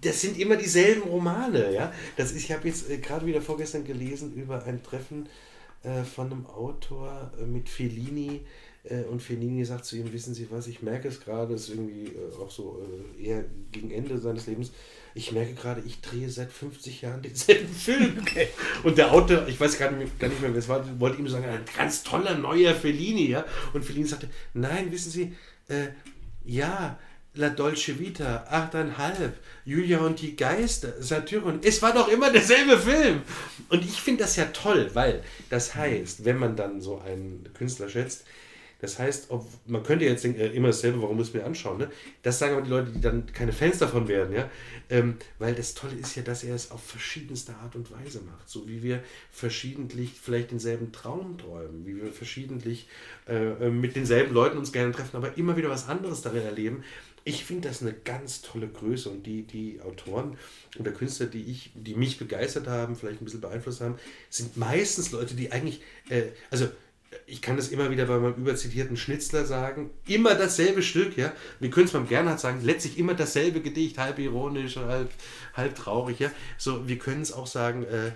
das 0.00 0.20
sind 0.20 0.38
immer 0.38 0.56
dieselben 0.56 1.02
Romane, 1.02 1.72
ja. 1.72 1.92
Das 2.16 2.32
ich 2.32 2.50
habe 2.52 2.68
jetzt 2.68 2.90
äh, 2.90 2.98
gerade 2.98 3.26
wieder 3.26 3.42
vorgestern 3.42 3.84
gelesen 3.84 4.34
über 4.34 4.64
ein 4.64 4.82
Treffen 4.82 5.28
äh, 5.82 6.02
von 6.04 6.30
einem 6.30 6.46
Autor 6.46 7.32
äh, 7.38 7.44
mit 7.44 7.68
Fellini 7.68 8.42
äh, 8.84 9.02
und 9.02 9.22
Fellini 9.22 9.64
sagt 9.64 9.84
zu 9.84 9.96
ihm, 9.96 10.12
wissen 10.12 10.34
Sie 10.34 10.50
was, 10.50 10.66
ich 10.66 10.82
merke 10.82 11.08
es 11.08 11.20
gerade, 11.20 11.54
es 11.54 11.64
ist 11.64 11.70
irgendwie 11.70 12.06
äh, 12.06 12.42
auch 12.42 12.50
so 12.50 12.82
äh, 13.18 13.22
eher 13.22 13.44
gegen 13.72 13.90
Ende 13.90 14.18
seines 14.18 14.46
Lebens, 14.46 14.72
ich 15.14 15.32
merke 15.32 15.54
gerade, 15.54 15.82
ich 15.84 16.00
drehe 16.00 16.30
seit 16.30 16.52
50 16.52 17.02
Jahren 17.02 17.22
denselben 17.22 17.74
Film. 17.74 18.18
Okay. 18.20 18.48
Und 18.84 18.96
der 18.96 19.12
Autor, 19.12 19.48
ich 19.48 19.58
weiß 19.58 19.78
gar 19.78 19.90
nicht, 19.90 20.18
gar 20.20 20.28
nicht 20.28 20.40
mehr, 20.40 20.52
wer 20.52 20.58
es 20.58 20.68
war, 20.68 20.84
wollte 21.00 21.18
ihm 21.18 21.28
sagen, 21.28 21.46
ein 21.46 21.64
ganz 21.76 22.02
toller 22.02 22.38
neuer 22.38 22.74
Fellini, 22.74 23.28
ja. 23.28 23.44
Und 23.74 23.84
Fellini 23.84 24.06
sagte, 24.06 24.28
nein, 24.54 24.92
wissen 24.92 25.10
Sie, 25.10 25.32
ja, 26.44 26.98
La 27.40 27.48
Dolce 27.48 27.98
Vita, 27.98 28.44
8,5, 28.50 29.30
Julia 29.64 30.00
und 30.00 30.20
die 30.20 30.36
Geister, 30.36 30.92
Saturn. 31.00 31.60
Es 31.62 31.80
war 31.80 31.94
doch 31.94 32.08
immer 32.08 32.30
derselbe 32.30 32.76
Film. 32.76 33.22
Und 33.70 33.82
ich 33.82 34.02
finde 34.02 34.24
das 34.24 34.36
ja 34.36 34.44
toll, 34.52 34.90
weil 34.92 35.22
das 35.48 35.74
heißt, 35.74 36.26
wenn 36.26 36.36
man 36.36 36.54
dann 36.54 36.82
so 36.82 37.00
einen 37.00 37.48
Künstler 37.54 37.88
schätzt, 37.88 38.24
das 38.80 38.98
heißt, 38.98 39.30
ob, 39.30 39.46
man 39.66 39.82
könnte 39.82 40.04
jetzt 40.04 40.24
denken, 40.24 40.40
äh, 40.40 40.48
immer 40.48 40.68
dasselbe, 40.68 41.00
warum 41.02 41.16
muss 41.16 41.28
ich 41.28 41.34
mir 41.34 41.44
anschauen? 41.44 41.78
Ne? 41.78 41.90
Das 42.22 42.38
sagen 42.38 42.54
aber 42.54 42.62
die 42.62 42.70
Leute, 42.70 42.90
die 42.92 43.00
dann 43.00 43.26
keine 43.26 43.52
Fans 43.52 43.78
davon 43.78 44.08
werden, 44.08 44.34
ja. 44.34 44.50
Ähm, 44.88 45.16
weil 45.38 45.54
das 45.54 45.74
Tolle 45.74 45.94
ist 45.94 46.16
ja, 46.16 46.22
dass 46.22 46.44
er 46.44 46.54
es 46.54 46.70
auf 46.70 46.82
verschiedenste 46.82 47.54
Art 47.56 47.76
und 47.76 47.90
Weise 47.92 48.20
macht. 48.22 48.48
So 48.48 48.68
wie 48.68 48.82
wir 48.82 49.02
verschiedentlich 49.30 50.12
vielleicht 50.20 50.50
denselben 50.50 50.92
Traum 50.92 51.38
träumen, 51.38 51.86
wie 51.86 51.96
wir 51.96 52.12
verschiedentlich 52.12 52.88
äh, 53.28 53.66
äh 53.66 53.70
mit 53.70 53.96
denselben 53.96 54.34
Leuten 54.34 54.58
uns 54.58 54.72
gerne 54.72 54.92
treffen, 54.92 55.16
aber 55.16 55.36
immer 55.36 55.56
wieder 55.56 55.70
was 55.70 55.88
anderes 55.88 56.22
darin 56.22 56.42
erleben 56.42 56.84
ich 57.24 57.44
finde 57.44 57.68
das 57.68 57.82
eine 57.82 57.92
ganz 57.92 58.42
tolle 58.42 58.68
Größe 58.68 59.10
und 59.10 59.24
die, 59.26 59.42
die 59.42 59.80
Autoren 59.82 60.38
oder 60.78 60.90
Künstler, 60.90 61.26
die, 61.26 61.42
ich, 61.42 61.70
die 61.74 61.94
mich 61.94 62.18
begeistert 62.18 62.66
haben, 62.66 62.96
vielleicht 62.96 63.20
ein 63.20 63.24
bisschen 63.24 63.40
beeinflusst 63.40 63.80
haben, 63.80 63.96
sind 64.30 64.56
meistens 64.56 65.12
Leute, 65.12 65.34
die 65.34 65.52
eigentlich, 65.52 65.82
äh, 66.08 66.24
also 66.50 66.68
ich 67.26 67.42
kann 67.42 67.56
das 67.56 67.68
immer 67.68 67.90
wieder 67.90 68.06
bei 68.06 68.18
meinem 68.18 68.34
überzitierten 68.34 68.96
Schnitzler 68.96 69.44
sagen, 69.44 69.90
immer 70.06 70.34
dasselbe 70.34 70.82
Stück, 70.82 71.16
ja. 71.16 71.32
Wir 71.58 71.70
können 71.70 71.86
es 71.86 71.92
beim 71.92 72.08
Gernhardt 72.08 72.40
sagen, 72.40 72.60
letztlich 72.62 72.98
immer 72.98 73.14
dasselbe 73.14 73.60
Gedicht, 73.60 73.98
halb 73.98 74.18
ironisch, 74.18 74.76
halb, 74.76 75.10
halb 75.54 75.74
traurig, 75.74 76.20
ja. 76.20 76.30
So, 76.56 76.86
wir 76.86 76.98
können 76.98 77.22
es 77.22 77.32
auch 77.32 77.46
sagen, 77.46 77.84
äh, 77.84 78.12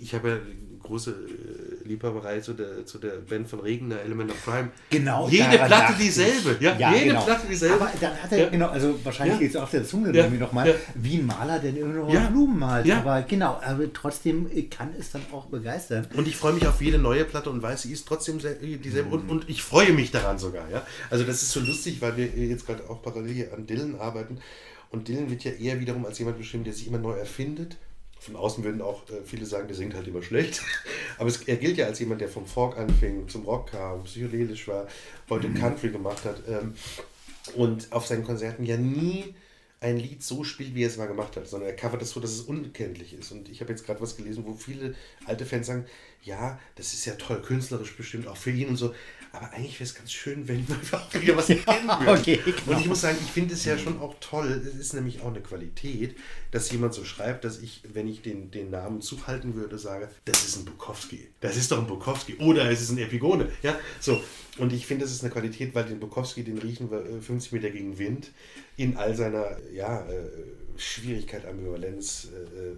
ich 0.00 0.14
habe 0.14 0.28
ja 0.28 0.38
große 0.82 1.10
äh, 1.10 1.88
Liebhaberei 1.88 2.40
zu 2.40 2.52
der, 2.54 2.84
zu 2.86 2.98
der 2.98 3.10
Band 3.28 3.48
von 3.48 3.60
Regner, 3.60 4.00
Element 4.00 4.30
of 4.30 4.44
Crime. 4.44 4.70
Genau. 4.90 5.28
Jede 5.28 5.58
Platte 5.58 5.94
dieselbe. 5.98 6.56
Ja, 6.60 6.76
ja, 6.78 6.92
jede 6.92 7.06
genau. 7.06 7.24
Platte 7.24 7.46
dieselbe. 7.48 7.74
Aber 7.76 7.90
dann 8.00 8.22
hat 8.22 8.32
er, 8.32 8.38
ja. 8.38 8.48
genau, 8.48 8.68
also 8.68 8.98
wahrscheinlich 9.04 9.34
ja. 9.34 9.40
geht 9.40 9.50
es 9.50 9.56
auf 9.56 9.70
der 9.70 9.84
Zunge 9.84 10.08
ja. 10.08 10.24
irgendwie 10.24 10.40
nochmal, 10.40 10.68
ja. 10.68 10.74
wie 10.94 11.18
ein 11.18 11.26
Maler, 11.26 11.58
der 11.58 11.74
irgendwo 11.74 12.12
ja. 12.12 12.26
Blumen 12.26 12.58
malt. 12.58 12.86
Ja. 12.86 12.98
Aber 12.98 13.22
genau, 13.22 13.60
aber 13.62 13.92
trotzdem 13.92 14.48
kann 14.70 14.90
es 14.98 15.10
dann 15.10 15.22
auch 15.32 15.46
begeistern. 15.46 16.06
Und 16.14 16.28
ich 16.28 16.36
freue 16.36 16.52
mich 16.52 16.66
auf 16.66 16.80
jede 16.80 16.98
neue 16.98 17.24
Platte 17.24 17.50
und 17.50 17.62
weiß, 17.62 17.82
sie 17.82 17.92
ist 17.92 18.06
trotzdem 18.06 18.38
dieselbe. 18.38 19.08
Mhm. 19.08 19.12
Und, 19.12 19.30
und 19.30 19.50
ich 19.50 19.62
freue 19.62 19.92
mich 19.92 20.10
daran 20.10 20.38
sogar. 20.38 20.70
Ja? 20.70 20.82
Also 21.10 21.24
das 21.24 21.42
ist 21.42 21.52
so 21.52 21.60
lustig, 21.60 22.00
weil 22.00 22.16
wir 22.16 22.26
jetzt 22.26 22.66
gerade 22.66 22.88
auch 22.88 23.02
parallel 23.02 23.32
hier 23.32 23.54
an 23.54 23.66
Dylan 23.66 23.96
arbeiten. 23.98 24.38
Und 24.90 25.08
Dylan 25.08 25.30
wird 25.30 25.44
ja 25.44 25.52
eher 25.52 25.80
wiederum 25.80 26.04
als 26.04 26.18
jemand 26.18 26.38
beschrieben, 26.38 26.64
der 26.64 26.72
sich 26.72 26.86
immer 26.86 26.98
neu 26.98 27.14
erfindet 27.14 27.76
von 28.22 28.36
außen 28.36 28.62
würden 28.62 28.80
auch 28.80 29.08
äh, 29.10 29.24
viele 29.24 29.44
sagen, 29.46 29.66
der 29.66 29.76
singt 29.76 29.94
halt 29.94 30.06
immer 30.06 30.22
schlecht. 30.22 30.62
Aber 31.18 31.28
es, 31.28 31.42
er 31.42 31.56
gilt 31.56 31.76
ja 31.76 31.86
als 31.86 31.98
jemand, 31.98 32.20
der 32.20 32.28
vom 32.28 32.46
Folk 32.46 32.78
anfing, 32.78 33.28
zum 33.28 33.44
Rock 33.44 33.72
kam, 33.72 34.04
psychedelisch 34.04 34.68
war, 34.68 34.86
heute 35.28 35.48
mhm. 35.48 35.54
Country 35.54 35.90
gemacht 35.90 36.24
hat 36.24 36.42
ähm, 36.48 36.74
und 37.56 37.90
auf 37.90 38.06
seinen 38.06 38.24
Konzerten 38.24 38.64
ja 38.64 38.76
nie 38.76 39.34
ein 39.80 39.98
Lied 39.98 40.22
so 40.22 40.44
spielt, 40.44 40.76
wie 40.76 40.84
er 40.84 40.88
es 40.88 40.96
mal 40.96 41.08
gemacht 41.08 41.36
hat, 41.36 41.48
sondern 41.48 41.68
er 41.70 41.74
covert 41.74 42.00
das 42.00 42.10
so, 42.10 42.20
dass 42.20 42.30
es 42.30 42.42
unkenntlich 42.42 43.14
ist. 43.14 43.32
Und 43.32 43.48
ich 43.48 43.60
habe 43.60 43.72
jetzt 43.72 43.84
gerade 43.84 44.00
was 44.00 44.16
gelesen, 44.16 44.44
wo 44.46 44.54
viele 44.54 44.94
alte 45.26 45.44
Fans 45.44 45.66
sagen, 45.66 45.86
ja, 46.22 46.60
das 46.76 46.92
ist 46.94 47.04
ja 47.04 47.14
toll, 47.14 47.42
künstlerisch 47.42 47.96
bestimmt, 47.96 48.28
auch 48.28 48.36
für 48.36 48.52
ihn 48.52 48.68
und 48.68 48.76
so. 48.76 48.94
Aber 49.32 49.50
eigentlich 49.52 49.74
wäre 49.74 49.84
es 49.84 49.94
ganz 49.94 50.12
schön, 50.12 50.46
wenn 50.46 50.66
wir 50.90 50.98
auch 50.98 51.14
wieder 51.14 51.36
was 51.36 51.48
erkennen 51.48 51.88
würden. 51.88 52.08
okay, 52.08 52.40
genau. 52.44 52.76
Und 52.76 52.80
ich 52.80 52.86
muss 52.86 53.00
sagen, 53.00 53.16
ich 53.20 53.30
finde 53.30 53.54
es 53.54 53.64
ja 53.64 53.78
schon 53.78 54.00
auch 54.00 54.14
toll. 54.20 54.62
Es 54.66 54.74
ist 54.74 54.92
nämlich 54.92 55.22
auch 55.22 55.28
eine 55.28 55.40
Qualität, 55.40 56.16
dass 56.50 56.70
jemand 56.70 56.92
so 56.92 57.04
schreibt, 57.04 57.44
dass 57.44 57.58
ich, 57.58 57.82
wenn 57.92 58.06
ich 58.06 58.20
den, 58.20 58.50
den 58.50 58.70
Namen 58.70 59.00
zuhalten 59.00 59.54
würde, 59.54 59.78
sage, 59.78 60.10
das 60.26 60.44
ist 60.44 60.56
ein 60.56 60.66
Bukowski. 60.66 61.28
Das 61.40 61.56
ist 61.56 61.72
doch 61.72 61.78
ein 61.78 61.86
Bukowski. 61.86 62.36
Oder 62.36 62.70
es 62.70 62.82
ist 62.82 62.90
ein 62.90 62.98
Epigone. 62.98 63.50
Ja, 63.62 63.78
so. 64.00 64.22
Und 64.58 64.72
ich 64.74 64.86
finde, 64.86 65.06
das 65.06 65.12
ist 65.12 65.22
eine 65.22 65.32
Qualität, 65.32 65.74
weil 65.74 65.84
den 65.84 65.98
Bukowski, 65.98 66.44
den 66.44 66.58
riechen 66.58 66.90
wir 66.90 67.02
50 67.22 67.52
äh, 67.52 67.54
Meter 67.54 67.70
gegen 67.70 67.98
Wind 67.98 68.30
in 68.76 68.98
all 68.98 69.16
seiner 69.16 69.56
ja, 69.72 70.06
äh, 70.06 70.28
Schwierigkeit, 70.76 71.46
Ambivalenz, 71.46 72.28
äh, 72.32 72.76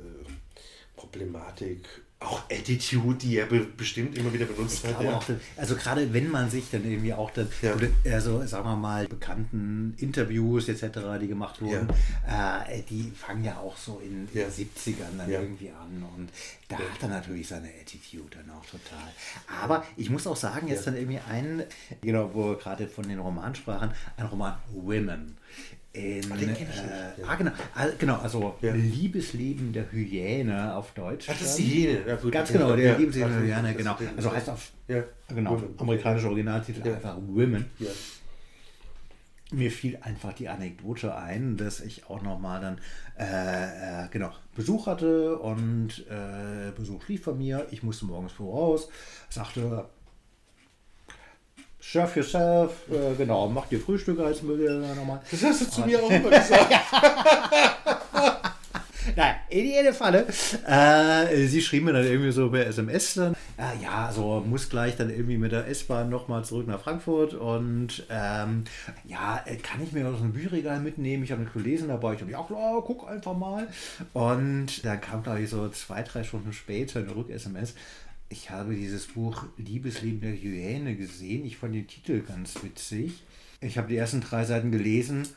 Problematik 0.97 1.89
auch 2.25 2.43
Attitude, 2.51 3.17
die 3.19 3.39
er 3.39 3.47
be 3.47 3.61
bestimmt 3.77 4.17
immer 4.17 4.33
wieder 4.33 4.47
benutzt 4.47 4.85
hat. 4.87 5.03
Ja. 5.03 5.17
Auch, 5.17 5.25
also 5.57 5.77
gerade 5.77 6.13
wenn 6.13 6.31
man 6.31 6.51
sich 6.51 6.71
dann 6.71 6.85
irgendwie 6.85 7.13
auch 7.13 7.31
dann, 7.31 7.49
ja. 7.63 7.75
also 8.13 8.45
sagen 8.47 8.69
wir 8.69 8.77
mal, 8.77 9.07
bekannten 9.07 9.95
Interviews 9.99 10.69
etc., 10.69 10.99
die 11.21 11.29
gemacht 11.29 11.61
wurden, 11.61 11.89
ja. 12.27 12.65
äh, 12.65 12.83
die 12.83 13.13
fangen 13.15 13.45
ja 13.45 13.59
auch 13.59 13.77
so 13.77 14.01
in 14.05 14.29
den 14.33 14.51
70ern 14.51 15.19
dann 15.19 15.31
irgendwie 15.31 15.71
an 15.71 16.05
und 16.17 16.31
da 16.69 16.79
hat 16.79 17.03
er 17.03 17.09
natürlich 17.09 17.49
seine 17.49 17.69
Attitude 17.69 18.31
dann 18.31 18.51
auch 18.57 18.65
total. 18.65 19.09
Aber 19.63 19.85
ich 19.97 20.11
muss 20.11 20.27
auch 20.27 20.37
sagen, 20.37 20.69
jetzt 20.69 20.87
dann 20.87 20.97
irgendwie 20.97 21.21
ein, 21.29 21.65
genau, 22.01 22.31
wo 22.33 22.51
wir 22.51 22.57
gerade 22.57 22.89
von 22.89 23.09
den 23.09 23.19
Romanen 23.19 23.55
sprachen, 23.55 23.91
ein 24.17 24.27
Roman 24.27 24.57
Women 24.73 25.37
in, 25.95 26.33
ah, 26.33 26.35
äh, 26.35 27.23
ah, 27.25 27.35
genau, 27.37 27.53
ah, 27.75 27.87
genau, 27.97 28.17
also 28.17 28.57
ja. 28.61 28.75
Liebesleben 28.75 29.73
der 29.73 29.91
Hyäne 29.93 30.75
auf 30.75 30.93
Deutsch. 30.93 31.29
Das 31.29 31.41
ist 31.41 31.57
die 31.57 31.87
Hyäne. 31.87 32.09
Ja, 32.09 32.17
gut, 32.17 32.33
Ganz 32.33 32.53
genau, 32.53 32.75
der 32.75 32.85
ja, 32.85 32.97
Liebesleben 32.97 33.33
der 33.33 33.57
Hyäne, 33.57 33.75
genau. 33.75 33.97
Also 34.17 34.33
heißt 34.33 34.51
auf 34.51 34.73
genau, 35.29 35.63
amerikanischer 35.79 36.27
Originaltitel 36.27 36.89
einfach 36.89 37.17
Women. 37.17 37.67
Mir 39.53 39.71
fiel 39.71 39.99
einfach 40.01 40.33
die 40.33 40.49
Anekdote 40.49 41.15
ein, 41.15 41.57
dass 41.57 41.79
ich 41.79 42.07
auch 42.11 42.23
nochmal 42.23 42.61
dann 42.61 42.79
äh, 43.17 44.05
äh, 44.05 44.09
genau, 44.11 44.33
Besuch 44.57 44.89
hatte 44.89 45.39
und 45.39 46.05
äh, 46.11 46.73
Besuch 46.73 47.07
lief 47.07 47.23
von 47.23 47.39
mir. 47.39 47.69
Ich 47.71 47.85
musste 47.85 48.07
morgens 48.07 48.33
voraus, 48.33 48.89
sagte, 49.29 49.85
Surf 51.93 52.17
yourself, 52.17 52.73
äh, 52.91 53.15
genau, 53.17 53.49
mach 53.49 53.67
dir 53.67 53.79
Frühstück 53.79 54.19
als 54.19 54.43
Müll 54.43 54.81
nochmal. 54.97 55.21
Das 55.31 55.45
hast 55.45 55.61
du 55.61 55.71
zu 55.71 55.81
mir 55.83 56.03
auch 56.03 56.11
immer 56.11 56.31
gesagt. 56.31 56.73
Nein, 59.17 59.35
in 59.51 59.67
jede 59.67 59.93
Falle. 59.93 60.27
Äh, 60.67 61.47
sie 61.47 61.61
schrieb 61.61 61.85
mir 61.85 61.93
dann 61.93 62.05
irgendwie 62.05 62.33
so 62.33 62.51
per 62.51 62.67
SMS 62.67 63.15
dann, 63.15 63.35
äh, 63.59 63.83
ja, 63.83 64.11
so 64.11 64.43
muss 64.45 64.69
gleich 64.69 64.97
dann 64.97 65.11
irgendwie 65.11 65.37
mit 65.37 65.53
der 65.53 65.69
S-Bahn 65.69 66.09
nochmal 66.09 66.45
zurück 66.45 66.67
nach 66.67 66.81
Frankfurt 66.81 67.35
und 67.35 68.07
ähm, 68.11 68.65
ja, 69.05 69.43
äh, 69.45 69.57
kann 69.57 69.83
ich 69.83 69.93
mir 69.93 70.09
aus 70.09 70.19
dem 70.19 70.33
Bücherregal 70.33 70.81
mitnehmen? 70.81 71.23
Ich 71.23 71.33
habe 71.33 71.43
nicht 71.43 71.53
gelesen 71.53 71.89
dabei. 71.89 72.15
Ich 72.15 72.21
dachte, 72.21 72.33
ja 72.33 72.43
klar, 72.43 72.83
guck 72.85 73.09
einfach 73.09 73.37
mal. 73.37 73.69
Und 74.15 74.85
dann 74.85 75.01
kam, 75.01 75.23
glaube 75.23 75.43
ich, 75.43 75.51
so 75.51 75.69
zwei, 75.69 76.03
drei 76.03 76.25
Stunden 76.25 76.53
später 76.53 77.01
eine 77.01 77.15
Rück-SMS 77.15 77.75
ich 78.29 78.51
habe 78.51 78.75
dieses 78.75 79.07
Buch 79.07 79.45
Liebesleben 79.57 80.21
der 80.21 80.33
Hyäne 80.33 80.97
gesehen. 80.97 81.45
Ich 81.45 81.57
fand 81.57 81.75
den 81.75 81.87
Titel 81.87 82.21
ganz 82.21 82.63
witzig. 82.63 83.23
Ich 83.61 83.79
habe 83.79 83.89
die 83.89 83.97
ersten 83.97 84.21
drei 84.21 84.45
Seiten 84.45 84.73
gelesen 84.73 85.29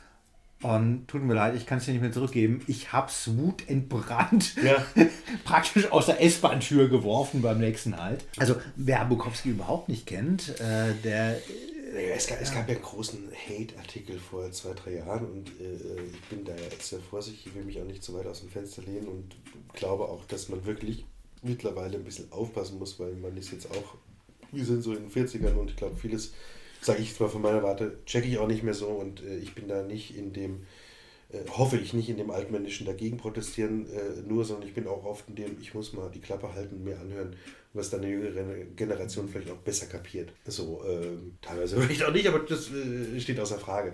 und 0.63 1.07
tut 1.07 1.21
mir 1.21 1.35
leid, 1.35 1.55
ich 1.55 1.65
kann 1.65 1.77
es 1.77 1.85
dir 1.85 1.91
nicht 1.91 2.01
mehr 2.01 2.11
zurückgeben. 2.11 2.61
Ich 2.67 2.91
habe 2.91 3.09
es 3.09 3.37
wutentbrannt 3.37 4.55
ja. 4.63 4.83
praktisch 5.43 5.91
aus 5.91 6.07
der 6.07 6.21
S-Bahn-Tür 6.21 6.89
geworfen 6.89 7.41
beim 7.41 7.59
nächsten 7.59 7.97
Halt. 7.97 8.25
Also 8.37 8.55
wer 8.75 9.05
Bukowski 9.05 9.49
überhaupt 9.49 9.89
nicht 9.89 10.07
kennt, 10.07 10.59
äh, 10.59 10.93
der 11.03 11.39
es 12.15 12.27
gab, 12.27 12.41
es 12.41 12.53
gab 12.53 12.67
ja 12.67 12.75
einen 12.75 12.83
großen 12.83 13.31
Hate-Artikel 13.47 14.19
vor 14.19 14.51
zwei, 14.51 14.73
drei 14.73 14.95
Jahren 14.95 15.25
und 15.25 15.47
äh, 15.59 16.01
ich 16.11 16.21
bin 16.29 16.43
da 16.43 16.51
ja 16.51 16.69
sehr 16.79 16.99
vorsichtig, 16.99 17.47
ich 17.47 17.55
will 17.55 17.63
mich 17.63 17.79
auch 17.79 17.85
nicht 17.85 18.03
zu 18.03 18.13
weit 18.13 18.27
aus 18.27 18.41
dem 18.41 18.49
Fenster 18.49 18.81
lehnen 18.81 19.07
und 19.07 19.35
glaube 19.73 20.03
auch, 20.03 20.25
dass 20.25 20.49
man 20.49 20.65
wirklich 20.65 21.05
mittlerweile 21.43 21.97
ein 21.97 22.03
bisschen 22.03 22.31
aufpassen 22.31 22.79
muss, 22.79 22.99
weil 22.99 23.13
man 23.13 23.35
ist 23.37 23.51
jetzt 23.51 23.69
auch, 23.71 23.95
wir 24.51 24.65
sind 24.65 24.83
so 24.83 24.93
in 24.93 25.09
den 25.09 25.11
40ern 25.11 25.55
und 25.55 25.69
ich 25.69 25.75
glaube, 25.75 25.95
vieles, 25.95 26.33
sage 26.81 27.01
ich 27.01 27.09
jetzt 27.09 27.19
mal 27.19 27.29
von 27.29 27.41
meiner 27.41 27.63
Warte, 27.63 27.99
checke 28.05 28.27
ich 28.27 28.37
auch 28.37 28.47
nicht 28.47 28.63
mehr 28.63 28.73
so 28.73 28.87
und 28.87 29.23
äh, 29.23 29.37
ich 29.37 29.55
bin 29.55 29.67
da 29.67 29.83
nicht 29.83 30.15
in 30.15 30.33
dem, 30.33 30.65
äh, 31.29 31.39
hoffe 31.49 31.77
ich 31.77 31.93
nicht 31.93 32.09
in 32.09 32.17
dem 32.17 32.31
altmännischen 32.31 32.85
dagegen 32.85 33.17
protestieren 33.17 33.87
äh, 33.89 34.21
nur, 34.27 34.45
sondern 34.45 34.67
ich 34.67 34.73
bin 34.73 34.87
auch 34.87 35.03
oft 35.03 35.27
in 35.27 35.35
dem, 35.35 35.57
ich 35.59 35.73
muss 35.73 35.93
mal 35.93 36.09
die 36.09 36.21
Klappe 36.21 36.53
halten 36.53 36.83
mir 36.83 36.99
anhören, 36.99 37.35
was 37.73 37.89
dann 37.89 38.01
eine 38.01 38.11
jüngere 38.11 38.63
Generation 38.75 39.27
vielleicht 39.27 39.51
auch 39.51 39.57
besser 39.57 39.87
kapiert. 39.87 40.31
So, 40.45 40.83
ähm, 40.87 41.37
teilweise 41.41 41.77
vielleicht 41.81 42.03
auch 42.03 42.13
nicht, 42.13 42.27
aber 42.27 42.39
das 42.39 42.71
äh, 42.71 43.19
steht 43.19 43.39
außer 43.39 43.59
Frage. 43.59 43.93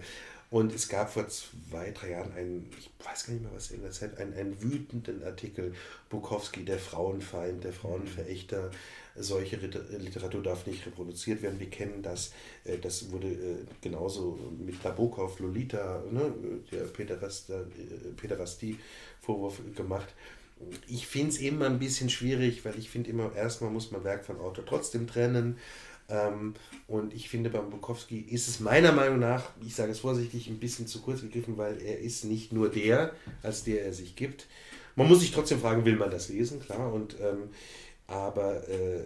Und 0.53 0.71
es 0.71 0.87
gab 0.87 1.11
vor 1.11 1.27
zwei, 1.29 1.89
drei 1.89 2.11
Jahren 2.11 2.31
einen, 2.33 2.69
ich 2.77 2.91
weiß 3.03 3.25
gar 3.25 3.33
nicht 3.33 3.41
mehr 3.41 3.51
was 3.55 3.71
in 3.71 3.81
der 3.81 3.89
Zeit, 3.89 4.19
einen, 4.19 4.35
einen 4.35 4.61
wütenden 4.61 5.23
Artikel, 5.23 5.73
Bukowski, 6.11 6.63
der 6.63 6.77
Frauenfeind, 6.77 7.63
der 7.63 7.73
Frauenverächter, 7.73 8.69
solche 9.15 9.55
Literatur 9.55 10.43
darf 10.43 10.67
nicht 10.67 10.85
reproduziert 10.85 11.41
werden. 11.41 11.59
Wir 11.59 11.71
kennen 11.71 12.03
das, 12.03 12.33
äh, 12.65 12.77
das 12.77 13.11
wurde 13.11 13.29
äh, 13.29 13.65
genauso 13.81 14.37
mit 14.63 14.83
Nabokov, 14.83 15.39
Lolita, 15.39 16.03
ne, 16.11 16.31
der 16.71 16.83
Pederastie-Vorwurf 16.83 19.59
gemacht. 19.75 20.13
Ich 20.87 21.07
finde 21.07 21.29
es 21.29 21.39
immer 21.39 21.65
ein 21.65 21.79
bisschen 21.79 22.11
schwierig, 22.11 22.63
weil 22.63 22.77
ich 22.77 22.91
finde 22.91 23.09
immer, 23.09 23.35
erstmal 23.35 23.71
muss 23.71 23.89
man 23.89 24.03
Werk 24.03 24.23
von 24.23 24.39
Autor 24.39 24.67
trotzdem 24.67 25.07
trennen. 25.07 25.57
Ähm, 26.09 26.53
und 26.87 27.13
ich 27.13 27.29
finde, 27.29 27.49
beim 27.49 27.69
Bukowski 27.69 28.19
ist 28.19 28.47
es 28.47 28.59
meiner 28.59 28.91
Meinung 28.91 29.19
nach, 29.19 29.49
ich 29.65 29.75
sage 29.75 29.91
es 29.91 29.99
vorsichtig, 29.99 30.47
ein 30.47 30.59
bisschen 30.59 30.87
zu 30.87 31.01
kurz 31.01 31.21
gegriffen, 31.21 31.57
weil 31.57 31.81
er 31.81 31.99
ist 31.99 32.25
nicht 32.25 32.51
nur 32.51 32.69
der, 32.69 33.13
als 33.41 33.63
der 33.63 33.85
er 33.85 33.93
sich 33.93 34.15
gibt. 34.15 34.47
Man 34.95 35.07
muss 35.07 35.21
sich 35.21 35.31
trotzdem 35.31 35.59
fragen, 35.59 35.85
will 35.85 35.95
man 35.95 36.11
das 36.11 36.29
lesen, 36.29 36.59
klar. 36.59 36.93
Und, 36.93 37.15
ähm, 37.19 37.49
aber 38.07 38.67
äh, 38.67 39.03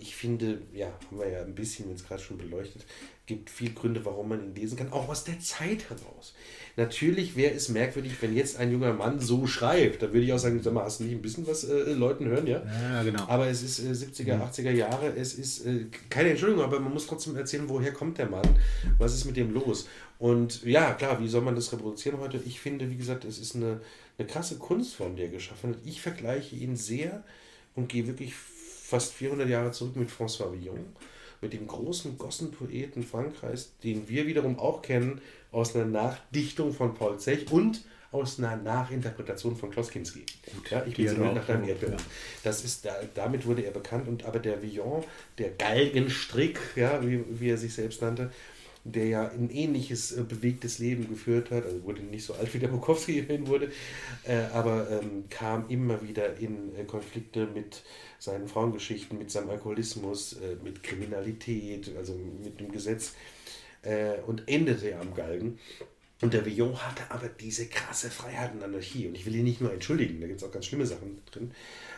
ich 0.00 0.16
finde, 0.16 0.62
ja, 0.72 0.86
haben 1.06 1.18
wir 1.18 1.28
ja 1.28 1.42
ein 1.42 1.54
bisschen 1.54 1.88
jetzt 1.90 2.08
gerade 2.08 2.22
schon 2.22 2.38
beleuchtet, 2.38 2.84
gibt 3.26 3.50
viel 3.50 3.72
Gründe, 3.72 4.04
warum 4.04 4.30
man 4.30 4.42
ihn 4.42 4.54
lesen 4.54 4.76
kann, 4.76 4.92
auch 4.92 5.08
aus 5.08 5.24
der 5.24 5.38
Zeit 5.38 5.88
heraus. 5.90 6.34
Natürlich 6.76 7.36
wäre 7.36 7.54
es 7.54 7.68
merkwürdig, 7.68 8.12
wenn 8.20 8.34
jetzt 8.34 8.56
ein 8.58 8.72
junger 8.72 8.94
Mann 8.94 9.20
so 9.20 9.46
schreibt. 9.46 10.02
Da 10.02 10.06
würde 10.12 10.24
ich 10.24 10.32
auch 10.32 10.38
sagen, 10.38 10.60
sag 10.62 10.72
mal, 10.72 10.84
hast 10.84 11.00
du 11.00 11.04
nicht 11.04 11.14
ein 11.14 11.20
bisschen 11.20 11.46
was 11.46 11.64
äh, 11.64 11.92
Leuten 11.92 12.26
hören, 12.26 12.46
ja? 12.46 12.62
Ja, 12.90 13.02
genau. 13.02 13.24
Aber 13.28 13.46
es 13.48 13.62
ist 13.62 13.80
äh, 13.80 13.90
70er, 13.90 14.36
mhm. 14.36 14.42
80er 14.42 14.70
Jahre, 14.70 15.14
es 15.14 15.34
ist 15.34 15.66
äh, 15.66 15.86
keine 16.08 16.30
Entschuldigung, 16.30 16.64
aber 16.64 16.80
man 16.80 16.92
muss 16.92 17.06
trotzdem 17.06 17.36
erzählen, 17.36 17.68
woher 17.68 17.92
kommt 17.92 18.16
der 18.16 18.28
Mann? 18.28 18.58
Was 18.98 19.14
ist 19.14 19.26
mit 19.26 19.36
dem 19.36 19.52
los? 19.52 19.86
Und 20.18 20.64
ja, 20.64 20.94
klar, 20.94 21.20
wie 21.20 21.28
soll 21.28 21.42
man 21.42 21.54
das 21.54 21.72
reproduzieren 21.72 22.20
heute? 22.20 22.40
Ich 22.46 22.60
finde, 22.60 22.90
wie 22.90 22.96
gesagt, 22.96 23.24
es 23.24 23.38
ist 23.38 23.54
eine, 23.54 23.80
eine 24.16 24.26
krasse 24.26 24.56
Kunstform, 24.56 25.16
die 25.16 25.22
er 25.22 25.28
geschaffen 25.28 25.70
hat. 25.70 25.78
Ich 25.84 26.00
vergleiche 26.00 26.56
ihn 26.56 26.76
sehr 26.76 27.22
und 27.74 27.88
gehe 27.88 28.06
wirklich 28.06 28.34
fast 28.34 29.12
400 29.12 29.48
Jahre 29.48 29.72
zurück 29.72 29.96
mit 29.96 30.10
François 30.10 30.52
Villon, 30.52 30.86
mit 31.42 31.52
dem 31.52 31.66
großen 31.66 32.16
Gossenpoeten 32.16 33.02
Frankreichs, 33.02 33.72
den 33.82 34.08
wir 34.08 34.26
wiederum 34.26 34.58
auch 34.58 34.80
kennen 34.80 35.20
aus 35.52 35.76
einer 35.76 35.84
Nachdichtung 35.84 36.72
von 36.72 36.94
Paul 36.94 37.18
Zech 37.18 37.52
und 37.52 37.82
aus 38.10 38.38
einer 38.38 38.56
Nachinterpretation 38.56 39.56
von 39.56 39.70
Klaus 39.70 39.90
Kinski. 39.90 40.24
Ja, 40.70 40.84
ich 40.86 40.94
bin 40.94 41.08
so 41.08 41.16
nach 41.16 41.46
deinem 41.46 41.68
Erdbeeren. 41.68 41.96
Ja. 41.96 42.04
Das 42.44 42.62
ist, 42.62 42.84
da, 42.84 42.94
damit 43.14 43.46
wurde 43.46 43.62
er 43.62 43.70
bekannt 43.70 44.06
und 44.06 44.24
aber 44.24 44.38
der 44.38 44.60
Villon, 44.62 45.02
der 45.38 45.50
Galgenstrick, 45.50 46.58
ja, 46.76 47.00
wie, 47.06 47.24
wie 47.28 47.48
er 47.48 47.56
sich 47.56 47.72
selbst 47.72 48.02
nannte, 48.02 48.30
der 48.84 49.06
ja 49.06 49.28
ein 49.28 49.48
ähnliches 49.50 50.12
äh, 50.12 50.22
bewegtes 50.24 50.78
Leben 50.78 51.08
geführt 51.08 51.50
hat, 51.50 51.64
also 51.64 51.84
wurde 51.84 52.02
nicht 52.02 52.24
so 52.24 52.34
alt 52.34 52.52
wie 52.52 52.58
der 52.58 52.68
Bukowski 52.68 53.18
immerhin 53.20 53.46
wurde, 53.46 53.70
äh, 54.24 54.42
aber 54.52 54.90
ähm, 54.90 55.24
kam 55.30 55.68
immer 55.68 56.02
wieder 56.06 56.36
in 56.36 56.74
äh, 56.76 56.84
Konflikte 56.84 57.46
mit 57.46 57.82
seinen 58.18 58.46
Frauengeschichten, 58.46 59.18
mit 59.18 59.30
seinem 59.30 59.50
Alkoholismus, 59.50 60.34
äh, 60.34 60.56
mit 60.62 60.82
Kriminalität, 60.82 61.92
also 61.96 62.14
mit 62.42 62.60
dem 62.60 62.72
Gesetz 62.72 63.12
äh, 63.82 64.20
und 64.26 64.48
endete 64.48 64.96
am 64.98 65.14
Galgen. 65.14 65.58
Und 66.22 66.34
der 66.34 66.46
Villon 66.46 66.76
hatte 66.76 67.02
aber 67.08 67.28
diese 67.28 67.66
krasse 67.66 68.08
Freiheit 68.08 68.52
und 68.54 68.62
Anarchie. 68.62 69.08
Und 69.08 69.16
ich 69.16 69.26
will 69.26 69.34
ihn 69.34 69.44
nicht 69.44 69.60
nur 69.60 69.72
entschuldigen, 69.72 70.20
da 70.20 70.28
gibt 70.28 70.40
es 70.40 70.46
auch 70.46 70.52
ganz 70.52 70.66
schlimme 70.66 70.86
Sachen 70.86 71.20
drin. 71.30 71.50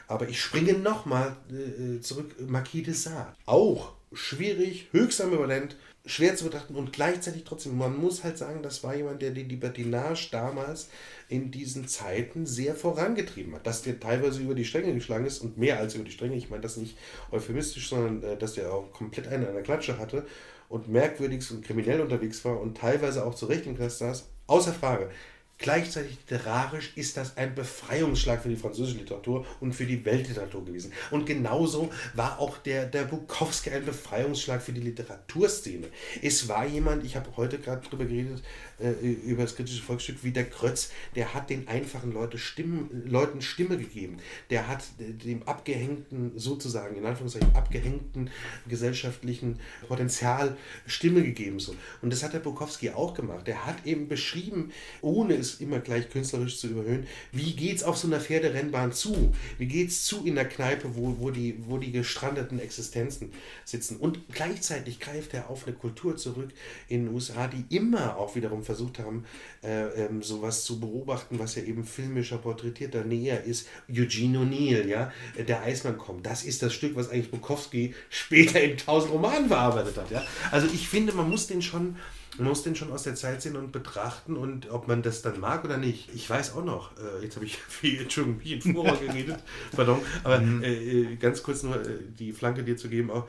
Aber 0.09 0.29
ich 0.29 0.41
springe 0.41 0.73
nochmal 0.73 1.37
äh, 1.51 2.01
zurück. 2.01 2.35
Marquis 2.41 2.85
de 2.85 2.95
Sade. 2.95 3.35
Auch 3.45 3.93
schwierig, 4.15 4.89
höchst 4.93 5.21
ambivalent, 5.21 5.77
schwer 6.07 6.37
zu 6.37 6.45
betrachten 6.45 6.75
und 6.75 6.93
gleichzeitig 6.93 7.45
trotzdem, 7.45 7.77
man 7.77 7.97
muss 7.97 8.25
halt 8.25 8.39
sagen, 8.39 8.63
das 8.63 8.83
war 8.83 8.95
jemand, 8.95 9.23
der 9.23 9.31
die 9.31 9.43
Libertinage 9.43 10.29
damals 10.31 10.89
in 11.29 11.51
diesen 11.51 11.89
Zeiten 11.89 12.47
sehr 12.47 12.75
vorangetrieben 12.75 13.55
hat. 13.55 13.67
Dass 13.67 13.83
der 13.83 14.01
teilweise 14.01 14.41
über 14.41 14.55
die 14.55 14.65
Stränge 14.65 14.95
geschlagen 14.95 15.27
ist 15.27 15.41
und 15.41 15.59
mehr 15.59 15.79
als 15.79 15.95
über 15.95 16.05
die 16.05 16.11
Stränge, 16.11 16.37
ich 16.37 16.49
meine 16.49 16.63
das 16.63 16.77
nicht 16.77 16.97
euphemistisch, 17.31 17.89
sondern 17.89 18.23
äh, 18.23 18.37
dass 18.39 18.55
der 18.55 18.73
auch 18.73 18.91
komplett 18.93 19.29
eine 19.29 19.49
an 19.49 19.55
der 19.55 19.63
Klatsche 19.63 19.99
hatte 19.99 20.25
und 20.69 20.89
merkwürdig 20.89 21.51
und 21.51 21.65
kriminell 21.65 22.01
unterwegs 22.01 22.45
war 22.45 22.61
und 22.61 22.77
teilweise 22.77 23.25
auch 23.25 23.35
zu 23.35 23.47
Recht 23.47 23.67
im 23.67 23.77
Knast 23.77 23.99
saß, 23.99 24.31
außer 24.47 24.73
Frage. 24.73 25.11
Gleichzeitig 25.59 26.19
literarisch 26.29 26.93
ist 26.97 27.17
das 27.17 27.37
ein 27.37 27.55
Befreiungsschlag 27.55 28.43
für 28.43 28.49
die 28.49 28.57
französische 28.57 28.99
Literatur 28.99 29.47
und 29.61 29.73
für 29.73 29.87
die 29.87 30.05
Weltliteratur 30.05 30.65
gewesen. 30.65 30.93
Und 31.13 31.27
genauso 31.27 31.91
war 32.15 32.41
auch 32.41 32.59
der, 32.59 32.87
der 32.87 33.05
Bukowski 33.05 33.71
ein 33.71 33.85
Befreiungsschlag 33.85 34.61
für 34.61 34.73
die 34.73 34.81
Literaturszene. 34.81 35.87
Es 36.23 36.49
war 36.49 36.67
jemand, 36.67 37.05
ich 37.05 37.15
habe 37.15 37.31
heute 37.37 37.59
gerade 37.59 37.83
darüber 37.85 38.05
geredet, 38.05 38.43
äh, 38.81 38.91
über 38.91 39.43
das 39.43 39.55
kritische 39.55 39.81
Volksstück 39.81 40.25
wie 40.25 40.33
der 40.33 40.51
Krötz, 40.51 40.91
der 41.15 41.35
hat 41.35 41.51
den 41.51 41.69
einfachen 41.69 42.13
Leute 42.13 42.37
Stimmen, 42.37 43.05
Leuten 43.07 43.41
Stimme 43.41 43.79
gegeben. 43.79 44.17
Der 44.51 44.67
hat 44.67 44.83
dem 44.99 45.45
abgehängten, 45.45 46.33
sozusagen 46.37 46.97
in 46.97 47.07
Anführungszeichen 47.07 47.55
abgehängten 47.55 48.31
gesellschaftlichen 48.69 49.61
Potenzial 49.87 50.57
Stimme 50.87 51.23
gegeben. 51.23 51.61
So. 51.61 51.77
Und 52.03 52.13
das 52.13 52.25
hat 52.25 52.33
der 52.33 52.41
Bukowski 52.41 52.91
auch 52.91 53.15
gemacht. 53.15 53.47
Der 53.47 53.67
hat 53.67 53.87
eben 53.87 54.09
beschrieben, 54.09 54.73
ohne 55.01 55.44
es 55.45 55.61
immer 55.61 55.79
gleich 55.79 56.11
künstlerisch 56.11 56.59
zu 56.59 56.69
überhöhen, 56.69 57.07
wie 57.33 57.53
geht 57.53 57.77
es 57.77 57.83
auf 57.83 57.97
so 57.97 58.07
einer 58.07 58.21
Pferderennbahn 58.21 58.93
zu? 58.93 59.33
Wie 59.59 59.67
geht 59.67 59.89
es 59.89 60.05
zu 60.05 60.25
in 60.25 60.35
der 60.35 60.49
Kneipe, 60.49 60.97
wo, 60.97 61.17
wo, 61.19 61.31
die, 61.31 61.57
wo 61.67 61.79
die 61.79 61.93
gestrandeten 61.93 62.59
Existenzen 62.59 63.33
sitzen? 63.65 63.97
Und 63.97 64.21
gleichzeitig 64.33 65.01
greift 65.01 65.35
er 65.35 65.51
auf 65.51 65.67
eine 65.67 65.77
Kultur 65.77 66.17
zurück 66.17 66.51
in 66.89 67.05
den 67.05 67.15
USA, 67.15 67.49
die 67.49 67.65
immer 67.75 68.17
auch 68.17 68.35
wiederum 68.37 68.63
versucht 68.63 68.99
haben, 68.99 69.25
äh, 69.63 70.05
ähm, 70.05 70.23
sowas 70.23 70.65
zu 70.65 70.81
beobachten, 70.81 71.39
was 71.39 71.55
ja 71.55 71.63
eben 71.63 71.85
filmischer 71.85 72.39
porträtierter 72.39 73.05
näher 73.05 73.45
ist. 73.45 73.69
Eugene 73.89 74.39
O'Neill, 74.39 74.87
ja, 74.87 75.13
der 75.37 75.63
Eismann 75.63 75.99
kommt. 75.99 76.27
Das 76.27 76.45
ist 76.45 76.63
das 76.63 76.73
Stück, 76.73 76.97
was 76.97 77.11
eigentlich 77.11 77.31
Bukowski 77.31 77.95
später 78.11 78.61
in 78.61 78.77
tausend 78.77 79.13
Romanen 79.13 79.49
verarbeitet 79.49 79.97
hat. 79.97 80.11
Ja? 80.11 80.25
Also 80.51 80.67
ich 80.73 80.89
finde, 80.89 81.13
man 81.13 81.29
muss 81.29 81.47
den 81.47 81.63
schon 81.63 81.97
man 82.39 82.49
muss 82.49 82.63
den 82.63 82.75
schon 82.77 82.93
aus 82.93 83.05
der 83.05 83.15
Zeit 83.15 83.43
sehen 83.43 83.57
und 83.57 83.73
betrachten 83.73 84.37
und 84.37 84.71
ob 84.71 84.89
man 84.89 85.03
das 85.03 85.23
dann 85.23 85.41
mag 85.41 85.65
oder 85.65 85.77
nicht. 85.77 86.11
Ich 86.15 86.29
weiß 86.29 86.55
auch 86.55 86.65
noch, 86.65 86.91
äh, 86.99 87.25
jetzt 87.25 87.37
habe 87.37 87.47
ich 87.47 87.57
viel, 87.57 88.01
Entschuldigung, 88.03 88.41
wie 88.43 88.55
in 88.55 88.75
Vorher 88.75 88.97
geredet, 88.97 89.43
pardon, 89.77 90.01
aber 90.23 90.41
mhm. 90.41 90.63
äh, 90.63 90.75
äh, 90.75 91.17
ganz 91.17 91.43
kurz 91.43 91.63
nur 91.63 91.81
äh, 91.81 91.99
die 92.19 92.33
Flanke 92.33 92.65
dir 92.65 92.77
zu 92.77 92.89
geben, 92.89 93.11
auch, 93.11 93.27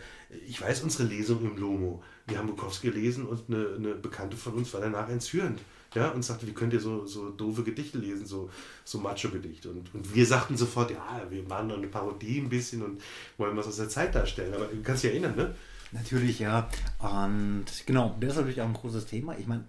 ich 0.47 0.62
weiß 0.62 0.82
unsere 0.82 1.03
Lesung 1.03 1.43
im 1.43 1.58
Lomo 1.58 2.03
wir 2.28 2.38
haben 2.38 2.47
Bukowski 2.47 2.91
gelesen 2.91 3.26
und 3.26 3.43
eine, 3.47 3.76
eine 3.76 3.95
Bekannte 3.95 4.36
von 4.36 4.53
uns 4.53 4.74
war 4.74 4.82
danach 4.82 5.10
entzürnt. 5.10 5.62
Ja, 5.93 6.10
und 6.10 6.24
sagte, 6.24 6.45
wie 6.45 6.51
könnt 6.51 6.74
ihr 6.74 6.82
so, 6.82 7.06
so 7.06 7.30
doofe 7.30 7.64
Gedichte 7.64 7.97
lesen, 7.97 8.26
so, 8.26 8.49
so 8.84 8.99
Macho-Gedichte. 8.99 9.70
Und, 9.70 9.93
und 9.93 10.14
wir 10.14 10.26
sagten 10.26 10.58
sofort, 10.58 10.91
ja, 10.91 11.26
wir 11.30 11.43
machen 11.43 11.70
doch 11.70 11.78
eine 11.78 11.88
Parodie 11.88 12.39
ein 12.39 12.49
bisschen 12.49 12.82
und 12.82 13.01
wollen 13.38 13.56
was 13.56 13.68
aus 13.68 13.78
der 13.78 13.88
Zeit 13.88 14.14
darstellen. 14.14 14.53
Aber 14.53 14.66
du 14.66 14.82
kannst 14.84 15.03
dich 15.03 15.12
erinnern, 15.12 15.38
ne? 15.38 15.56
Natürlich, 15.96 16.39
ja. 16.39 16.70
Und 17.00 17.66
genau, 17.86 18.16
das 18.20 18.32
ist 18.32 18.36
natürlich 18.36 18.62
auch 18.62 18.68
ein 18.68 18.74
großes 18.74 19.06
Thema. 19.06 19.38
Ich 19.38 19.48
meine, 19.48 19.64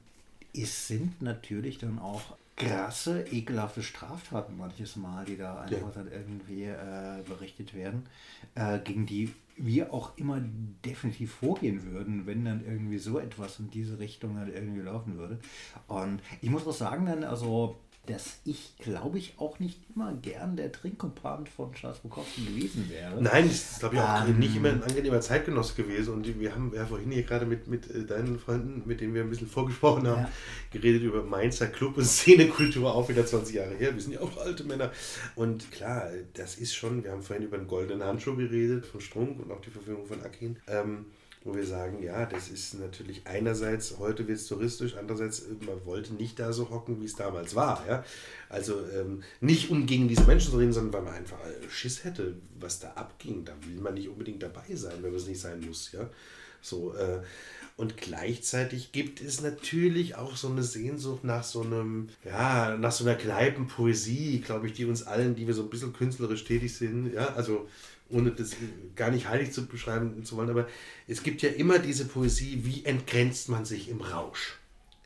es 0.53 0.89
sind 0.89 1.23
natürlich 1.23 1.79
dann 1.79 1.99
auch 2.01 2.37
krasse, 2.57 3.23
ekelhafte 3.31 3.83
Straftaten 3.83 4.57
manches 4.57 4.97
Mal, 4.97 5.25
die 5.25 5.37
da 5.37 5.61
einfach 5.61 5.95
ja. 5.95 6.03
dann 6.03 6.11
irgendwie 6.11 6.65
äh, 6.65 7.23
berichtet 7.27 7.75
werden, 7.75 8.07
äh, 8.55 8.79
gegen 8.81 9.07
die 9.07 9.33
wir 9.59 9.95
auch 9.95 10.17
immer 10.17 10.43
definitiv 10.85 11.33
vorgehen 11.33 11.85
würden, 11.91 12.27
wenn 12.27 12.45
dann 12.45 12.65
irgendwie 12.67 12.99
so 12.99 13.19
etwas 13.19 13.59
in 13.59 13.71
diese 13.71 13.99
Richtung 13.99 14.35
dann 14.35 14.53
irgendwie 14.53 14.83
laufen 14.83 15.17
würde. 15.17 15.39
Und 15.87 16.21
ich 16.43 16.51
muss 16.51 16.67
auch 16.67 16.75
sagen, 16.75 17.07
dann, 17.07 17.25
also 17.25 17.79
dass 18.07 18.39
ich, 18.45 18.77
glaube 18.79 19.19
ich, 19.19 19.35
auch 19.39 19.59
nicht 19.59 19.79
immer 19.95 20.15
gern 20.15 20.57
der 20.57 20.73
Trinkkumpan 20.73 21.47
von 21.47 21.73
Charles 21.73 21.99
Bukowski 21.99 22.45
gewesen 22.45 22.89
wäre. 22.89 23.21
Nein, 23.21 23.49
das 23.49 23.73
ist, 23.73 23.81
glaube 23.81 23.97
ich, 23.97 24.01
auch 24.01 24.27
ähm, 24.27 24.39
nicht 24.39 24.57
immer 24.57 24.69
ein 24.69 24.83
angenehmer 24.83 25.21
Zeitgenosse 25.21 25.75
gewesen. 25.75 26.15
Und 26.15 26.41
wir 26.41 26.55
haben 26.55 26.73
ja 26.75 26.87
vorhin 26.87 27.11
hier 27.11 27.25
gerade 27.25 27.47
mit, 27.47 27.67
mit 27.69 27.91
äh, 27.91 28.05
deinen 28.05 28.39
Freunden, 28.39 28.83
mit 28.87 29.01
denen 29.01 29.15
wir 29.15 29.23
ein 29.23 29.31
bisschen 29.31 29.49
vorgesprochen 29.49 30.07
haben, 30.07 30.23
ja. 30.23 30.31
geredet 30.73 31.03
über 31.03 31.23
Mainzer 31.23 31.67
Club 31.67 31.97
und 31.97 32.05
Szenekultur, 32.07 32.95
auch 32.95 33.09
wieder 33.09 33.27
20 33.27 33.55
Jahre 33.55 33.75
her. 33.75 33.95
Wir 33.95 34.01
sind 34.01 34.13
ja 34.13 34.21
auch 34.21 34.37
alte 34.39 34.65
Männer. 34.65 34.93
Und 35.35 35.71
klar, 35.73 36.09
das 36.35 36.57
ist 36.57 36.75
schon, 36.75 37.03
wir 37.03 37.13
haben 37.13 37.23
vorhin 37.23 37.45
über 37.45 37.59
den 37.59 37.67
goldenen 37.67 38.05
Handschuh 38.05 38.37
geredet 38.37 38.87
von 38.87 39.01
Strunk 39.01 39.41
und 39.41 39.51
auch 39.51 39.61
die 39.61 39.71
Verfügung 39.71 40.07
von 40.07 40.23
Akin. 40.23 40.57
Ähm, 40.69 41.07
wo 41.47 41.55
wir 41.55 41.65
sagen, 41.65 42.03
ja, 42.03 42.27
das 42.27 42.49
ist 42.49 42.75
natürlich 42.75 43.23
einerseits, 43.25 43.99
heute 43.99 44.27
wird 44.27 44.39
es 44.39 44.49
touristisch, 44.49 44.97
andererseits, 44.97 45.45
man 45.65 45.85
wollte 45.85 46.15
nicht 46.15 46.39
da 46.41 46.53
so 46.53 46.71
hocken, 46.71 47.01
wie 47.01 47.05
es 47.05 47.15
damals 47.15 47.55
war. 47.55 47.85
Ja? 47.89 48.05
Also 48.49 48.81
ähm, 48.93 49.23
nicht 49.41 49.71
um 49.71 49.87
gegen 49.87 50.09
diese 50.09 50.25
Menschen 50.25 50.51
zu 50.51 50.59
reden, 50.59 50.73
sondern 50.73 50.93
weil 50.95 51.03
man 51.03 51.15
einfach 51.15 51.39
äh, 51.39 51.71
Schiss 51.71 52.03
hätte, 52.05 52.35
was 52.59 52.81
da 52.81 52.91
abging. 52.95 53.45
Da 53.45 53.53
will 53.65 53.81
man 53.81 53.95
nicht 53.95 54.09
unbedingt 54.09 54.43
dabei 54.43 54.75
sein, 54.75 54.95
wenn 55.03 55.11
man 55.11 55.21
es 55.21 55.29
nicht 55.29 55.41
sein 55.41 55.61
muss. 55.65 55.93
Ja? 55.93 56.11
So, 56.61 56.95
äh, 56.95 57.21
und 57.77 57.99
gleichzeitig 57.99 58.91
gibt 58.91 59.21
es 59.21 59.43
natürlich 59.43 60.17
auch 60.17 60.35
so 60.35 60.49
eine 60.49 60.63
Sehnsucht 60.63 61.25
nach 61.25 61.45
so 61.45 61.61
einem, 61.61 62.09
ja, 62.25 62.77
nach 62.77 62.91
so 62.91 63.05
einer 63.05 63.15
Kneipenpoesie, 63.15 64.41
glaube 64.41 64.67
ich, 64.67 64.73
die 64.73 64.87
uns 64.87 65.03
allen, 65.03 65.37
die 65.37 65.47
wir 65.47 65.55
so 65.55 65.63
ein 65.63 65.71
bisschen 65.71 65.93
künstlerisch 65.93 66.45
tätig 66.45 66.75
sind, 66.75 67.13
ja, 67.13 67.35
also 67.35 67.69
ohne 68.11 68.31
das 68.31 68.57
gar 68.95 69.11
nicht 69.11 69.29
heilig 69.29 69.53
zu 69.53 69.67
beschreiben 69.67 70.25
zu 70.25 70.37
wollen, 70.37 70.51
aber 70.51 70.69
es 71.09 71.23
gibt 71.23 71.43
ja 71.43 71.51
immer 71.51 71.79
diese 71.79 72.05
Poesie, 72.05 72.61
wie 72.65 72.85
entgrenzt 72.85 73.49
man 73.49 73.65
sich 73.65 73.89
im 73.89 74.01
Rausch. 74.01 74.59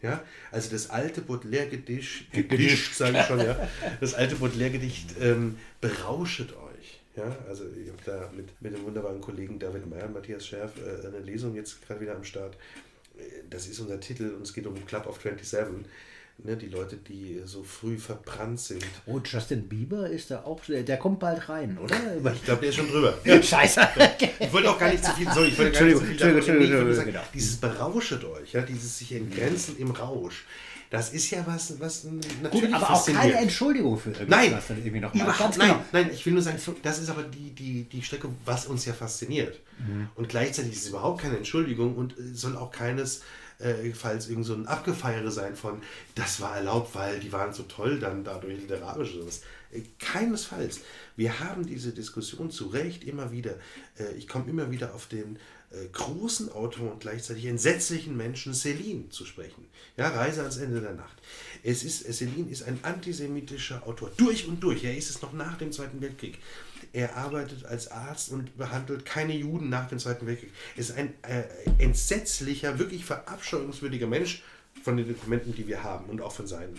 Ja, 0.03 0.25
also 0.51 0.71
das 0.71 0.89
alte 0.89 1.21
Baudelaire-Gedicht, 1.21 2.33
Gedicht, 2.33 2.95
sage 2.95 3.19
ich 3.19 3.27
schon, 3.27 3.41
ja, 3.41 3.69
das 4.01 4.15
alte 4.15 4.37
Baudelaire-Gedicht 4.37 5.17
ähm, 5.21 5.59
berauschet 5.83 6.53
euch. 6.53 7.01
Ja, 7.17 7.37
also 7.49 7.65
ich 7.65 7.89
habe 7.89 7.99
da 8.07 8.31
mit, 8.35 8.49
mit 8.63 8.73
dem 8.73 8.85
wunderbaren 8.85 9.21
Kollegen 9.21 9.59
David 9.59 9.87
Meyer 9.91 10.07
und 10.07 10.15
Matthias 10.15 10.47
Scherf 10.47 10.73
äh, 10.79 11.07
eine 11.07 11.19
Lesung 11.19 11.55
jetzt 11.55 11.87
gerade 11.87 12.01
wieder 12.01 12.17
am 12.17 12.25
Start. 12.25 12.57
Äh, 13.19 13.23
das 13.51 13.67
ist 13.67 13.79
unser 13.81 14.01
Titel 14.01 14.31
und 14.31 14.43
es 14.43 14.55
geht 14.55 14.67
um 14.67 14.87
Club 14.87 15.07
of 15.07 15.21
27 15.21 15.87
ne, 16.45 16.57
die 16.57 16.69
Leute, 16.69 16.97
die 16.97 17.41
so 17.45 17.63
früh 17.63 17.99
verbrannt 17.99 18.61
sind. 18.61 18.85
Oh, 19.07 19.21
Justin 19.25 19.69
Bieber 19.69 20.09
ist 20.09 20.31
da 20.31 20.45
auch, 20.45 20.61
der 20.67 20.97
kommt 20.97 21.21
bald 21.21 21.49
rein, 21.49 21.79
oder? 21.79 21.95
Ich 22.35 22.45
glaube, 22.45 22.61
der 22.61 22.71
ist 22.71 22.77
schon 22.77 22.89
drüber. 22.89 23.15
Scheiße. 23.25 23.81
ich 24.41 24.53
wollte 24.53 24.71
auch 24.71 24.79
gar 24.79 24.91
nicht 24.91 25.05
zu 25.05 25.13
viel, 25.13 25.31
sorry, 25.33 25.49
ich 25.49 25.59
wollte 25.59 25.73
gar 25.73 25.85
nicht 25.85 25.97
zu 25.97 26.05
viel 26.05 26.11
Entschuldigung, 26.13 26.43
Entschuldigung, 26.43 26.81
Entschuldigung, 26.81 27.05
genau. 27.05 27.23
Dieses 27.35 27.57
berauschet 27.57 28.25
euch, 28.25 28.53
ja, 28.53 28.63
dieses 28.63 28.99
sich 28.99 29.13
entgrenzen 29.13 29.79
im 29.79 29.91
Rausch. 29.91 30.45
Das 30.91 31.13
ist 31.13 31.31
ja 31.31 31.47
was, 31.47 31.79
was 31.79 32.05
natürlich 32.05 32.71
Gut, 32.71 32.75
aber 32.75 32.91
auch 32.91 33.07
keine 33.07 33.35
Entschuldigung 33.35 33.97
für 33.97 34.11
irgendwas, 34.11 34.29
nein, 34.29 34.53
was 34.53 34.67
dann 34.67 34.79
irgendwie 34.79 35.01
noch 35.01 35.15
überhaupt, 35.15 35.57
nein, 35.57 35.69
genau. 35.69 35.85
nein, 35.93 36.11
ich 36.13 36.27
will 36.27 36.33
nur 36.33 36.43
sagen, 36.43 36.59
das 36.83 36.99
ist 36.99 37.09
aber 37.09 37.23
die, 37.23 37.51
die, 37.51 37.85
die 37.85 38.03
Strecke, 38.03 38.29
was 38.45 38.67
uns 38.67 38.85
ja 38.85 38.93
fasziniert. 38.93 39.61
Mhm. 39.79 40.09
Und 40.17 40.29
gleichzeitig 40.29 40.73
ist 40.73 40.83
es 40.83 40.89
überhaupt 40.89 41.23
keine 41.23 41.37
Entschuldigung 41.37 41.95
und 41.95 42.15
soll 42.35 42.57
auch 42.57 42.73
keines 42.73 43.23
äh, 43.61 43.93
falls 43.93 44.29
irgend 44.29 44.47
so 44.47 44.55
ein 44.55 44.67
Abgefeiere 44.67 45.31
sein 45.31 45.55
von, 45.55 45.81
das 46.15 46.41
war 46.41 46.57
erlaubt, 46.57 46.95
weil 46.95 47.21
die 47.21 47.33
waren 47.33 47.53
so 47.53 47.63
toll 47.65 47.99
dann 47.99 48.25
dadurch 48.25 48.59
literarisch 48.59 49.15
oder 49.15 49.27
was. 49.27 49.43
Äh, 49.73 49.83
keinesfalls. 49.99 50.81
Wir 51.17 51.41
haben 51.41 51.67
diese 51.67 51.93
Diskussion 51.93 52.51
zu 52.51 52.69
Recht 52.69 53.05
immer 53.05 53.31
wieder. 53.33 53.55
Äh, 53.99 54.15
ich 54.17 54.29
komme 54.29 54.51
immer 54.51 54.71
wieder 54.71 54.95
auf 54.95 55.07
den 55.07 55.37
äh, 55.37 55.39
großen 55.93 56.51
Autor 56.51 56.93
und 56.93 57.01
gleichzeitig 57.01 57.47
entsetzlichen 57.47 58.17
Menschen 58.17 58.55
Celine 58.55 59.09
zu 59.11 59.25
sprechen. 59.25 59.67
Ja, 59.97 60.09
Reise 60.09 60.41
ans 60.41 60.57
Ende 60.57 60.81
der 60.81 60.95
Nacht. 60.95 61.17
Es 61.63 61.85
ist, 61.85 62.13
Celine 62.13 62.51
ist 62.51 62.65
ein 62.65 62.81
antisemitischer 62.83 63.87
Autor, 63.87 64.11
durch 64.17 64.49
und 64.49 64.61
durch. 64.61 64.83
Er 64.83 64.97
ist 64.97 65.11
es 65.11 65.23
noch 65.23 65.33
nach 65.33 65.59
dem 65.59 65.71
Zweiten 65.71 66.01
Weltkrieg. 66.01 66.39
Er 66.93 67.17
arbeitet 67.17 67.65
als 67.65 67.89
Arzt 67.89 68.31
und 68.31 68.57
behandelt 68.59 69.05
keine 69.05 69.37
Juden 69.37 69.69
nach 69.69 69.89
dem 69.89 70.01
Zweiten 70.01 70.27
Weltkrieg. 70.27 70.51
Er 70.75 70.81
ist 70.81 70.93
ein 70.93 71.15
äh, 71.23 71.45
entsetzlicher, 71.79 72.81
wirklich 72.81 73.05
verabscheuungswürdiger 73.05 74.09
Mensch 74.09 74.43
von 74.83 74.97
den 74.97 75.07
Dokumenten, 75.07 75.55
die 75.55 75.69
wir 75.69 75.85
haben 75.85 76.07
und 76.07 76.21
auch 76.21 76.33
von 76.33 76.49
seinen. 76.49 76.79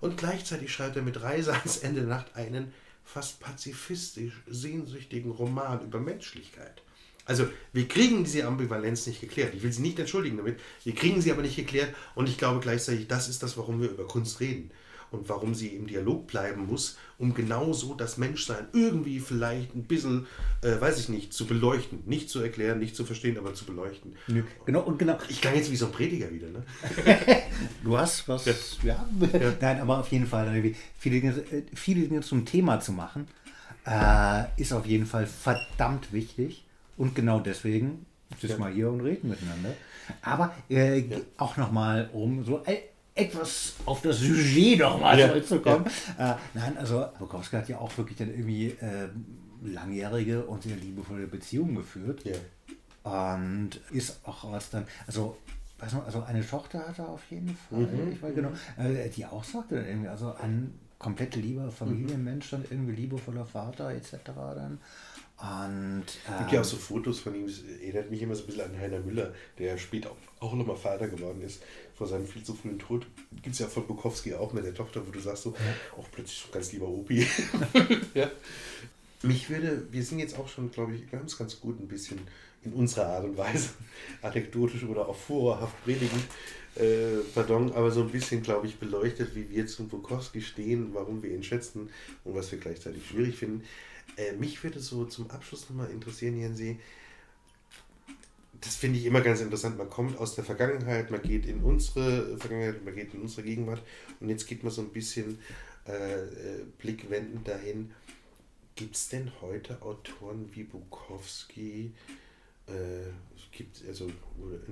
Und 0.00 0.16
gleichzeitig 0.16 0.72
schreibt 0.72 0.96
er 0.96 1.02
mit 1.02 1.20
Reise 1.20 1.52
ans 1.52 1.78
Ende 1.78 2.00
der 2.00 2.08
Nacht 2.08 2.34
einen 2.36 2.72
fast 3.04 3.40
pazifistisch 3.40 4.40
sehnsüchtigen 4.46 5.30
Roman 5.30 5.84
über 5.84 6.00
Menschlichkeit. 6.00 6.82
Also 7.26 7.48
wir 7.72 7.86
kriegen 7.86 8.24
diese 8.24 8.46
Ambivalenz 8.46 9.06
nicht 9.06 9.20
geklärt. 9.20 9.54
Ich 9.54 9.62
will 9.62 9.72
sie 9.72 9.82
nicht 9.82 9.98
entschuldigen 9.98 10.36
damit. 10.36 10.58
Wir 10.84 10.94
kriegen 10.94 11.20
sie 11.20 11.30
aber 11.30 11.42
nicht 11.42 11.56
geklärt 11.56 11.94
und 12.14 12.28
ich 12.28 12.38
glaube 12.38 12.60
gleichzeitig, 12.60 13.08
das 13.08 13.28
ist 13.28 13.42
das, 13.42 13.56
warum 13.56 13.80
wir 13.80 13.90
über 13.90 14.06
Kunst 14.06 14.40
reden 14.40 14.70
und 15.10 15.28
warum 15.28 15.54
sie 15.54 15.68
im 15.68 15.86
Dialog 15.86 16.26
bleiben 16.26 16.66
muss, 16.66 16.96
um 17.18 17.34
genauso 17.34 17.94
das 17.94 18.16
Menschsein 18.16 18.66
irgendwie 18.72 19.20
vielleicht 19.20 19.74
ein 19.74 19.84
bisschen, 19.84 20.26
äh, 20.62 20.80
weiß 20.80 20.98
ich 21.00 21.08
nicht, 21.08 21.32
zu 21.32 21.46
beleuchten. 21.46 22.02
Nicht 22.06 22.30
zu 22.30 22.40
erklären, 22.40 22.78
nicht 22.78 22.96
zu 22.96 23.04
verstehen, 23.04 23.36
aber 23.36 23.54
zu 23.54 23.64
beleuchten. 23.64 24.14
Ja, 24.28 24.42
genau, 24.64 24.80
und 24.80 24.98
genau. 24.98 25.18
Ich 25.28 25.40
klang 25.40 25.54
jetzt 25.54 25.70
wie 25.70 25.76
so 25.76 25.86
ein 25.86 25.92
Prediger 25.92 26.30
wieder, 26.30 26.48
ne? 26.48 26.64
du 27.84 27.98
hast 27.98 28.28
was. 28.28 28.46
Ja. 28.46 28.54
ja. 28.82 29.06
ja. 29.38 29.52
Nein, 29.60 29.80
aber 29.80 29.98
auf 29.98 30.08
jeden 30.12 30.26
Fall, 30.26 30.74
viele 30.98 31.20
Dinge, 31.20 31.36
äh, 31.50 31.62
viele 31.74 32.06
Dinge 32.06 32.20
zum 32.20 32.44
Thema 32.44 32.80
zu 32.80 32.92
machen, 32.92 33.26
äh, 33.86 34.44
ist 34.56 34.72
auf 34.72 34.86
jeden 34.86 35.06
Fall 35.06 35.26
verdammt 35.26 36.12
wichtig. 36.12 36.64
Und 37.00 37.14
genau 37.14 37.40
deswegen 37.40 38.04
sitzen 38.38 38.58
wir 38.58 38.68
hier 38.68 38.90
und 38.90 39.00
reden 39.00 39.30
miteinander. 39.30 39.70
Aber 40.20 40.54
äh, 40.68 41.02
auch 41.38 41.56
nochmal 41.56 42.10
um 42.12 42.44
so 42.44 42.62
äh, 42.66 42.76
etwas 43.14 43.76
auf 43.86 44.02
das 44.02 44.18
Sujet 44.18 44.80
nochmal 44.80 45.18
ja. 45.18 45.28
zurückzukommen. 45.28 45.86
Ja. 46.18 46.32
Äh, 46.32 46.36
nein, 46.52 46.76
also 46.76 47.06
Bukowski 47.18 47.56
hat 47.56 47.70
ja 47.70 47.78
auch 47.78 47.96
wirklich 47.96 48.18
dann 48.18 48.28
irgendwie 48.28 48.66
äh, 48.66 49.08
langjährige 49.64 50.44
und 50.44 50.62
sehr 50.62 50.76
liebevolle 50.76 51.26
Beziehungen 51.26 51.74
geführt. 51.76 52.22
Ja. 52.24 53.30
Und 53.30 53.80
ist 53.92 54.20
auch 54.26 54.52
was 54.52 54.68
dann, 54.68 54.86
also 55.06 55.38
weiß 55.78 55.94
also 56.04 56.22
eine 56.24 56.46
Tochter 56.46 56.86
hat 56.86 56.98
er 56.98 57.08
auf 57.08 57.22
jeden 57.30 57.56
Fall, 57.56 57.78
mhm. 57.78 58.12
ich 58.12 58.22
weiß 58.22 58.34
genau, 58.34 58.50
äh, 58.76 59.08
die 59.08 59.24
auch 59.24 59.42
sagte 59.42 59.76
dann 59.76 59.86
irgendwie, 59.86 60.08
also 60.08 60.34
ein 60.34 60.78
komplett 60.98 61.34
lieber 61.34 61.70
Familienmensch, 61.70 62.50
dann 62.50 62.62
irgendwie 62.70 62.92
liebevoller 62.92 63.46
Vater 63.46 63.90
etc. 63.90 64.16
dann. 64.34 64.78
Und, 65.40 66.04
es 66.06 66.38
gibt 66.38 66.52
ja 66.52 66.60
auch 66.60 66.64
so 66.64 66.76
Fotos 66.76 67.20
von 67.20 67.34
ihm, 67.34 67.46
das 67.46 67.62
erinnert 67.80 68.10
mich 68.10 68.20
immer 68.20 68.34
so 68.34 68.42
ein 68.42 68.46
bisschen 68.46 68.62
an 68.62 68.78
Heiner 68.78 69.00
Müller, 69.00 69.32
der 69.58 69.78
später 69.78 70.10
auch, 70.10 70.48
auch 70.48 70.52
nochmal 70.52 70.76
Vater 70.76 71.08
geworden 71.08 71.40
ist, 71.40 71.62
vor 71.94 72.06
seinem 72.06 72.26
viel 72.26 72.44
zu 72.44 72.54
frühen 72.54 72.78
Tod. 72.78 73.06
Gibt 73.42 73.54
es 73.54 73.58
ja 73.58 73.66
von 73.66 73.86
Bukowski 73.86 74.34
auch 74.34 74.52
mit 74.52 74.64
der 74.64 74.74
Tochter, 74.74 75.06
wo 75.06 75.10
du 75.10 75.18
sagst 75.18 75.44
so, 75.44 75.54
auch 75.96 76.06
plötzlich 76.12 76.40
so 76.40 76.52
ganz 76.52 76.72
lieber 76.72 76.88
Opi. 76.88 77.26
ja. 78.14 78.30
Mich 79.22 79.48
würde, 79.48 79.86
wir 79.90 80.04
sind 80.04 80.18
jetzt 80.18 80.38
auch 80.38 80.48
schon, 80.48 80.70
glaube 80.70 80.94
ich, 80.94 81.10
ganz, 81.10 81.38
ganz 81.38 81.58
gut 81.58 81.80
ein 81.80 81.88
bisschen 81.88 82.20
in 82.62 82.74
unserer 82.74 83.06
Art 83.06 83.24
und 83.24 83.38
Weise, 83.38 83.70
anekdotisch 84.22 84.84
oder 84.84 85.08
auch 85.08 85.16
vorhaft 85.16 85.82
predigend, 85.84 86.24
äh, 86.76 87.22
pardon, 87.34 87.72
aber 87.72 87.90
so 87.90 88.02
ein 88.02 88.10
bisschen, 88.10 88.42
glaube 88.42 88.66
ich, 88.66 88.76
beleuchtet, 88.78 89.34
wie 89.34 89.48
wir 89.48 89.66
zum 89.66 89.88
Bukowski 89.88 90.42
stehen, 90.42 90.90
warum 90.92 91.22
wir 91.22 91.30
ihn 91.30 91.42
schätzen 91.42 91.88
und 92.24 92.34
was 92.34 92.52
wir 92.52 92.58
gleichzeitig 92.58 93.06
schwierig 93.06 93.36
finden. 93.36 93.64
Äh, 94.16 94.32
mich 94.32 94.62
würde 94.62 94.80
so 94.80 95.04
zum 95.04 95.30
Abschluss 95.30 95.68
nochmal 95.68 95.90
interessieren, 95.90 96.38
Jensi, 96.38 96.78
das 98.60 98.76
finde 98.76 98.98
ich 98.98 99.06
immer 99.06 99.20
ganz 99.20 99.40
interessant. 99.40 99.78
Man 99.78 99.88
kommt 99.88 100.18
aus 100.18 100.34
der 100.34 100.44
Vergangenheit, 100.44 101.10
man 101.10 101.22
geht 101.22 101.46
in 101.46 101.62
unsere 101.62 102.36
Vergangenheit, 102.36 102.84
man 102.84 102.94
geht 102.94 103.14
in 103.14 103.22
unsere 103.22 103.42
Gegenwart 103.42 103.82
und 104.20 104.28
jetzt 104.28 104.46
geht 104.46 104.62
man 104.62 104.72
so 104.72 104.82
ein 104.82 104.90
bisschen 104.90 105.38
äh, 105.86 106.24
äh 106.24 106.64
blickwendend 106.78 107.48
dahin. 107.48 107.92
Gibt 108.74 108.96
es 108.96 109.08
denn 109.08 109.30
heute 109.40 109.80
Autoren 109.82 110.50
wie 110.52 110.64
Bukowski? 110.64 111.92
Äh, 112.66 113.10
gibt, 113.52 113.82
also, 113.86 114.06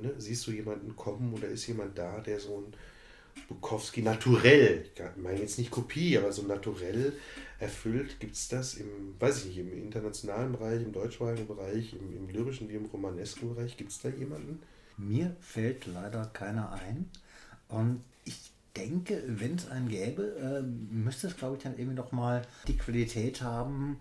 ne, 0.00 0.14
siehst 0.18 0.46
du 0.46 0.52
jemanden 0.52 0.94
kommen 0.96 1.34
oder 1.34 1.48
ist 1.48 1.66
jemand 1.66 1.98
da, 1.98 2.20
der 2.20 2.40
so 2.40 2.58
ein 2.58 2.74
Bukowski 3.48 4.02
naturell, 4.02 4.84
ich 4.94 5.22
meine 5.22 5.40
jetzt 5.40 5.58
nicht 5.58 5.70
Kopie, 5.70 6.18
aber 6.18 6.32
so 6.32 6.42
naturell 6.42 7.12
erfüllt. 7.58 8.20
Gibt 8.20 8.34
es 8.34 8.48
das 8.48 8.74
im, 8.74 9.14
weiß 9.18 9.38
ich 9.40 9.46
nicht, 9.46 9.58
im 9.58 9.72
internationalen 9.72 10.52
Bereich, 10.52 10.82
im 10.82 10.92
deutschsprachigen 10.92 11.46
Bereich, 11.46 11.94
im, 11.94 12.16
im 12.16 12.28
lyrischen 12.28 12.68
wie 12.68 12.74
im 12.74 12.86
romanesken 12.86 13.54
Bereich? 13.54 13.76
Gibt 13.76 13.90
es 13.90 14.00
da 14.00 14.08
jemanden? 14.08 14.60
Mir 14.96 15.36
fällt 15.40 15.86
leider 15.86 16.26
keiner 16.26 16.72
ein. 16.72 17.08
Und 17.68 18.02
ich 18.24 18.50
denke, 18.76 19.22
wenn 19.26 19.56
es 19.56 19.68
einen 19.68 19.88
gäbe, 19.88 20.22
äh, 20.22 20.62
müsste 20.94 21.28
es, 21.28 21.36
glaube 21.36 21.56
ich, 21.56 21.62
dann 21.62 21.76
irgendwie 21.78 21.96
noch 21.96 22.12
mal 22.12 22.42
die 22.66 22.76
Qualität 22.76 23.42
haben, 23.42 23.98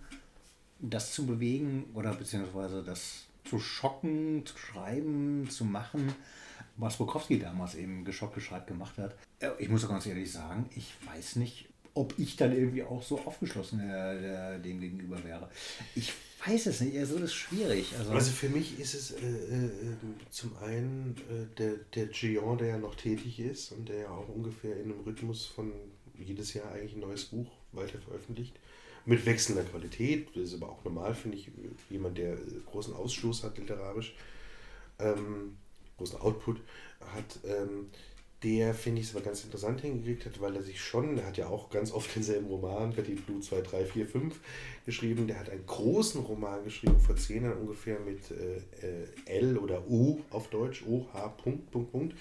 das 0.80 1.14
zu 1.14 1.26
bewegen 1.26 1.86
oder 1.94 2.14
beziehungsweise 2.14 2.84
das 2.84 3.26
zu 3.44 3.60
schocken, 3.60 4.46
zu 4.46 4.58
schreiben, 4.58 5.50
zu 5.50 5.66
machen, 5.66 6.14
was 6.78 6.98
Bukowski 6.98 7.40
damals 7.40 7.76
eben 7.76 8.06
geschockt 8.06 8.36
gescheit 8.36 8.68
gemacht 8.68 8.98
hat. 8.98 9.16
Äh, 9.40 9.50
ich 9.60 9.70
muss 9.70 9.84
auch 9.86 9.90
ganz 9.90 10.06
ehrlich 10.06 10.32
sagen, 10.32 10.70
ich 10.76 10.94
weiß 11.06 11.36
nicht, 11.38 11.68
ob 11.94 12.14
ich 12.18 12.36
dann 12.36 12.56
irgendwie 12.56 12.84
auch 12.84 13.02
so 13.02 13.20
aufgeschlossen 13.20 13.80
äh, 13.80 14.60
dem 14.60 14.80
gegenüber 14.80 15.24
wäre. 15.24 15.50
Ich 15.96 16.14
weiß 16.46 16.68
es 16.68 16.82
nicht, 16.82 16.96
also 16.98 17.16
das 17.16 17.30
ist 17.30 17.34
schwierig. 17.34 17.96
Also, 17.98 18.12
also 18.12 18.32
für 18.32 18.50
mich 18.50 18.80
ist 18.80 18.94
es 18.94 19.12
äh, 19.12 19.16
äh, 19.16 19.70
zum 20.30 20.56
einen 20.58 21.16
äh, 21.30 21.58
der, 21.58 21.74
der 21.96 22.06
Gion, 22.08 22.60
der 22.60 22.68
ja 22.68 22.78
noch 22.78 22.96
tätig 22.96 23.40
ist 23.40 23.72
und 23.72 23.90
der 23.90 24.02
ja 24.02 24.10
auch 24.10 24.30
ungefähr 24.30 24.78
in 24.78 24.92
einem 24.92 25.02
Rhythmus 25.02 25.48
von 25.48 25.74
jedes 26.14 26.54
Jahr 26.54 26.72
eigentlich 26.72 26.94
ein 26.94 27.02
neues 27.02 27.26
Buch 27.26 27.52
weiter 27.72 28.00
veröffentlicht. 28.00 28.60
Mit 29.06 29.26
wechselnder 29.26 29.64
Qualität, 29.64 30.30
das 30.36 30.50
ist 30.50 30.62
aber 30.62 30.70
auch 30.72 30.84
normal, 30.84 31.16
finde 31.16 31.38
ich. 31.38 31.50
Jemand, 31.90 32.18
der 32.18 32.38
großen 32.66 32.94
Ausstoß 32.94 33.44
hat 33.44 33.58
literarisch, 33.58 34.16
ähm, 35.00 35.58
großen 35.98 36.20
Output 36.22 36.62
hat, 37.14 37.40
ähm, 37.46 37.90
der, 38.44 38.76
finde 38.76 39.02
ich, 39.02 39.08
es 39.08 39.16
aber 39.16 39.26
ganz 39.26 39.44
interessant 39.44 39.82
hingekriegt 39.82 40.26
hat, 40.26 40.40
weil 40.40 40.56
er 40.56 40.62
sich 40.62 40.80
schon, 40.80 41.18
er 41.18 41.26
hat 41.26 41.38
ja 41.38 41.48
auch 41.48 41.72
ganz 41.72 41.92
oft 41.92 42.16
denselben 42.16 42.48
Roman, 42.48 42.94
Petit 42.94 43.26
Blue 43.26 43.42
2, 43.42 43.62
3, 43.62 43.86
4, 43.86 44.08
5 44.08 44.40
geschrieben, 44.86 45.26
der 45.26 45.40
hat 45.40 45.50
einen 45.50 45.66
großen 45.66 46.22
Roman 46.22 46.64
geschrieben, 46.64 47.00
vor 47.00 47.16
zehn 47.16 47.44
Jahren 47.44 47.58
ungefähr 47.58 48.00
mit 48.00 48.30
äh, 48.32 49.08
L 49.26 49.58
oder 49.58 49.88
U 49.90 50.20
auf 50.30 50.50
Deutsch, 50.50 50.84
O, 50.88 51.08
H, 51.14 51.30
Punkt, 51.30 51.72
Punkt, 51.72 51.92
Punkt, 51.92 52.16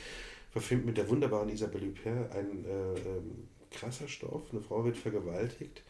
verfilmt 0.52 0.86
mit 0.86 0.96
der 0.96 1.08
wunderbaren 1.10 1.50
Isabelle 1.50 1.86
Huppert, 1.86 2.32
ein 2.32 2.64
äh, 2.64 2.94
ähm, 2.94 3.48
krasser 3.70 4.08
Stoff, 4.08 4.44
eine 4.52 4.62
Frau 4.62 4.86
wird 4.86 4.96
vergewaltigt 4.96 5.82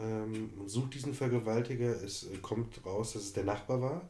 ähm, 0.00 0.50
und 0.58 0.68
sucht 0.68 0.94
diesen 0.94 1.14
Vergewaltiger, 1.14 2.02
es 2.02 2.24
äh, 2.24 2.38
kommt 2.38 2.84
raus, 2.84 3.12
dass 3.12 3.22
es 3.22 3.32
der 3.32 3.44
Nachbar 3.44 3.80
war 3.80 4.08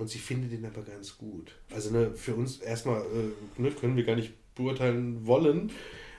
und 0.00 0.08
sie 0.08 0.18
findet 0.18 0.52
ihn 0.52 0.64
aber 0.64 0.82
ganz 0.82 1.18
gut. 1.18 1.52
Also 1.70 1.90
ne, 1.90 2.12
für 2.14 2.34
uns 2.34 2.58
erstmal 2.58 3.02
äh, 3.02 3.60
ne, 3.60 3.70
können 3.70 3.96
wir 3.96 4.04
gar 4.04 4.16
nicht 4.16 4.32
beurteilen 4.54 5.26
wollen. 5.26 5.70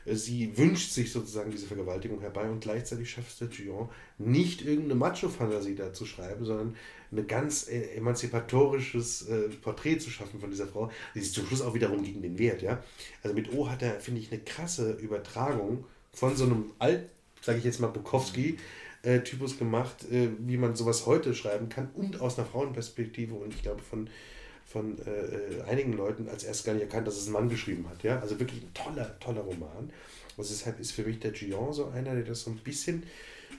Sie 0.05 0.57
wünscht 0.57 0.91
sich 0.91 1.11
sozusagen 1.11 1.51
diese 1.51 1.67
Vergewaltigung 1.67 2.21
herbei 2.21 2.49
und 2.49 2.61
gleichzeitig 2.61 3.09
schafft 3.11 3.29
es 3.29 3.37
der 3.37 3.49
Gion 3.49 3.89
nicht 4.17 4.63
irgendeine 4.63 4.95
Macho-Fantasie 4.95 5.75
da 5.75 5.93
zu 5.93 6.05
schreiben, 6.05 6.43
sondern 6.43 6.75
ein 7.11 7.27
ganz 7.27 7.67
äh, 7.67 7.95
emanzipatorisches 7.95 9.27
äh, 9.27 9.49
Porträt 9.61 9.99
zu 9.99 10.09
schaffen 10.09 10.39
von 10.39 10.49
dieser 10.49 10.67
Frau, 10.67 10.91
die 11.13 11.19
sich 11.19 11.33
zum 11.33 11.45
Schluss 11.45 11.61
auch 11.61 11.73
wiederum 11.73 12.03
gegen 12.03 12.21
den 12.21 12.39
wehrt. 12.39 12.61
Ja? 12.61 12.83
Also 13.21 13.35
mit 13.35 13.53
O 13.53 13.69
hat 13.69 13.83
er, 13.83 13.99
finde 13.99 14.21
ich, 14.21 14.31
eine 14.31 14.41
krasse 14.41 14.93
Übertragung 14.93 15.85
von 16.13 16.35
so 16.35 16.45
einem 16.45 16.71
alt, 16.79 17.09
sage 17.41 17.59
ich 17.59 17.63
jetzt 17.63 17.79
mal, 17.79 17.87
Bukowski, 17.87 18.57
äh, 19.03 19.19
Typus 19.21 19.57
gemacht, 19.57 20.09
äh, 20.11 20.29
wie 20.39 20.57
man 20.57 20.75
sowas 20.75 21.05
heute 21.05 21.33
schreiben 21.33 21.69
kann 21.69 21.89
und 21.95 22.21
aus 22.21 22.37
einer 22.37 22.47
Frauenperspektive 22.47 23.35
und 23.35 23.53
ich 23.53 23.61
glaube 23.61 23.81
von 23.81 24.09
von 24.71 24.97
äh, 25.05 25.11
äh, 25.11 25.61
einigen 25.63 25.93
Leuten 25.93 26.29
als 26.29 26.43
erst 26.43 26.65
gar 26.65 26.73
nicht 26.73 26.83
erkannt, 26.83 27.05
dass 27.05 27.17
es 27.17 27.27
ein 27.27 27.33
Mann 27.33 27.49
geschrieben 27.49 27.87
hat. 27.89 28.03
Ja? 28.03 28.19
Also 28.19 28.39
wirklich 28.39 28.63
ein 28.63 28.73
toller, 28.73 29.19
toller 29.19 29.41
Roman. 29.41 29.91
Und 30.37 30.49
deshalb 30.49 30.79
ist 30.79 30.91
für 30.91 31.03
mich 31.03 31.19
der 31.19 31.31
Gion 31.31 31.73
so 31.73 31.87
einer, 31.87 32.15
der 32.15 32.23
das 32.23 32.43
so 32.43 32.51
ein 32.51 32.57
bisschen 32.57 33.03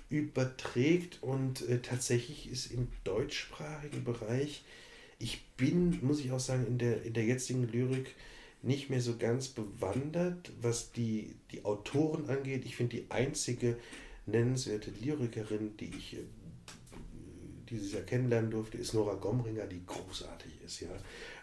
überträgt 0.08 1.18
und 1.22 1.68
äh, 1.68 1.80
tatsächlich 1.80 2.50
ist 2.50 2.72
im 2.72 2.88
deutschsprachigen 3.04 4.04
Bereich, 4.04 4.64
ich 5.18 5.44
bin, 5.56 5.98
muss 6.02 6.20
ich 6.20 6.32
auch 6.32 6.40
sagen, 6.40 6.66
in 6.66 6.78
der, 6.78 7.02
in 7.04 7.12
der 7.12 7.24
jetzigen 7.24 7.70
Lyrik 7.70 8.14
nicht 8.62 8.90
mehr 8.90 9.00
so 9.00 9.16
ganz 9.16 9.48
bewandert, 9.48 10.50
was 10.60 10.92
die, 10.92 11.34
die 11.50 11.64
Autoren 11.64 12.28
angeht. 12.28 12.64
Ich 12.64 12.76
finde 12.76 12.96
die 12.96 13.06
einzige 13.10 13.76
nennenswerte 14.26 14.90
Lyrikerin, 15.00 15.76
die 15.76 15.90
ich 15.96 16.14
äh, 16.14 16.24
dieses 17.68 17.92
Jahr 17.92 18.02
kennenlernen 18.02 18.50
durfte, 18.50 18.78
ist 18.78 18.94
Nora 18.94 19.14
Gomringer, 19.14 19.66
die 19.66 19.84
großartig 19.86 20.52
ist, 20.64 20.80
ja. 20.80 20.90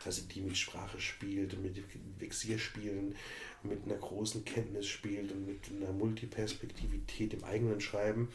Also 0.05 0.21
die 0.33 0.41
mit 0.41 0.57
Sprache 0.57 0.99
spielt, 0.99 1.61
mit 1.61 1.81
Vexierspielen, 2.19 3.15
mit 3.63 3.83
einer 3.85 3.95
großen 3.95 4.45
Kenntnis 4.45 4.87
spielt 4.87 5.31
und 5.31 5.45
mit 5.45 5.59
einer 5.75 5.91
Multiperspektivität 5.91 7.33
im 7.33 7.43
eigenen 7.43 7.81
Schreiben. 7.81 8.29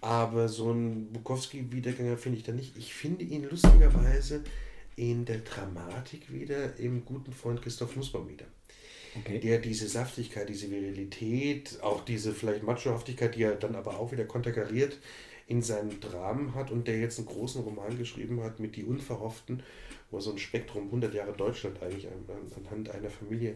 Aber 0.00 0.48
so 0.48 0.70
ein 0.70 1.12
Bukowski-Wiedergänger 1.12 2.18
finde 2.18 2.38
ich 2.38 2.44
da 2.44 2.52
nicht. 2.52 2.76
Ich 2.76 2.94
finde 2.94 3.24
ihn 3.24 3.48
lustigerweise 3.48 4.44
in 4.96 5.24
der 5.24 5.38
Dramatik 5.38 6.32
wieder 6.32 6.76
im 6.76 7.04
guten 7.04 7.32
Freund 7.32 7.62
Christoph 7.62 7.96
Nussbaum 7.96 8.28
wieder. 8.28 8.46
Okay. 9.16 9.38
Der 9.38 9.58
diese 9.58 9.88
Saftigkeit, 9.88 10.48
diese 10.48 10.70
Virilität, 10.70 11.78
auch 11.82 12.04
diese 12.04 12.32
vielleicht 12.32 12.62
Machohaftigkeit, 12.62 13.34
die 13.34 13.42
er 13.42 13.54
dann 13.54 13.74
aber 13.74 13.98
auch 13.98 14.12
wieder 14.12 14.24
konterkariert 14.24 14.98
in 15.46 15.62
seinen 15.62 15.98
Dramen 16.00 16.54
hat 16.54 16.70
und 16.70 16.86
der 16.86 17.00
jetzt 17.00 17.18
einen 17.18 17.26
großen 17.26 17.62
Roman 17.62 17.96
geschrieben 17.96 18.42
hat 18.42 18.60
mit 18.60 18.76
Die 18.76 18.84
Unverhofften, 18.84 19.62
wo 20.10 20.18
er 20.18 20.20
so 20.20 20.30
ein 20.30 20.38
Spektrum 20.38 20.84
100 20.84 21.14
Jahre 21.14 21.32
Deutschland 21.32 21.82
eigentlich 21.82 22.06
anhand 22.54 22.90
einer 22.90 23.08
Familie, 23.08 23.54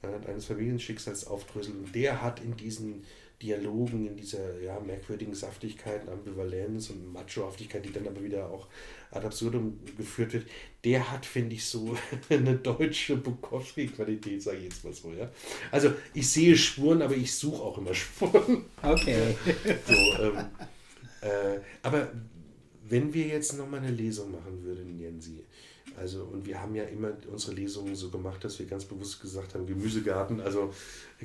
anhand 0.00 0.26
eines 0.26 0.46
Familienschicksals 0.46 1.26
aufdröselt. 1.26 1.76
Und 1.76 1.94
der 1.94 2.22
hat 2.22 2.42
in 2.42 2.56
diesen 2.56 3.04
Dialogen, 3.42 4.06
in 4.06 4.16
dieser 4.16 4.60
ja, 4.60 4.78
merkwürdigen 4.80 5.34
Saftigkeit, 5.34 6.08
Ambivalenz 6.08 6.90
und 6.90 7.12
Machohaftigkeit, 7.12 7.84
die 7.84 7.92
dann 7.92 8.06
aber 8.06 8.22
wieder 8.22 8.48
auch 8.48 8.68
ad 9.10 9.26
absurdum 9.26 9.80
geführt 9.96 10.32
wird, 10.32 10.46
der 10.84 11.10
hat, 11.10 11.26
finde 11.26 11.54
ich, 11.54 11.64
so 11.64 11.96
eine 12.28 12.56
deutsche 12.56 13.16
Bukowski-Qualität, 13.16 14.42
sage 14.42 14.58
ich 14.58 14.64
jetzt 14.64 14.84
mal 14.84 14.92
so. 14.92 15.12
Ja? 15.12 15.30
Also 15.70 15.92
ich 16.14 16.28
sehe 16.30 16.56
Spuren, 16.56 17.02
aber 17.02 17.16
ich 17.16 17.34
suche 17.34 17.62
auch 17.62 17.78
immer 17.78 17.94
Spuren. 17.94 18.64
Okay. 18.82 19.36
so, 19.86 20.22
ähm, 20.22 20.36
äh, 21.20 21.60
aber 21.82 22.12
wenn 22.88 23.12
wir 23.12 23.26
jetzt 23.26 23.56
nochmal 23.56 23.80
eine 23.80 23.90
Lesung 23.90 24.32
machen 24.32 24.62
würden, 24.62 24.98
Jensi, 24.98 25.44
also, 25.96 26.24
und 26.24 26.46
wir 26.46 26.60
haben 26.60 26.74
ja 26.74 26.84
immer 26.84 27.12
unsere 27.30 27.54
Lesungen 27.54 27.94
so 27.94 28.10
gemacht, 28.10 28.44
dass 28.44 28.58
wir 28.58 28.66
ganz 28.66 28.84
bewusst 28.84 29.20
gesagt 29.20 29.54
haben, 29.54 29.66
Gemüsegarten, 29.66 30.40
also 30.40 30.72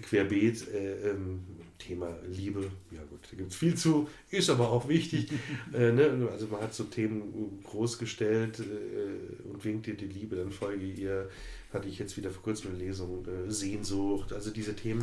querbeet, 0.02 0.68
äh, 0.74 1.10
ähm, 1.10 1.42
Thema 1.78 2.18
Liebe, 2.28 2.70
ja 2.92 3.02
gut, 3.10 3.20
da 3.32 3.38
gibt 3.38 3.52
es 3.52 3.58
viel 3.58 3.76
zu, 3.76 4.08
ist 4.30 4.50
aber 4.50 4.70
auch 4.70 4.88
wichtig. 4.88 5.32
äh, 5.74 5.92
ne? 5.92 6.28
Also 6.32 6.48
man 6.48 6.62
hat 6.62 6.74
so 6.74 6.84
Themen 6.86 7.62
groß 7.64 7.98
gestellt 8.00 8.60
äh, 8.60 9.48
und 9.48 9.64
winkt 9.64 9.88
dir 9.88 9.96
die 9.96 10.06
Liebe, 10.06 10.36
dann 10.36 10.52
folge 10.52 10.86
ihr, 10.86 11.30
hatte 11.74 11.88
ich 11.88 12.00
jetzt 12.00 12.18
wieder 12.18 12.30
vor 12.30 12.44
kurzem 12.44 12.72
eine 12.72 12.80
Lesung, 12.80 13.26
äh, 13.26 13.52
Sehnsucht, 13.52 14.34
also 14.34 14.52
diese 14.52 14.76
Themen. 14.76 15.02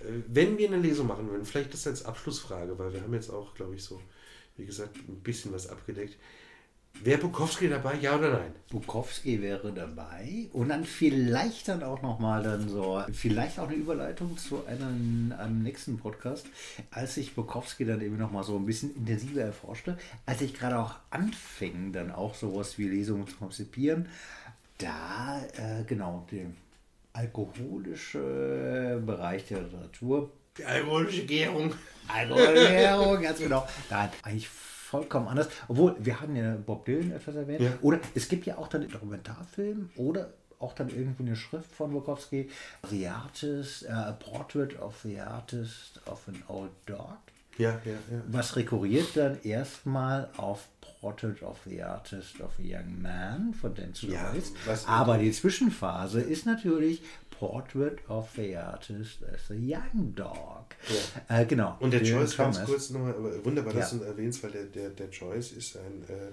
Äh, 0.00 0.22
wenn 0.28 0.58
wir 0.58 0.68
eine 0.68 0.78
Lesung 0.78 1.06
machen 1.06 1.30
würden, 1.30 1.44
vielleicht 1.44 1.72
das 1.72 1.86
als 1.86 2.04
Abschlussfrage, 2.04 2.78
weil 2.78 2.92
wir 2.92 3.02
haben 3.02 3.14
jetzt 3.14 3.30
auch, 3.30 3.54
glaube 3.54 3.74
ich, 3.74 3.82
so 3.82 4.00
wie 4.56 4.66
gesagt, 4.66 4.96
ein 4.96 5.20
bisschen 5.22 5.52
was 5.52 5.68
abgedeckt. 5.68 6.16
Wäre 7.04 7.18
Bukowski 7.18 7.68
dabei, 7.68 7.96
ja 7.96 8.16
oder 8.16 8.30
nein? 8.30 8.52
Bukowski 8.70 9.42
wäre 9.42 9.72
dabei 9.72 10.48
und 10.52 10.68
dann 10.68 10.84
vielleicht 10.84 11.66
dann 11.66 11.82
auch 11.82 12.00
nochmal 12.00 12.44
dann 12.44 12.68
so, 12.68 13.02
vielleicht 13.12 13.58
auch 13.58 13.66
eine 13.66 13.76
Überleitung 13.76 14.36
zu 14.38 14.64
einem, 14.66 15.34
einem 15.36 15.62
nächsten 15.62 15.98
Podcast, 15.98 16.46
als 16.92 17.16
ich 17.16 17.34
Bukowski 17.34 17.84
dann 17.84 18.00
eben 18.02 18.18
nochmal 18.18 18.44
so 18.44 18.56
ein 18.56 18.66
bisschen 18.66 18.94
intensiver 18.94 19.42
erforschte, 19.42 19.98
als 20.26 20.42
ich 20.42 20.54
gerade 20.54 20.78
auch 20.78 20.94
anfing, 21.10 21.92
dann 21.92 22.12
auch 22.12 22.34
sowas 22.34 22.78
wie 22.78 22.88
Lesungen 22.88 23.26
zu 23.26 23.36
konzipieren, 23.36 24.06
da, 24.78 25.42
äh, 25.56 25.82
genau, 25.84 26.26
der 26.30 26.46
alkoholische 27.14 29.02
Bereich 29.04 29.48
der 29.48 29.62
Literatur 29.62 30.30
die 30.58 30.64
alkoholische 30.66 31.24
Gärung. 31.24 31.74
Alkoholische 32.08 32.68
Gärung, 32.68 33.22
ganz 33.22 33.38
genau. 33.38 33.66
Nein, 33.88 34.10
eigentlich 34.22 34.48
vollkommen 34.92 35.26
anders. 35.26 35.48
Obwohl, 35.68 35.96
wir 35.98 36.20
hatten 36.20 36.36
ja 36.36 36.54
Bob 36.54 36.84
Dylan 36.84 37.12
etwas 37.12 37.34
erwähnt. 37.34 37.62
Ja. 37.62 37.72
Oder 37.80 37.98
es 38.14 38.28
gibt 38.28 38.44
ja 38.44 38.58
auch 38.58 38.68
dann 38.68 38.82
einen 38.82 38.90
Dokumentarfilm 38.90 39.88
oder 39.96 40.34
auch 40.58 40.74
dann 40.74 40.90
irgendwie 40.90 41.22
eine 41.24 41.34
Schrift 41.34 41.72
von 41.72 41.92
Bukowski. 41.92 42.50
The 42.90 43.08
Artist, 43.08 43.84
uh, 43.84 44.12
Portrait 44.18 44.78
of 44.78 44.94
the 45.02 45.18
Artist 45.18 46.00
of 46.06 46.28
an 46.28 46.42
Old 46.48 46.72
Dog. 46.84 47.18
Ja, 47.56 47.80
ja, 47.84 47.92
ja. 47.92 48.22
Was 48.28 48.54
rekurriert 48.56 49.16
dann 49.16 49.42
erstmal 49.42 50.28
auf 50.36 50.68
Portrait 51.00 51.42
of 51.42 51.58
the 51.66 51.82
Artist 51.82 52.40
of 52.40 52.50
a 52.58 52.62
Young 52.62 53.02
Man 53.02 53.54
von 53.54 53.74
Dan 53.74 53.92
Joyce. 53.92 54.52
Ja, 54.66 54.74
Aber 54.86 55.18
die 55.18 55.32
Zwischenphase 55.32 56.20
ist 56.20 56.46
natürlich 56.46 57.02
Portrait 57.42 57.98
of 58.08 58.28
the 58.36 58.56
Artist 58.56 59.24
as 59.24 59.50
a 59.50 59.54
Young 59.54 60.14
Dog. 60.14 60.76
Ja. 61.28 61.40
Äh, 61.40 61.44
genau. 61.44 61.76
Und 61.80 61.92
der 61.92 62.00
Joyce, 62.00 62.36
ganz 62.36 62.62
kurz 62.62 62.90
nochmal, 62.90 63.16
wunderbar, 63.42 63.72
dass 63.72 63.90
ja. 63.90 63.98
du 63.98 64.04
erwähnst, 64.04 64.44
weil 64.44 64.52
der, 64.52 64.64
der, 64.66 64.90
der 64.90 65.08
Joyce 65.08 65.50
ist 65.50 65.76
ein, 65.76 66.04
äh, 66.04 66.30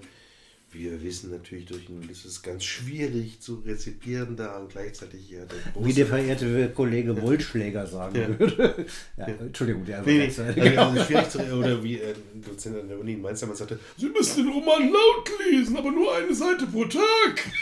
wir 0.70 1.02
wissen 1.02 1.32
natürlich, 1.32 1.66
durch 1.66 1.90
ihn 1.90 2.08
ist 2.08 2.24
es 2.24 2.42
ganz 2.42 2.62
schwierig 2.62 3.40
zu 3.40 3.56
rezipieren 3.66 4.36
da 4.36 4.56
und 4.58 4.70
gleichzeitig 4.70 5.26
hier 5.26 5.46
der 5.46 5.84
Wie 5.84 5.92
der 5.92 6.06
verehrte 6.06 6.70
Kollege 6.70 7.20
Wollschläger 7.20 7.88
sagen 7.88 8.38
würde. 8.38 8.86
ja, 9.16 9.26
Entschuldigung, 9.26 9.84
der 9.84 10.02
nee, 10.02 10.22
also, 10.22 10.44
genau. 10.54 10.94
schwierig 10.94 11.28
zu, 11.28 11.40
Oder 11.40 11.82
wie 11.82 11.98
äh, 11.98 12.14
ein 12.34 12.40
Dozent 12.40 12.78
an 12.78 12.86
der 12.86 13.00
Uni 13.00 13.14
in 13.14 13.20
Mainz 13.20 13.40
damals 13.40 13.58
sagte, 13.58 13.80
Sie 13.96 14.10
müssen 14.10 14.44
den 14.44 14.52
Roman 14.52 14.84
laut 14.84 15.28
lesen, 15.44 15.76
aber 15.76 15.90
nur 15.90 16.14
eine 16.14 16.32
Seite 16.32 16.68
pro 16.68 16.84
Tag. 16.84 17.02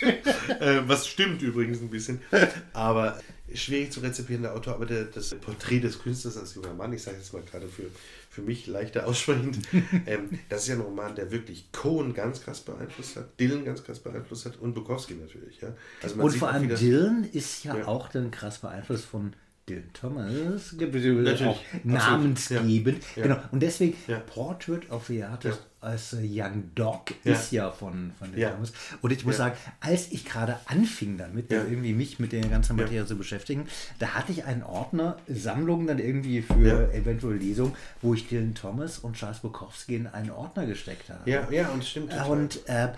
äh, 0.60 0.82
was 0.86 1.08
stimmt 1.08 1.40
übrigens 1.40 1.80
ein 1.80 1.88
bisschen. 1.88 2.20
Aber 2.74 3.18
schwierig 3.58 3.92
zu 3.92 4.00
rezipierender 4.00 4.54
Autor, 4.54 4.74
aber 4.74 4.86
der, 4.86 5.04
das 5.04 5.34
Porträt 5.34 5.80
des 5.80 5.98
Künstlers 6.00 6.36
als 6.36 6.54
junger 6.54 6.74
Mann, 6.74 6.92
ich 6.92 7.02
sage 7.02 7.16
jetzt 7.18 7.32
mal 7.32 7.42
gerade 7.42 7.68
für, 7.68 7.84
für 8.30 8.42
mich 8.42 8.66
leichter 8.66 9.06
aussprechend, 9.06 9.58
ähm, 10.06 10.38
das 10.48 10.62
ist 10.62 10.68
ja 10.68 10.74
ein 10.74 10.80
Roman, 10.80 11.14
der 11.14 11.30
wirklich 11.30 11.70
Cohen 11.72 12.14
ganz 12.14 12.42
krass 12.42 12.60
beeinflusst 12.60 13.16
hat, 13.16 13.38
Dylan 13.38 13.64
ganz 13.64 13.82
krass 13.84 13.98
beeinflusst 13.98 14.46
hat 14.46 14.56
und 14.58 14.74
Bukowski 14.74 15.14
natürlich. 15.14 15.60
Ja? 15.60 15.74
Also 16.02 16.20
und 16.20 16.36
vor 16.36 16.48
allem 16.48 16.64
wieder, 16.64 16.76
Dylan 16.76 17.24
ist 17.32 17.64
ja, 17.64 17.76
ja, 17.76 17.86
auch 17.86 18.08
dann 18.08 18.30
krass 18.30 18.58
beeinflusst 18.58 19.04
von 19.04 19.34
Thomas 19.92 20.32
Natürlich, 20.72 21.44
auch 21.44 21.60
namensgebend. 21.84 23.02
Ja. 23.16 23.22
Genau. 23.22 23.36
Und 23.52 23.62
deswegen 23.62 23.96
ja. 24.06 24.18
Portrait 24.18 24.90
of 24.90 25.06
the 25.06 25.22
Artist 25.24 25.60
ja. 25.82 25.88
as 25.88 26.14
a 26.14 26.18
Young 26.22 26.70
Dog 26.74 27.14
ist 27.24 27.52
ja 27.52 27.70
von, 27.70 28.12
von 28.18 28.32
Dylan 28.32 28.52
Thomas. 28.54 28.72
Und 29.00 29.12
ich 29.12 29.24
muss 29.24 29.36
sagen, 29.36 29.56
als 29.80 30.10
ich 30.10 30.24
gerade 30.24 30.58
anfing 30.66 31.16
damit, 31.18 31.50
irgendwie 31.50 31.92
mich 31.92 32.18
mit 32.18 32.32
der 32.32 32.42
ganzen 32.42 32.76
Materie 32.76 33.06
zu 33.06 33.16
beschäftigen, 33.16 33.66
da 33.98 34.08
hatte 34.14 34.32
ich 34.32 34.44
einen 34.44 34.62
Ordner, 34.62 35.16
Sammlungen 35.28 35.86
dann 35.86 35.98
irgendwie 35.98 36.42
für 36.42 36.92
eventuell 36.92 37.36
Lesungen, 37.36 37.74
wo 38.02 38.14
ich 38.14 38.28
Dylan 38.28 38.54
Thomas 38.54 38.98
und 38.98 39.16
Charles 39.16 39.40
Bukowski 39.40 39.96
in 39.96 40.06
einen 40.06 40.30
Ordner 40.30 40.66
gesteckt 40.66 41.10
habe. 41.10 41.30
Ja, 41.30 41.48
ja, 41.50 41.68
und 41.68 41.84
stimmt. 41.84 42.10
Total. 42.10 42.30
Und 42.30 42.68
äh, 42.68 42.88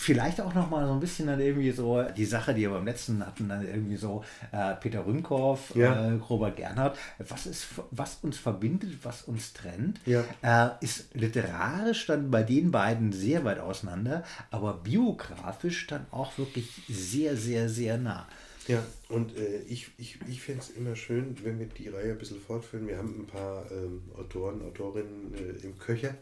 Vielleicht 0.00 0.40
auch 0.40 0.54
noch 0.54 0.70
mal 0.70 0.86
so 0.86 0.94
ein 0.94 1.00
bisschen 1.00 1.26
dann 1.26 1.40
irgendwie 1.40 1.72
so 1.72 2.02
die 2.16 2.24
Sache, 2.24 2.54
die 2.54 2.62
wir 2.62 2.70
beim 2.70 2.86
letzten 2.86 3.24
hatten, 3.24 3.50
dann 3.50 3.66
irgendwie 3.66 3.96
so 3.96 4.24
äh, 4.50 4.74
Peter 4.76 5.04
Rünkow, 5.04 5.58
ja. 5.74 5.92
äh, 5.92 6.12
Robert 6.30 6.56
Gernhardt. 6.56 6.96
Was, 7.18 7.44
ist, 7.44 7.66
was 7.90 8.18
uns 8.22 8.38
verbindet, 8.38 8.98
was 9.02 9.24
uns 9.24 9.52
trennt, 9.52 10.00
ja. 10.06 10.24
äh, 10.40 10.84
ist 10.84 11.14
literarisch 11.14 12.06
dann 12.06 12.30
bei 12.30 12.42
den 12.42 12.70
beiden 12.70 13.12
sehr 13.12 13.44
weit 13.44 13.58
auseinander, 13.58 14.24
aber 14.50 14.72
biografisch 14.72 15.86
dann 15.86 16.06
auch 16.10 16.38
wirklich 16.38 16.82
sehr, 16.88 17.36
sehr, 17.36 17.68
sehr 17.68 17.98
nah. 17.98 18.26
Ja, 18.68 18.82
und 19.08 19.36
äh, 19.36 19.62
ich, 19.68 19.90
ich, 19.98 20.18
ich 20.28 20.40
fände 20.40 20.60
es 20.60 20.70
immer 20.70 20.94
schön, 20.94 21.36
wenn 21.42 21.58
wir 21.58 21.66
die 21.66 21.88
Reihe 21.88 22.12
ein 22.12 22.18
bisschen 22.18 22.40
fortführen. 22.40 22.86
Wir 22.86 22.98
haben 22.98 23.20
ein 23.20 23.26
paar 23.26 23.64
ähm, 23.70 24.02
Autoren, 24.16 24.62
Autorinnen 24.62 25.34
äh, 25.34 25.66
im 25.66 25.78
Köcher, 25.78 26.14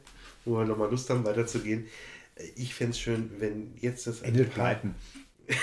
wo 0.45 0.57
wir 0.57 0.65
nochmal 0.65 0.91
Lust 0.91 1.11
haben, 1.11 1.25
weiterzugehen. 1.25 1.87
Ich 2.57 2.75
fände 2.75 2.93
es 2.93 3.01
schön, 3.01 3.31
wenn 3.39 3.75
jetzt 3.81 4.07
das. 4.07 4.23
Endet 4.23 4.53
Pleiten. 4.53 4.95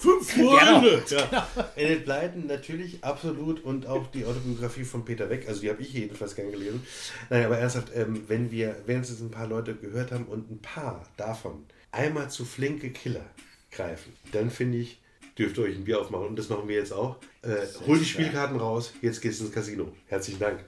Fünf 0.00 0.30
Freunde! 0.30 1.02
Genau. 1.08 1.22
Ja. 1.32 1.48
Enid 1.76 2.04
Blyton 2.04 2.46
natürlich, 2.46 3.02
absolut. 3.02 3.64
Und 3.64 3.86
auch 3.86 4.06
die 4.10 4.24
Autobiografie 4.24 4.84
von 4.84 5.04
Peter 5.04 5.28
Weck, 5.28 5.48
also 5.48 5.60
die 5.60 5.70
habe 5.70 5.82
ich 5.82 5.92
jedenfalls 5.92 6.36
gern 6.36 6.52
gelesen. 6.52 6.82
Nein, 7.30 7.44
aber 7.44 7.58
ernsthaft, 7.58 7.90
ähm, 7.94 8.22
wenn 8.28 8.50
wir, 8.50 8.76
wenn 8.86 9.00
es 9.00 9.10
jetzt 9.10 9.20
ein 9.20 9.30
paar 9.30 9.48
Leute 9.48 9.74
gehört 9.74 10.12
haben 10.12 10.26
und 10.26 10.50
ein 10.50 10.60
paar 10.60 11.04
davon 11.16 11.66
einmal 11.90 12.30
zu 12.30 12.44
flinke 12.44 12.90
Killer 12.90 13.24
greifen, 13.72 14.12
dann 14.32 14.50
finde 14.50 14.78
ich, 14.78 15.00
dürft 15.36 15.58
ihr 15.58 15.64
euch 15.64 15.76
ein 15.76 15.84
Bier 15.84 16.00
aufmachen. 16.00 16.28
Und 16.28 16.38
das 16.38 16.48
machen 16.48 16.68
wir 16.68 16.76
jetzt 16.76 16.92
auch. 16.92 17.16
Äh, 17.42 17.66
hol 17.86 17.98
die 17.98 18.04
Spielkarten 18.04 18.58
raus, 18.58 18.92
jetzt 19.02 19.20
geht's 19.20 19.40
ins 19.40 19.52
Casino. 19.52 19.92
Herzlichen 20.06 20.38
Dank. 20.40 20.64